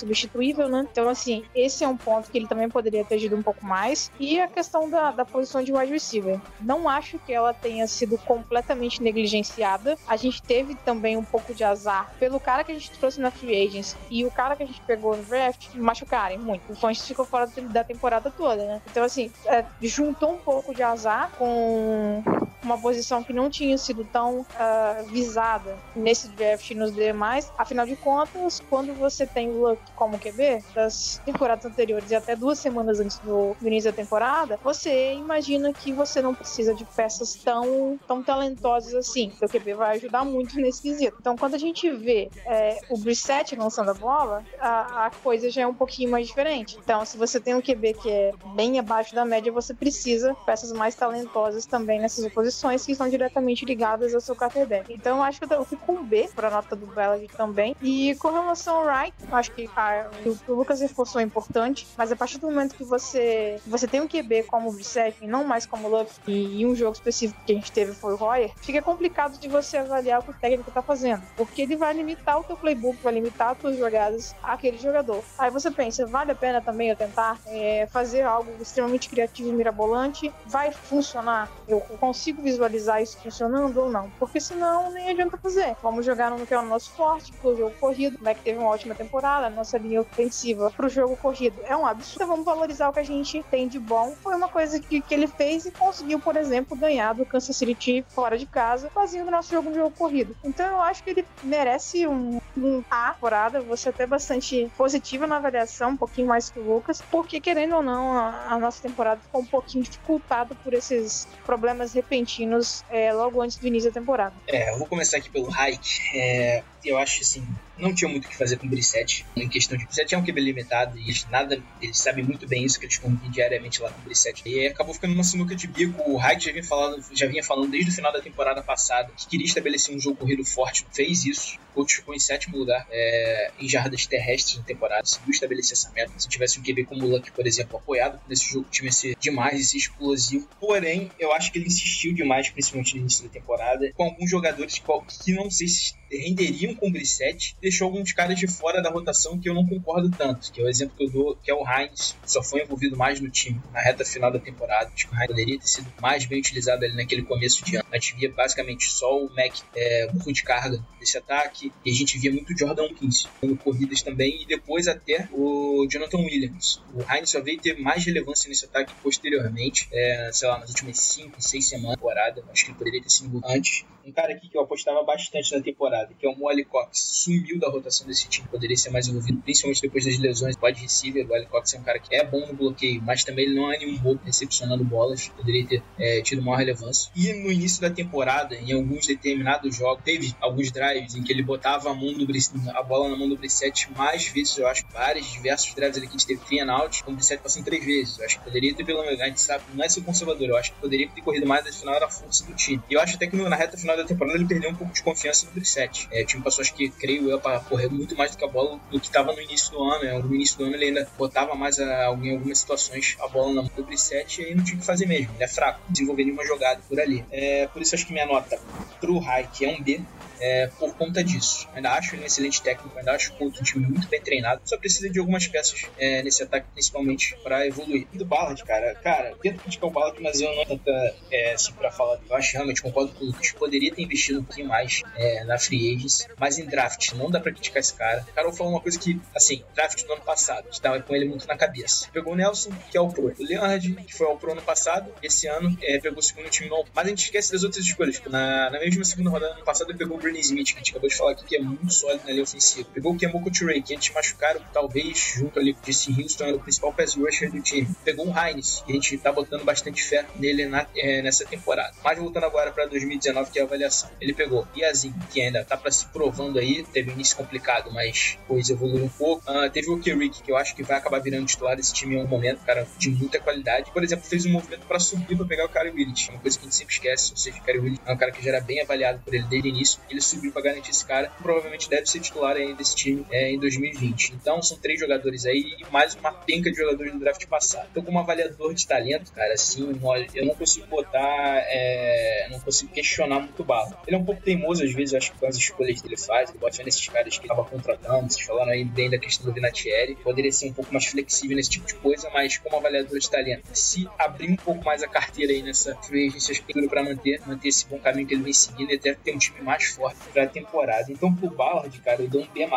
né? 0.68 0.88
Então, 0.92 1.08
assim, 1.10 1.44
esse 1.56 1.84
é 1.84 1.88
um 1.88 1.98
ponto 1.98 2.30
que 2.30 2.38
ele 2.38 2.48
também 2.48 2.70
poderia 2.70 3.04
ter 3.04 3.16
agido 3.16 3.36
um 3.36 3.42
pouco 3.42 3.66
mais. 3.66 4.12
E 4.20 4.40
a 4.40 4.48
questão 4.48 4.90
da, 4.90 5.12
da 5.12 5.26
posição 5.26 5.64
de 5.64 5.74
wide 5.74 5.92
receiver. 5.92 6.40
Não 6.60 6.88
acho 6.88 7.20
que 7.20 7.34
ela 7.34 7.54
tenha 7.54 7.88
sido 7.88 8.18
completamente 8.18 9.02
negligenciada. 9.02 9.98
A 10.08 10.16
gente 10.16 10.42
teve 10.42 10.76
também 10.76 11.18
um 11.18 11.24
pouco 11.24 11.54
de 11.54 11.64
azar 11.64 12.12
pelo 12.20 12.40
cara 12.40 12.64
que 12.64 12.72
a 12.72 12.76
gente 12.76 12.92
trouxe 12.92 13.20
na 13.20 13.32
Free 13.32 13.68
Agents 13.68 13.96
e 14.10 14.26
o 14.26 14.32
cara 14.32 14.56
que 14.56 14.64
a 14.64 14.66
gente 14.66 14.82
pegou 14.82 15.16
no 15.16 15.24
draft 15.24 15.74
machucarem 15.76 16.38
muito. 16.38 16.72
O 16.72 16.76
Fontes 16.76 17.06
ficou 17.06 17.26
fora 17.26 17.48
da 17.48 17.84
temporada 17.84 18.32
toda, 18.32 18.66
né? 18.66 18.82
Então, 18.90 19.04
assim, 19.04 19.32
é, 19.46 19.66
juntou 19.82 20.34
um 20.34 20.38
pouco 20.38 20.74
de 20.74 20.84
azar 20.84 21.32
com 21.38 22.24
uma 22.64 22.78
posição 22.78 23.24
que 23.24 23.34
não 23.34 23.50
tinha 23.50 23.78
sido 23.78 24.04
tão 24.06 24.42
uh, 24.42 25.06
visada 25.08 25.78
nesse 25.96 26.28
draft 26.30 26.70
e 26.70 26.76
nos 26.76 26.94
demais. 26.94 27.52
Afinal 27.58 27.86
de 27.86 27.96
contas, 27.96 28.62
quando 28.70 28.94
você 28.94 29.26
tem 29.26 29.50
o 29.50 29.62
Luck 29.62 29.82
como 29.96 30.20
QB 30.20 30.51
das 30.74 31.22
temporadas 31.26 31.66
anteriores 31.66 32.10
e 32.12 32.16
até 32.16 32.36
duas 32.36 32.60
semanas 32.60 33.00
antes 33.00 33.20
do 33.20 33.56
início 33.62 33.92
da 33.92 33.96
temporada, 33.96 34.60
você 34.64 35.14
imagina 35.14 35.74
que 35.74 35.92
você 35.92 36.22
não 36.22 36.34
precisa 36.34 36.74
de 36.74 36.86
peças 36.86 37.36
tão, 37.36 38.00
tão 38.08 38.24
talentosas 38.24 38.94
assim. 38.94 39.32
O 39.42 39.48
QB 39.48 39.74
vai 39.74 39.98
ajudar 39.98 40.26
muito 40.26 40.56
nesse 40.56 40.82
quesito. 40.82 41.18
Então, 41.20 41.36
quando 41.36 41.56
a 41.56 41.58
gente 41.58 41.90
vê 41.90 42.30
é, 42.46 42.80
o 42.90 42.98
Brissett 42.98 43.56
lançando 43.56 43.92
a 43.92 43.94
bola, 43.94 44.44
a, 44.60 45.08
a 45.08 45.12
coisa 45.12 45.50
já 45.50 45.62
é 45.62 45.68
um 45.68 45.74
pouquinho 45.74 46.10
mais 46.10 46.28
diferente. 46.28 46.78
Então, 46.84 47.06
se 47.06 47.18
você 47.18 47.40
tem 47.40 47.56
um 47.56 47.62
QB 47.62 47.94
que 47.96 48.10
é 48.10 48.32
bem 48.56 48.80
abaixo 48.80 49.14
da 49.14 49.26
média, 49.26 49.52
você 49.52 49.74
precisa 49.74 50.34
de 50.34 50.46
peças 50.46 50.72
mais 50.72 50.96
talentosas 50.96 51.66
também 51.66 52.00
nessas 52.00 52.32
posições 52.34 52.86
que 52.86 52.92
estão 52.92 53.10
diretamente 53.10 53.66
ligadas 53.66 54.14
ao 54.14 54.22
seu 54.22 54.36
quarterback. 54.36 54.94
Então, 54.94 55.18
eu 55.18 55.24
acho 55.24 55.40
que 55.40 55.54
eu 55.54 55.66
fico 55.66 55.86
com 55.86 56.04
B 56.04 56.30
para 56.36 56.48
a 56.48 56.52
nota 56.52 56.76
do 56.76 56.86
Bellage 56.88 57.28
também. 57.30 57.76
E 57.82 58.16
com 58.16 58.30
relação 58.30 58.78
ao 58.78 58.86
Wright, 58.86 59.14
acho 59.32 59.52
que 59.52 59.70
a, 59.76 60.10
o, 60.26 60.38
Lucas 60.48 60.82
reforçou 60.82 61.22
é 61.22 61.24
importante, 61.24 61.88
mas 61.98 62.12
a 62.12 62.16
partir 62.16 62.38
do 62.38 62.48
momento 62.48 62.76
que 62.76 62.84
você, 62.84 63.60
você 63.66 63.88
tem 63.88 64.02
um 64.02 64.08
QB 64.08 64.44
como 64.44 64.70
o 64.70 64.74
Brissett 64.74 65.18
e 65.22 65.28
não 65.28 65.44
mais 65.44 65.66
como 65.66 65.88
o 65.88 65.92
Luck, 65.92 66.12
e, 66.28 66.62
e 66.62 66.66
um 66.66 66.76
jogo 66.76 66.94
específico 66.94 67.40
que 67.46 67.52
a 67.52 67.56
gente 67.56 67.72
teve 67.72 67.94
foi 67.94 68.14
o 68.14 68.16
Royer, 68.16 68.52
fica 68.62 68.82
complicado 68.82 69.38
de 69.40 69.48
você 69.48 69.78
avaliar 69.78 70.20
o 70.20 70.24
que 70.24 70.32
o 70.32 70.34
técnico 70.34 70.70
está 70.70 70.82
fazendo, 70.82 71.24
porque 71.36 71.62
ele 71.62 71.76
vai 71.76 71.94
limitar 71.94 72.40
o 72.40 72.44
teu 72.44 72.58
playbook, 72.58 73.02
vai 73.02 73.14
limitar 73.14 73.52
as 73.52 73.58
tuas 73.58 73.78
jogadas 73.78 74.36
àquele 74.44 74.78
jogador. 74.78 75.24
Aí 75.38 75.50
você 75.50 75.72
pensa, 75.72 76.06
vale 76.06 76.32
a 76.32 76.36
pena 76.36 76.62
também 76.62 76.90
eu 76.90 76.96
tentar 76.96 77.40
é, 77.46 77.88
fazer 77.92 78.22
algo 78.22 78.52
extremamente 78.62 79.10
criativo 79.10 79.50
e 79.50 79.54
mirabolante? 79.54 80.32
Vai 80.46 80.72
funcionar? 80.72 81.50
Eu 81.68 81.80
consigo 81.82 82.42
visualizar 82.42 83.02
isso 83.02 83.18
funcionando 83.22 83.78
ou 83.78 83.90
não? 83.90 84.10
Porque 84.20 84.40
senão 84.40 84.92
nem 84.92 85.10
adianta 85.10 85.38
fazer. 85.38 85.76
Vamos 85.82 86.06
jogar 86.06 86.32
no 86.32 86.46
que 86.46 86.54
é 86.54 86.60
o 86.60 86.66
nosso 86.66 86.92
forte, 86.92 87.34
pro 87.34 87.56
jogo 87.56 87.74
corrido. 87.80 88.18
O 88.20 88.24
Mac 88.24 88.38
teve 88.40 88.60
uma 88.60 88.70
ótima 88.70 88.96
temporada, 88.96 89.48
a 89.48 89.50
nossa 89.50 89.78
linha 89.78 90.02
ofensiva 90.32 90.72
pro 90.72 90.88
jogo 90.88 91.18
corrido 91.18 91.60
é 91.66 91.76
um 91.76 91.86
absurdo. 91.86 92.26
Vamos 92.26 92.46
valorizar 92.46 92.90
o 92.90 92.94
que 92.94 93.00
a 93.00 93.04
gente 93.04 93.44
tem 93.52 93.68
de 93.68 93.78
bom. 93.78 94.16
Foi 94.24 94.36
uma 94.36 94.48
coisa 94.48 94.80
que, 94.80 95.02
que 95.02 95.14
ele 95.14 95.28
fez 95.28 95.66
e 95.66 95.72
conseguiu, 95.72 96.20
por 96.20 96.38
exemplo, 96.38 96.76
ganhar 96.76 97.14
do 97.14 97.26
Kansas 97.26 97.56
City 97.56 98.06
fora 98.10 98.38
de 98.38 98.46
casa, 98.46 98.90
fazendo 98.90 99.28
o 99.28 99.32
nosso 99.32 99.52
jogo 99.52 99.70
um 99.70 99.76
jogo 99.76 99.92
corrido. 99.92 100.36
Então 100.44 100.66
eu 100.66 100.82
acho 100.82 101.04
que 101.04 101.10
ele 101.10 101.26
merece 101.44 102.08
um, 102.08 102.40
um 102.58 102.84
A 102.90 103.14
temporada. 103.14 103.62
Você 103.62 103.90
até 103.90 104.08
bastante 104.08 104.72
positiva 104.78 105.28
na 105.28 105.36
avaliação, 105.38 105.92
um 105.92 105.98
pouquinho 105.98 106.28
mais 106.28 106.50
que 106.50 106.60
o 106.60 106.64
Lucas, 106.64 107.02
porque 107.12 107.40
querendo 107.40 107.76
ou 107.76 107.84
não, 107.84 108.14
a, 108.14 108.48
a 108.50 108.60
nossa 108.60 108.82
temporada 108.82 109.20
ficou 109.22 109.42
um 109.42 109.46
pouquinho 109.46 109.84
dificultada 109.84 110.56
por 110.56 110.74
esses 110.74 111.28
problemas 111.46 111.94
repentinos 111.94 112.84
é, 112.90 113.12
logo 113.14 113.42
antes 113.42 113.58
do 113.58 113.68
início 113.68 113.92
da 113.92 114.00
temporada. 114.00 114.34
É, 114.48 114.72
eu 114.72 114.78
vou 114.78 114.88
começar 114.88 115.18
aqui 115.18 115.30
pelo 115.30 115.50
Hike. 115.50 116.02
É, 116.16 116.64
eu 116.84 116.98
acho 116.98 117.22
assim, 117.22 117.46
não 117.78 117.94
tinha 117.94 118.10
muito 118.10 118.26
o 118.26 118.30
que 118.30 118.38
fazer 118.38 118.58
com 118.58 118.68
o 118.68 118.70
Brissette. 118.70 119.26
Em 119.36 119.48
questão 119.48 119.78
de 119.78 119.86
Brissette 119.86 120.14
é 120.14 120.18
um 120.18 120.24
QB 120.24 120.40
limitado 120.40 120.98
e 120.98 121.14
nada, 121.30 121.62
eles 121.82 121.98
sabem 121.98 122.24
muito 122.24 122.48
bem 122.48 122.64
isso 122.64 122.80
que 122.80 122.86
eles 122.86 122.98
convivem 122.98 123.32
diariamente 123.32 123.82
lá 123.82 123.90
com 123.90 124.00
o 124.00 124.04
Brissette. 124.04 124.44
E 124.46 124.68
acabou 124.68 124.94
ficando 124.94 125.14
uma 125.14 125.24
sinuca 125.24 125.56
de 125.56 125.68
bico. 125.68 126.02
O 126.10 126.20
Hike 126.20 126.46
já 126.46 126.52
vinha 126.52 126.64
falando, 126.64 127.06
já 127.14 127.28
vinha 127.28 127.44
falando 127.44 127.72
desde 127.72 127.92
o 127.92 127.94
final 127.94 128.12
da 128.12 128.22
temporada 128.22 128.62
passada 128.62 129.12
que 129.16 129.28
queria 129.28 129.46
estabelecer 129.46 129.96
um 129.96 130.00
jogo 130.00 130.18
corrido 130.18 130.46
forte, 130.46 130.86
fez 130.92 131.26
isso. 131.26 131.60
Coach 131.74 131.98
ficou 131.98 132.14
em 132.14 132.20
sétimo 132.20 132.58
lugar 132.58 132.86
é, 132.90 133.52
em 133.60 133.68
jardas 133.68 134.06
terrestres 134.06 134.58
na 134.58 134.64
temporada, 134.64 135.02
conseguiu 135.02 135.32
estabelecer 135.32 135.74
essa 135.74 135.92
meta. 135.92 136.12
Se 136.18 136.28
tivesse 136.28 136.60
um 136.60 136.64
QB 136.64 136.86
como 136.86 137.06
o 137.06 137.10
Luck, 137.10 137.32
por 137.32 137.46
exemplo, 137.48 137.78
apoiado 137.78 138.20
nesse 138.28 138.46
jogo, 138.46 138.68
o 138.68 138.72
time 138.72 138.88
ia 138.90 138.94
ser 138.94 139.16
demais 139.20 139.60
e 139.60 139.64
ser 139.66 139.78
explosivo. 139.78 140.48
Porém, 140.60 141.12
eu 141.20 141.32
acho 141.34 141.52
que 141.52 141.60
ele 141.60 141.68
insistiu 141.68 142.14
demais, 142.14 142.50
principalmente 142.50 142.96
no 142.96 143.02
início 143.02 143.24
da 143.24 143.30
temporada, 143.30 143.92
com 143.94 144.04
alguns 144.04 144.30
jogadores 144.30 144.82
que 145.24 145.34
não 145.34 145.50
sei 145.50 145.68
se 145.68 145.94
renderiam 146.12 146.76
com 146.76 146.88
o 146.90 146.92
Brissette, 146.92 147.56
deixou 147.62 147.86
alguns 147.86 148.12
caras 148.12 148.38
de 148.38 148.48
fora 148.48 148.82
da 148.82 148.90
rotação 148.90 149.40
que 149.40 149.50
eu 149.50 149.54
não 149.54 149.66
concordo 149.66 150.10
tanto, 150.12 150.52
que 150.52 150.60
é 150.60 150.64
o 150.64 150.70
exemplo 150.70 150.96
que 150.98 151.06
eu 151.06 151.10
dou, 151.10 151.38
que 151.38 151.50
é 151.50 151.54
o 151.54 151.66
Heinz, 151.66 152.18
só 152.26 152.44
foi 152.44 152.64
envolvido 152.64 152.98
mais 152.98 153.20
no 153.20 153.30
time 153.30 153.62
na 153.72 153.82
reta 153.82 154.04
final 154.04 154.32
da 154.32 154.40
temporada. 154.40 154.92
Acho 154.94 155.08
que 155.08 155.16
o 155.16 155.18
Heinz 155.18 155.28
poderia 155.28 155.60
ter 155.60 155.68
sido 155.68 155.94
mais 156.02 156.26
bem 156.26 156.40
utilizado 156.40 156.84
ali 156.84 156.96
naquele 156.96 157.24
começo 157.24 157.64
de 157.64 157.78
ano. 157.78 157.88
A 157.92 157.96
gente 157.96 158.16
via 158.16 158.32
basicamente 158.32 158.90
só 158.90 159.18
o 159.18 159.30
Mac 159.30 159.56
é, 159.76 160.08
burro 160.08 160.34
de 160.34 160.44
carga 160.44 160.84
desse 161.00 161.18
ataque, 161.18 161.61
e 161.86 161.92
a 161.92 161.94
gente 161.94 162.18
via 162.18 162.32
muito 162.32 162.58
Jordan 162.58 162.94
Kings 162.94 163.28
dando 163.42 163.58
corridas 163.58 164.02
também, 164.02 164.42
e 164.42 164.46
depois 164.46 164.88
até 164.88 165.28
o 165.32 165.86
Jonathan 165.90 166.20
Williams. 166.20 166.82
O 166.94 167.02
Heinz 167.12 167.30
só 167.30 167.42
veio 167.42 167.60
ter 167.60 167.80
mais 167.80 168.06
relevância 168.06 168.48
nesse 168.48 168.66
ataque 168.66 168.94
posteriormente, 169.02 169.88
é, 169.92 170.30
sei 170.32 170.48
lá, 170.48 170.60
nas 170.60 170.70
últimas 170.70 170.98
5, 170.98 171.36
6 171.40 171.66
semanas 171.68 171.92
da 171.92 171.96
temporada. 171.96 172.44
Acho 172.52 172.66
que 172.66 172.72
ele 172.72 172.78
poderia 172.78 173.02
ter 173.02 173.10
sido 173.10 173.42
antes. 173.46 173.86
Um 174.06 174.12
cara 174.12 174.34
aqui 174.34 174.50
que 174.50 174.58
eu 174.58 174.62
apostava 174.62 175.04
bastante 175.04 175.56
na 175.56 175.62
temporada, 175.62 176.12
que 176.18 176.26
é 176.26 176.30
o 176.30 176.36
Molly 176.36 176.66
Cox, 176.66 176.98
sumiu 177.24 177.60
da 177.60 177.70
rotação 177.70 178.08
desse 178.08 178.28
time, 178.28 178.48
poderia 178.48 178.76
ser 178.76 178.90
mais 178.90 179.08
envolvido, 179.08 179.40
principalmente 179.42 179.82
depois 179.82 180.06
das 180.06 180.18
lesões. 180.18 180.56
Pode 180.56 180.82
receiver, 180.82 181.26
o 181.26 181.28
Molly 181.28 181.46
Cox 181.46 181.74
é 181.74 181.80
um 181.80 181.84
cara 181.84 182.00
que 182.00 182.16
é 182.16 182.26
bom 182.26 182.48
no 182.48 182.54
bloqueio, 182.54 183.02
mas 183.02 183.24
também 183.24 183.46
ele 183.46 183.56
não 183.56 183.72
é 183.72 183.78
nenhum 183.78 183.98
roubo 183.98 184.22
recepcionando 184.24 184.84
bolas, 184.84 185.30
poderia 185.30 185.66
ter 185.68 185.84
é, 186.00 186.22
tido 186.22 186.42
maior 186.42 186.58
relevância. 186.58 187.12
E 187.16 187.32
no 187.34 187.52
início 187.52 187.82
da 187.82 187.90
temporada, 187.90 188.56
em 188.56 188.72
alguns 188.72 189.06
determinados 189.06 189.76
jogos, 189.76 190.04
teve 190.04 190.36
alguns 190.42 190.72
drives 190.72 191.16
em 191.16 191.24
que 191.24 191.32
ele 191.32 191.44
botava 191.52 191.92
a, 191.92 191.94
mão 191.94 192.14
do, 192.14 192.26
a 192.74 192.84
bola 192.84 193.10
na 193.10 193.18
mão 193.18 193.28
do 193.28 193.36
Brissette 193.36 193.90
mais 193.92 194.28
vezes, 194.28 194.58
eu 194.58 194.68
acho, 194.68 194.86
vários, 194.92 195.28
diversos 195.32 195.74
drives 195.74 195.98
ali 195.98 196.08
que 196.08 196.16
a 196.16 196.18
gente 196.18 196.28
teve 196.28 196.40
free 196.46 196.62
and 196.62 196.72
out, 196.72 197.04
com 197.04 197.12
o 197.12 197.16
Brissette 197.16 197.44
passando 197.44 197.66
três 197.66 197.84
vezes. 197.84 198.18
Eu 198.18 198.26
acho 198.26 198.40
que 198.40 198.46
poderia 198.46 198.74
ter, 198.74 198.86
pelo 198.86 199.04
menos, 199.04 199.20
a 199.20 199.26
gente 199.26 199.42
sabe, 199.42 199.64
não 199.74 199.84
é 199.84 199.90
ser 199.90 200.02
conservador, 200.02 200.48
eu 200.48 200.56
acho 200.56 200.72
que 200.72 200.80
poderia 200.80 201.10
ter 201.10 201.22
corrido 201.22 201.46
mais, 201.46 201.66
no 201.66 201.74
final 201.74 201.96
era 201.96 202.06
a 202.06 202.10
força 202.10 202.46
do 202.46 202.54
time. 202.54 202.82
E 202.90 202.94
eu 202.94 203.02
acho 203.02 203.16
até 203.16 203.28
que 203.28 203.36
na 203.36 203.56
reta 203.56 203.78
final 203.78 203.98
da 203.98 204.06
temporada 204.06 204.38
ele 204.38 204.48
perdeu 204.48 204.70
um 204.70 204.76
pouco 204.76 204.94
de 204.94 205.04
confiança 205.04 205.46
no 205.46 205.52
Brissette. 205.52 206.08
É, 206.12 206.24
o 206.24 206.26
time 206.26 206.42
passou, 206.42 206.62
acho 206.62 206.74
que, 206.74 206.90
creio 206.90 207.30
eu, 207.30 207.40
para 207.40 207.60
correr 207.60 207.90
muito 207.90 208.16
mais 208.16 208.32
do 208.32 208.38
que 208.38 208.46
a 208.46 208.48
bola 208.48 208.80
do 208.90 209.00
que 209.00 209.08
estava 209.08 209.34
no 209.34 209.42
início 209.42 209.72
do 209.72 209.84
ano. 209.84 210.04
Né? 210.04 210.18
No 210.20 210.34
início 210.34 210.58
do 210.58 210.66
ano 210.66 210.76
ele 210.76 210.86
ainda 210.86 211.08
botava 211.18 211.54
mais 211.56 211.80
a, 211.80 212.12
em 212.22 212.34
algumas 212.34 212.60
situações 212.60 213.18
a 213.20 213.28
bola 213.28 213.54
na 213.54 213.62
mão 213.64 213.72
do 213.76 213.84
Brissette 213.84 214.42
e 214.42 214.46
aí 214.46 214.56
não 214.56 214.64
tinha 214.64 214.80
que 214.80 214.86
fazer 214.86 215.06
mesmo. 215.06 215.34
Ele 215.36 215.44
é 215.44 215.48
fraco, 215.48 215.82
desenvolver 215.90 216.24
nenhuma 216.24 216.46
jogada 216.46 216.82
por 216.88 217.00
ali. 217.00 217.26
É, 217.32 217.68
por 217.68 217.82
isso 217.82 217.96
acho 217.96 218.06
que 218.06 218.14
minha 218.14 218.26
nota 218.26 218.60
pro 219.00 219.20
High, 219.20 219.50
que 219.54 219.66
é 219.66 219.70
um 219.70 219.82
B, 219.82 220.02
é, 220.40 220.68
por 220.80 220.94
conta 220.96 221.24
disso. 221.24 221.41
Ainda 221.74 221.92
acho 221.92 222.16
ele 222.16 222.24
um 222.24 222.26
excelente 222.26 222.62
técnico, 222.62 222.98
ainda 222.98 223.14
acho 223.14 223.34
o 223.40 223.46
um 223.46 223.52
time 223.52 223.86
muito 223.86 224.08
bem 224.08 224.22
treinado. 224.22 224.62
Só 224.66 224.78
precisa 224.78 225.10
de 225.10 225.20
algumas 225.20 225.48
peças 225.48 225.86
é, 225.98 226.22
nesse 226.24 226.44
ataque, 226.44 226.68
principalmente, 226.74 227.38
para 227.44 227.66
evoluir. 227.66 228.08
E 228.14 228.18
do 228.18 228.26
Ballard, 228.26 228.64
cara, 228.64 228.96
cara, 228.96 229.36
tento 229.42 229.62
criticar 229.62 229.90
o 229.90 229.92
Ballard, 229.92 230.22
mas 230.22 230.40
eu 230.42 230.54
não 230.56 230.66
tanta, 230.66 231.16
é, 231.32 231.54
assim, 231.54 231.74
pra 231.74 231.92
falar. 231.92 232.20
Eu 232.30 232.36
acho 232.36 232.54
realmente, 232.54 232.82
concordo 232.82 233.14
com 233.14 233.26
o 233.26 233.28
Lucas, 233.28 233.52
poderia 233.52 233.94
ter 233.94 234.02
investido 234.02 234.40
um 234.40 234.44
pouquinho 234.44 234.68
mais 234.68 235.02
é, 235.16 235.44
na 235.44 235.58
Free 235.58 235.96
Agents, 235.96 236.28
mas 236.38 236.58
em 236.58 236.66
draft, 236.66 237.14
não 237.14 237.30
dá 237.30 237.40
pra 237.40 237.52
criticar 237.52 237.80
esse 237.80 237.94
cara. 237.94 238.26
O 238.30 238.34
Carol 238.34 238.54
falou 238.54 238.74
uma 238.74 238.82
coisa 238.82 238.98
que, 239.00 239.20
assim, 239.36 239.64
draft 239.76 240.06
do 240.06 240.14
ano 240.14 240.22
passado, 240.22 240.68
estava 240.72 241.00
com 241.02 241.16
ele 241.16 241.26
muito 241.26 241.48
na 241.48 241.58
cabeça. 241.58 242.08
Pegou 242.12 242.34
o 242.34 242.36
Nelson, 242.36 242.72
que 242.90 242.98
é 242.98 243.02
o 243.02 243.10
Pro. 243.10 243.34
O 243.38 243.44
Leonard, 243.44 243.96
que 244.04 244.14
foi 244.14 244.28
ao 244.28 244.38
Pro 244.38 244.52
ano 244.52 244.62
passado, 244.62 245.14
esse 245.22 245.48
ano 245.48 245.78
é, 245.82 246.00
pegou 246.00 246.20
o 246.20 246.24
segundo 246.24 246.50
time 246.50 246.70
novo. 246.70 246.90
Mas 246.94 247.06
a 247.06 247.10
gente 247.10 247.26
esquece 247.26 247.52
das 247.52 247.64
outras 247.64 247.84
escolhas. 247.84 248.16
Tipo, 248.16 248.30
na, 248.30 248.70
na 248.70 248.80
mesma 248.80 249.04
segunda 249.04 249.30
rodada 249.30 249.54
ano 249.54 249.64
passado, 249.64 249.92
ele 249.92 249.98
pegou 249.98 250.18
o 250.18 250.20
Brandon 250.20 250.40
Smith, 250.40 250.68
que 250.68 250.76
a 250.76 250.78
gente 250.78 250.92
acabou 250.92 251.10
de 251.10 251.16
falar 251.16 251.31
aqui, 251.32 251.46
que 251.46 251.56
é 251.56 251.62
muito 251.62 251.92
sólido 251.92 252.24
na 252.26 252.32
linha 252.32 252.44
ofensiva. 252.44 252.88
Pegou 252.94 253.14
o 253.14 253.18
Kemoko 253.18 253.52
Turei, 253.52 253.82
que 253.82 253.94
gente 254.02 254.14
machucaram, 254.14 254.62
talvez, 254.74 255.18
junto 255.18 255.60
ali 255.60 255.74
com 255.74 255.82
o 255.82 255.86
Jesse 255.86 256.12
Houston, 256.12 256.46
era 256.46 256.56
o 256.56 256.60
principal 256.60 256.94
pass 256.94 257.16
rusher 257.16 257.52
do 257.52 257.62
time. 257.62 257.88
Pegou 258.04 258.28
um 258.28 258.34
Heinz, 258.38 258.84
que 258.86 258.92
a 258.92 258.96
gente 258.96 259.18
tá 259.18 259.32
botando 259.32 259.64
bastante 259.64 260.04
fé 260.04 260.26
nele 260.36 260.66
na, 260.66 260.86
é, 260.96 261.22
nessa 261.22 261.46
temporada. 261.46 261.94
Mas 262.04 262.18
voltando 262.18 262.46
agora 262.46 262.72
para 262.72 262.86
2019, 262.88 263.52
que 263.52 263.60
é 263.60 263.62
a 263.62 263.66
avaliação. 263.66 264.10
Ele 264.20 264.34
pegou 264.34 264.68
Yazin, 264.76 265.14
que 265.32 265.42
ainda 265.42 265.64
tá 265.64 265.78
para 265.78 265.92
se 265.92 266.06
provando 266.08 266.58
aí, 266.58 266.84
teve 266.92 267.12
início 267.12 267.38
complicado, 267.38 267.92
mas 267.92 268.38
depois 268.42 268.70
evoluiu 268.70 269.06
um 269.06 269.10
pouco. 269.10 269.44
Uh, 269.50 269.70
teve 269.70 269.90
o 269.90 270.00
Kirik, 270.00 270.42
que 270.42 270.52
eu 270.52 270.58
acho 270.58 270.76
que 270.76 270.84
vai 270.84 270.98
acabar 270.98 271.20
virando 271.20 271.46
titular 271.46 271.76
desse 271.76 271.94
time 271.94 272.16
em 272.16 272.20
algum 272.20 272.30
momento, 272.30 272.64
cara, 272.66 272.88
de 272.98 273.10
muita 273.10 273.40
qualidade. 273.40 273.92
Por 273.92 274.04
exemplo, 274.04 274.26
fez 274.26 274.46
um 274.46 274.52
movimento 274.52 274.86
para 274.86 275.00
subir 275.00 275.36
para 275.36 275.46
pegar 275.46 275.66
o 275.66 275.70
Kyle 275.70 275.90
Willis, 275.90 276.30
uma 276.30 276.40
coisa 276.40 276.58
que 276.58 276.66
a 276.66 276.68
gente 276.68 276.76
sempre 276.76 276.94
esquece. 276.94 277.32
Ou 277.32 277.38
seja, 277.38 277.58
o 277.58 277.64
Kyle 277.64 277.80
Willis 277.80 278.00
é 278.06 278.14
um 278.14 278.18
cara 278.18 278.32
que 278.32 278.44
já 278.44 278.52
era 278.52 278.62
bem 278.62 278.82
avaliado 278.82 279.20
por 279.24 279.34
ele 279.34 279.44
desde 279.46 279.68
o 279.68 279.70
início. 279.70 280.02
Ele 280.10 280.22
subiu 280.22 280.52
para 280.52 280.62
garantir 280.62 280.92
esse 280.92 281.06
cara, 281.06 281.21
provavelmente 281.30 281.90
deve 281.90 282.06
ser 282.06 282.20
titular 282.20 282.56
aí 282.56 282.74
desse 282.74 282.96
time 282.96 283.26
é, 283.32 283.52
em 283.52 283.60
2020. 283.60 284.34
Então, 284.34 284.62
são 284.62 284.78
três 284.78 285.00
jogadores 285.00 285.46
aí 285.46 285.76
e 285.80 285.92
mais 285.92 286.16
uma 286.16 286.32
penca 286.32 286.72
de 286.72 286.78
jogadores 286.78 287.14
do 287.14 287.20
draft 287.20 287.46
passado. 287.48 287.88
Então, 287.92 288.04
como 288.04 288.20
avaliador 288.20 288.74
de 288.74 288.88
talento, 288.88 289.32
cara, 289.34 289.54
assim, 289.54 290.00
eu 290.34 290.46
não 290.46 290.56
consigo 290.56 290.88
botar, 290.88 291.64
é, 291.68 292.48
não 292.52 292.60
consigo 292.60 292.92
questionar 292.92 293.40
muito 293.40 293.62
o 293.62 293.66
Bala. 293.66 293.98
Ele 294.08 294.16
é 294.16 294.20
um 294.20 294.26
pouco 294.26 294.42
teimoso 294.42 294.84
às 294.84 294.94
vezes, 294.94 295.14
acho 295.14 295.32
que 295.32 295.40
com 295.40 295.48
as 295.48 295.56
escolhas 295.56 296.02
que 296.02 296.08
ele 296.08 296.18
faz. 296.18 296.50
Ele 296.50 296.60
bota 296.60 296.84
nesses 296.84 297.08
caras 297.08 297.38
que 297.38 297.42
ele 297.42 297.48
tava 297.50 297.64
contratando. 297.66 298.32
Vocês 298.32 298.46
falaram 298.46 298.72
aí 298.72 298.84
bem 298.84 299.10
da 299.10 299.18
questão 299.18 299.46
do 299.46 299.54
Vinatieri. 299.54 300.16
Poderia 300.16 300.52
ser 300.52 300.70
um 300.70 300.74
pouco 300.74 300.94
mais 300.94 301.06
flexível 301.06 301.56
nesse 301.56 301.70
tipo 301.70 301.86
de 301.86 301.96
coisa, 301.96 302.30
mas 302.32 302.58
como 302.58 302.78
avaliador 302.78 303.18
de 303.18 303.30
talento, 303.30 303.64
se 303.74 304.08
abrir 304.18 304.50
um 304.50 304.56
pouco 304.56 304.84
mais 304.84 305.04
a 305.04 305.08
carteira 305.08 305.52
aí 305.52 305.62
nessa 305.62 305.96
free 305.96 306.28
agency, 306.28 306.62
para 306.88 307.04
manter, 307.04 307.42
manter 307.46 307.70
esse 307.70 307.88
bom 307.88 308.00
caminho 308.00 308.28
que 308.28 308.34
ele 308.34 308.44
vem 308.44 308.54
seguindo 308.54 308.92
e 308.92 308.96
até 308.96 309.14
ter 309.14 309.36
um 309.36 309.38
time 309.38 309.62
mais 309.62 309.86
forte 309.86 310.18
pra 310.34 310.48
temporada. 310.48 311.11
Então, 311.12 311.34
pro 311.34 311.50
Ballard, 311.50 311.98
cara, 312.00 312.22
eu 312.22 312.30
dou 312.30 312.42
um 312.42 312.48
B+, 312.48 312.68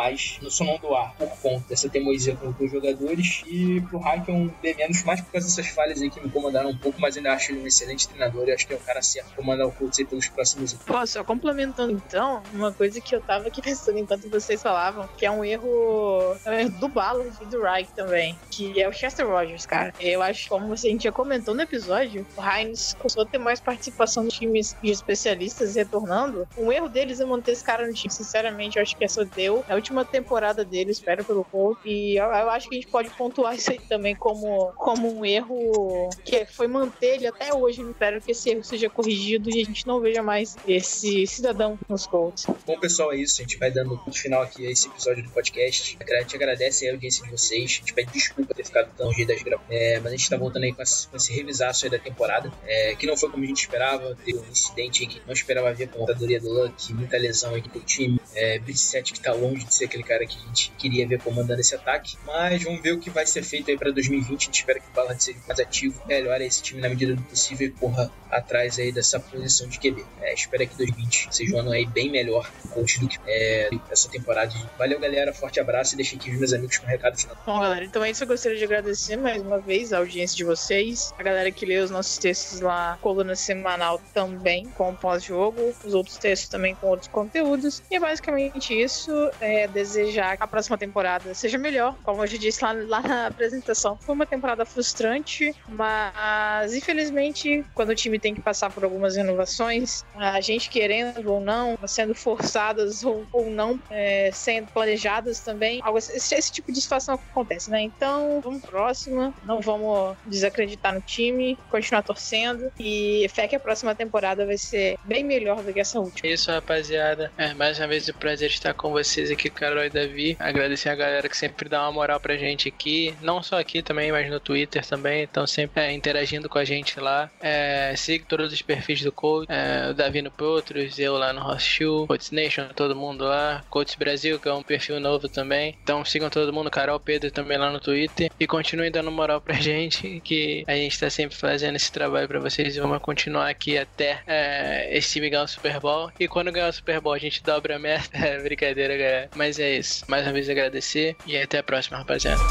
no 0.41 0.51
só 0.51 0.63
não 0.63 0.77
doar 0.77 1.15
por 1.17 1.29
conta 1.41 1.69
dessa 1.69 1.89
teimosia 1.89 2.35
com 2.35 2.53
os 2.63 2.71
jogadores, 2.71 3.43
e 3.47 3.81
pro 3.81 3.97
Hack 3.99 4.29
um 4.29 4.49
B-, 4.61 4.75
mais 5.05 5.21
por 5.21 5.31
causa 5.31 5.47
dessas 5.47 5.67
falhas 5.67 6.01
aí 6.01 6.09
que 6.09 6.19
me 6.19 6.27
incomodaram 6.27 6.69
um 6.69 6.77
pouco, 6.77 6.99
mas 6.99 7.17
ainda 7.17 7.33
acho 7.33 7.51
ele 7.51 7.61
um 7.61 7.67
excelente 7.67 8.07
treinador 8.07 8.47
e 8.47 8.51
acho 8.51 8.67
que 8.67 8.73
é 8.73 8.75
o 8.75 8.79
cara 8.79 9.01
certo 9.01 9.27
pra 9.27 9.37
comandar 9.37 9.67
o 9.67 9.71
Colts 9.71 9.99
aí 9.99 10.05
pelos 10.05 10.27
próximos 10.27 10.73
anos. 10.73 10.85
Pô, 10.85 11.05
só 11.07 11.23
complementando 11.23 11.91
então, 11.91 12.41
uma 12.53 12.71
coisa 12.71 12.99
que 12.99 13.15
eu 13.15 13.21
tava 13.21 13.47
aqui 13.47 13.61
pensando 13.63 13.97
enquanto 13.97 14.29
vocês 14.29 14.61
falavam, 14.61 15.07
que 15.17 15.25
é 15.25 15.31
um 15.31 15.43
erro, 15.43 16.35
é 16.45 16.49
um 16.49 16.53
erro 16.53 16.69
do 16.79 16.87
Ballard 16.87 17.35
e 17.41 17.45
do 17.45 17.61
Reich 17.61 17.89
também, 17.95 18.37
que 18.51 18.81
é 18.81 18.87
o 18.87 18.93
Chester 18.93 19.27
Rogers, 19.27 19.65
cara. 19.65 19.93
Eu 19.99 20.21
acho, 20.21 20.49
como 20.49 20.73
a 20.73 20.75
gente 20.75 21.03
já 21.03 21.11
comentou 21.11 21.53
no 21.53 21.61
episódio, 21.61 22.25
o 22.35 22.41
Heinz 22.41 22.93
começou 22.93 23.23
a 23.23 23.25
ter 23.25 23.37
mais 23.37 23.59
participação 23.59 24.23
nos 24.23 24.33
times 24.33 24.75
de 24.81 24.91
especialistas 24.91 25.75
retornando. 25.75 26.47
O 26.57 26.71
erro 26.71 26.89
deles 26.89 27.19
é 27.19 27.25
manter 27.25 27.51
esse 27.51 27.63
cara 27.63 27.85
no 27.87 27.93
time. 27.93 28.11
Sinceramente, 28.25 28.77
eu 28.77 28.83
acho 28.83 28.95
que 28.97 29.03
essa 29.03 29.23
deu. 29.23 29.63
É 29.69 29.73
a 29.73 29.75
última 29.75 30.03
temporada 30.03 30.65
dele, 30.65 30.91
espero 30.91 31.23
pelo 31.23 31.43
Colts. 31.43 31.81
E 31.85 32.15
eu, 32.17 32.25
eu, 32.25 32.49
acho 32.49 32.67
que 32.67 32.75
a 32.75 32.79
gente 32.79 32.91
pode 32.91 33.09
pontuar 33.11 33.55
isso 33.55 33.71
aí 33.71 33.79
também 33.79 34.15
como, 34.15 34.71
como 34.75 35.13
um 35.13 35.25
erro 35.25 36.09
que 36.23 36.45
foi 36.45 36.67
manter 36.67 37.15
ele 37.15 37.27
até 37.27 37.53
hoje. 37.53 37.81
Eu 37.81 37.91
espero 37.91 38.21
que 38.21 38.31
esse 38.31 38.49
erro 38.49 38.63
seja 38.63 38.89
corrigido 38.89 39.49
e 39.49 39.61
a 39.61 39.65
gente 39.65 39.85
não 39.85 39.99
veja 39.99 40.21
mais 40.21 40.57
esse 40.67 41.25
cidadão 41.27 41.77
nos 41.87 42.05
Colts. 42.07 42.45
Bom, 42.65 42.79
pessoal, 42.79 43.13
é 43.13 43.17
isso. 43.17 43.41
A 43.41 43.43
gente 43.43 43.57
vai 43.57 43.71
dando 43.71 43.97
ponto 43.97 44.17
final 44.17 44.41
aqui 44.41 44.65
a 44.65 44.71
esse 44.71 44.87
episódio 44.87 45.23
do 45.23 45.29
podcast. 45.29 45.97
A 46.01 46.21
gente 46.21 46.35
agradece 46.35 46.87
a 46.87 46.91
audiência 46.91 47.23
de 47.23 47.31
vocês. 47.31 47.63
A 47.63 47.67
gente 47.67 47.93
pede 47.93 48.11
desculpa 48.11 48.53
ter 48.53 48.65
ficado 48.65 48.91
tão 48.97 49.07
longe 49.07 49.25
das 49.25 49.41
gravações. 49.41 49.55
É, 49.69 49.99
mas 49.99 50.13
a 50.13 50.15
gente 50.15 50.29
tá 50.29 50.37
voltando 50.37 50.63
aí 50.63 50.73
com 50.73 50.81
esse, 50.81 51.07
com 51.07 51.17
esse 51.17 51.33
revisaço 51.33 51.85
aí 51.85 51.91
da 51.91 51.99
temporada. 51.99 52.51
É, 52.65 52.95
que 52.95 53.05
não 53.05 53.15
foi 53.15 53.29
como 53.29 53.43
a 53.43 53.47
gente 53.47 53.61
esperava. 53.61 54.15
Teve 54.23 54.39
um 54.39 54.51
incidente 54.51 55.03
aí 55.03 55.07
que 55.07 55.21
não 55.25 55.33
esperava 55.33 55.73
ver 55.73 55.87
com 55.87 55.97
a 55.97 56.07
contadoria 56.07 56.39
do 56.39 56.49
Luck, 56.49 56.93
muita 56.93 57.17
lesão 57.17 57.53
aí 57.53 57.61
pro 57.61 57.79
time. 57.81 58.04
É, 58.33 58.59
Brissette 58.59 59.13
que 59.13 59.19
tá 59.19 59.33
longe 59.33 59.65
de 59.65 59.73
ser 59.73 59.85
aquele 59.85 60.03
cara 60.03 60.25
que 60.25 60.37
a 60.37 60.47
gente 60.47 60.71
queria 60.77 61.07
ver 61.07 61.19
comandando 61.21 61.61
esse 61.61 61.75
ataque. 61.75 62.17
Mas 62.25 62.63
vamos 62.63 62.81
ver 62.81 62.93
o 62.93 62.99
que 62.99 63.09
vai 63.09 63.25
ser 63.25 63.43
feito 63.43 63.69
aí 63.71 63.77
pra 63.77 63.91
2020. 63.91 64.41
A 64.41 64.45
gente 64.45 64.59
espera 64.59 64.79
que 64.79 64.87
o 64.87 64.91
Ballard 64.93 65.23
seja 65.23 65.39
mais 65.47 65.59
ativo, 65.59 66.01
melhore 66.05 66.45
esse 66.45 66.61
time 66.61 66.81
na 66.81 66.89
medida 66.89 67.15
do 67.15 67.21
possível 67.23 67.67
e 67.67 67.71
corra 67.71 68.11
atrás 68.29 68.77
aí 68.79 68.91
dessa 68.91 69.19
posição 69.19 69.67
de 69.67 69.79
QB. 69.79 70.03
É, 70.21 70.33
espero 70.33 70.67
que 70.67 70.75
2020 70.77 71.29
seja 71.31 71.55
um 71.55 71.59
ano 71.59 71.71
aí 71.71 71.85
bem 71.85 72.09
melhor 72.09 72.49
coach 72.71 72.99
do 72.99 73.07
que 73.07 73.17
é, 73.25 73.69
essa 73.89 74.09
temporada. 74.09 74.53
Valeu, 74.77 74.99
galera. 74.99 75.33
Forte 75.33 75.59
abraço 75.59 75.93
e 75.93 75.97
deixa 75.97 76.15
aqui 76.15 76.31
os 76.31 76.37
meus 76.37 76.53
amigos 76.53 76.77
com 76.77 76.85
um 76.85 76.89
recado 76.89 77.17
final. 77.17 77.37
Bom, 77.45 77.59
galera, 77.59 77.85
então 77.85 78.03
é 78.03 78.11
isso. 78.11 78.23
Eu 78.23 78.27
gostaria 78.27 78.57
de 78.57 78.63
agradecer 78.63 79.15
mais 79.15 79.41
uma 79.41 79.59
vez 79.59 79.93
a 79.93 79.97
audiência 79.97 80.35
de 80.35 80.43
vocês, 80.43 81.13
a 81.17 81.23
galera 81.23 81.51
que 81.51 81.65
lê 81.65 81.77
os 81.77 81.89
nossos 81.89 82.17
textos 82.17 82.59
lá, 82.59 82.97
coluna 83.01 83.35
semanal 83.35 84.01
também, 84.13 84.65
com 84.71 84.93
pós-jogo, 84.95 85.73
os 85.83 85.93
outros 85.93 86.17
textos 86.17 86.49
também 86.49 86.75
com 86.75 86.87
outros 86.87 87.07
conteúdos. 87.07 87.81
E 87.89 87.94
é 87.95 87.99
basicamente 87.99 88.79
isso. 88.79 89.11
É 89.39 89.67
desejar 89.67 90.37
que 90.37 90.43
a 90.43 90.47
próxima 90.47 90.77
temporada 90.77 91.33
seja 91.33 91.57
melhor. 91.57 91.95
Como 92.03 92.23
eu 92.23 92.27
já 92.27 92.37
disse 92.37 92.63
lá, 92.63 92.71
lá 92.71 93.01
na 93.01 93.27
apresentação, 93.27 93.97
foi 93.97 94.15
uma 94.15 94.25
temporada 94.25 94.65
frustrante, 94.65 95.55
mas 95.67 96.73
infelizmente, 96.73 97.65
quando 97.73 97.89
o 97.89 97.95
time 97.95 98.19
tem 98.19 98.33
que 98.33 98.41
passar 98.41 98.71
por 98.71 98.83
algumas 98.83 99.15
renovações, 99.15 100.03
a 100.15 100.39
gente 100.41 100.69
querendo 100.69 101.31
ou 101.31 101.39
não, 101.39 101.77
sendo 101.87 102.13
forçadas 102.13 103.03
ou, 103.03 103.25
ou 103.31 103.49
não, 103.49 103.79
é, 103.89 104.29
sendo 104.33 104.67
planejadas 104.71 105.39
também, 105.39 105.79
algo, 105.83 105.97
esse, 105.97 106.35
esse, 106.35 106.51
tipo 106.51 106.71
de 106.71 106.81
situação 106.81 107.15
acontece, 107.15 107.69
né? 107.69 107.81
Então, 107.81 108.41
vamos 108.41 108.61
próxima, 108.61 109.33
não 109.43 109.61
vamos 109.61 110.17
desacreditar 110.25 110.93
no 110.93 111.01
time, 111.01 111.57
continuar 111.69 112.03
torcendo 112.03 112.71
e 112.79 113.27
fé 113.29 113.47
que 113.47 113.55
a 113.55 113.59
próxima 113.59 113.95
temporada 113.95 114.45
vai 114.45 114.57
ser 114.57 114.97
bem 115.03 115.23
melhor 115.23 115.63
do 115.63 115.73
que 115.73 115.79
essa 115.79 115.99
última. 115.99 116.29
Isso, 116.29 116.51
rapaziada. 116.51 117.31
É, 117.37 117.53
mais 117.53 117.77
uma 117.85 117.89
vez 117.89 118.07
o 118.07 118.13
prazer 118.15 118.49
estar 118.49 118.73
com 118.73 118.89
vocês 118.89 119.29
aqui, 119.29 119.47
Carol 119.47 119.85
e 119.85 119.91
Davi. 119.91 120.35
Agradecer 120.39 120.89
a 120.89 120.95
galera 120.95 121.29
que 121.29 121.37
sempre 121.37 121.69
dá 121.69 121.83
uma 121.83 121.91
moral 121.91 122.19
pra 122.19 122.35
gente 122.35 122.67
aqui, 122.67 123.13
não 123.21 123.43
só 123.43 123.59
aqui 123.59 123.83
também, 123.83 124.11
mas 124.11 124.27
no 124.27 124.39
Twitter 124.39 124.83
também, 124.83 125.21
então 125.21 125.45
sempre 125.45 125.83
é, 125.83 125.91
interagindo 125.91 126.49
com 126.49 126.57
a 126.57 126.65
gente 126.65 126.99
lá. 126.99 127.29
É, 127.39 127.93
siga 127.95 128.25
todos 128.27 128.51
os 128.51 128.61
perfis 128.63 129.03
do 129.03 129.11
Coach, 129.11 129.45
é, 129.51 129.91
o 129.91 129.93
Davi 129.93 130.23
no 130.23 130.31
Potros, 130.31 130.97
eu 130.97 131.15
lá 131.15 131.31
no 131.31 131.47
Hostil, 131.47 132.07
Coach 132.07 132.33
Nation, 132.33 132.69
todo 132.75 132.95
mundo 132.95 133.23
lá, 133.23 133.63
Coach 133.69 133.99
Brasil, 133.99 134.39
que 134.39 134.49
é 134.49 134.53
um 134.53 134.63
perfil 134.63 134.99
novo 134.99 135.29
também. 135.29 135.77
Então 135.83 136.03
sigam 136.03 136.31
todo 136.31 136.51
mundo, 136.51 136.71
Carol, 136.71 136.99
Pedro 136.99 137.29
também 137.29 137.59
lá 137.59 137.69
no 137.69 137.79
Twitter 137.79 138.31
e 138.39 138.47
continuem 138.47 138.89
dando 138.89 139.11
moral 139.11 139.39
pra 139.39 139.53
gente, 139.61 140.19
que 140.21 140.63
a 140.65 140.73
gente 140.73 140.99
tá 140.99 141.07
sempre 141.11 141.37
fazendo 141.37 141.75
esse 141.75 141.91
trabalho 141.91 142.27
pra 142.27 142.39
vocês 142.39 142.75
e 142.75 142.79
vamos 142.79 142.97
continuar 143.03 143.47
aqui 143.47 143.77
até 143.77 144.23
é, 144.25 144.97
esse 144.97 145.11
time 145.11 145.29
ganhar 145.29 145.43
o 145.43 145.47
Super 145.47 145.79
Bowl. 145.79 146.11
E 146.19 146.27
quando 146.27 146.51
ganhar 146.51 146.69
o 146.69 146.73
Super 146.73 146.99
Bowl, 146.99 147.13
a 147.13 147.19
gente 147.19 147.43
dobra 147.43 147.74
a 147.75 147.79
meta. 147.79 148.05
É 148.25 148.39
brincadeira, 148.41 148.97
galera. 148.97 149.29
Mas 149.35 149.59
é 149.59 149.77
isso. 149.77 150.03
Mais 150.07 150.25
uma 150.25 150.33
vez 150.33 150.49
agradecer 150.49 151.15
e 151.25 151.37
até 151.37 151.59
a 151.59 151.63
próxima, 151.63 151.97
rapaziada. 151.97 152.41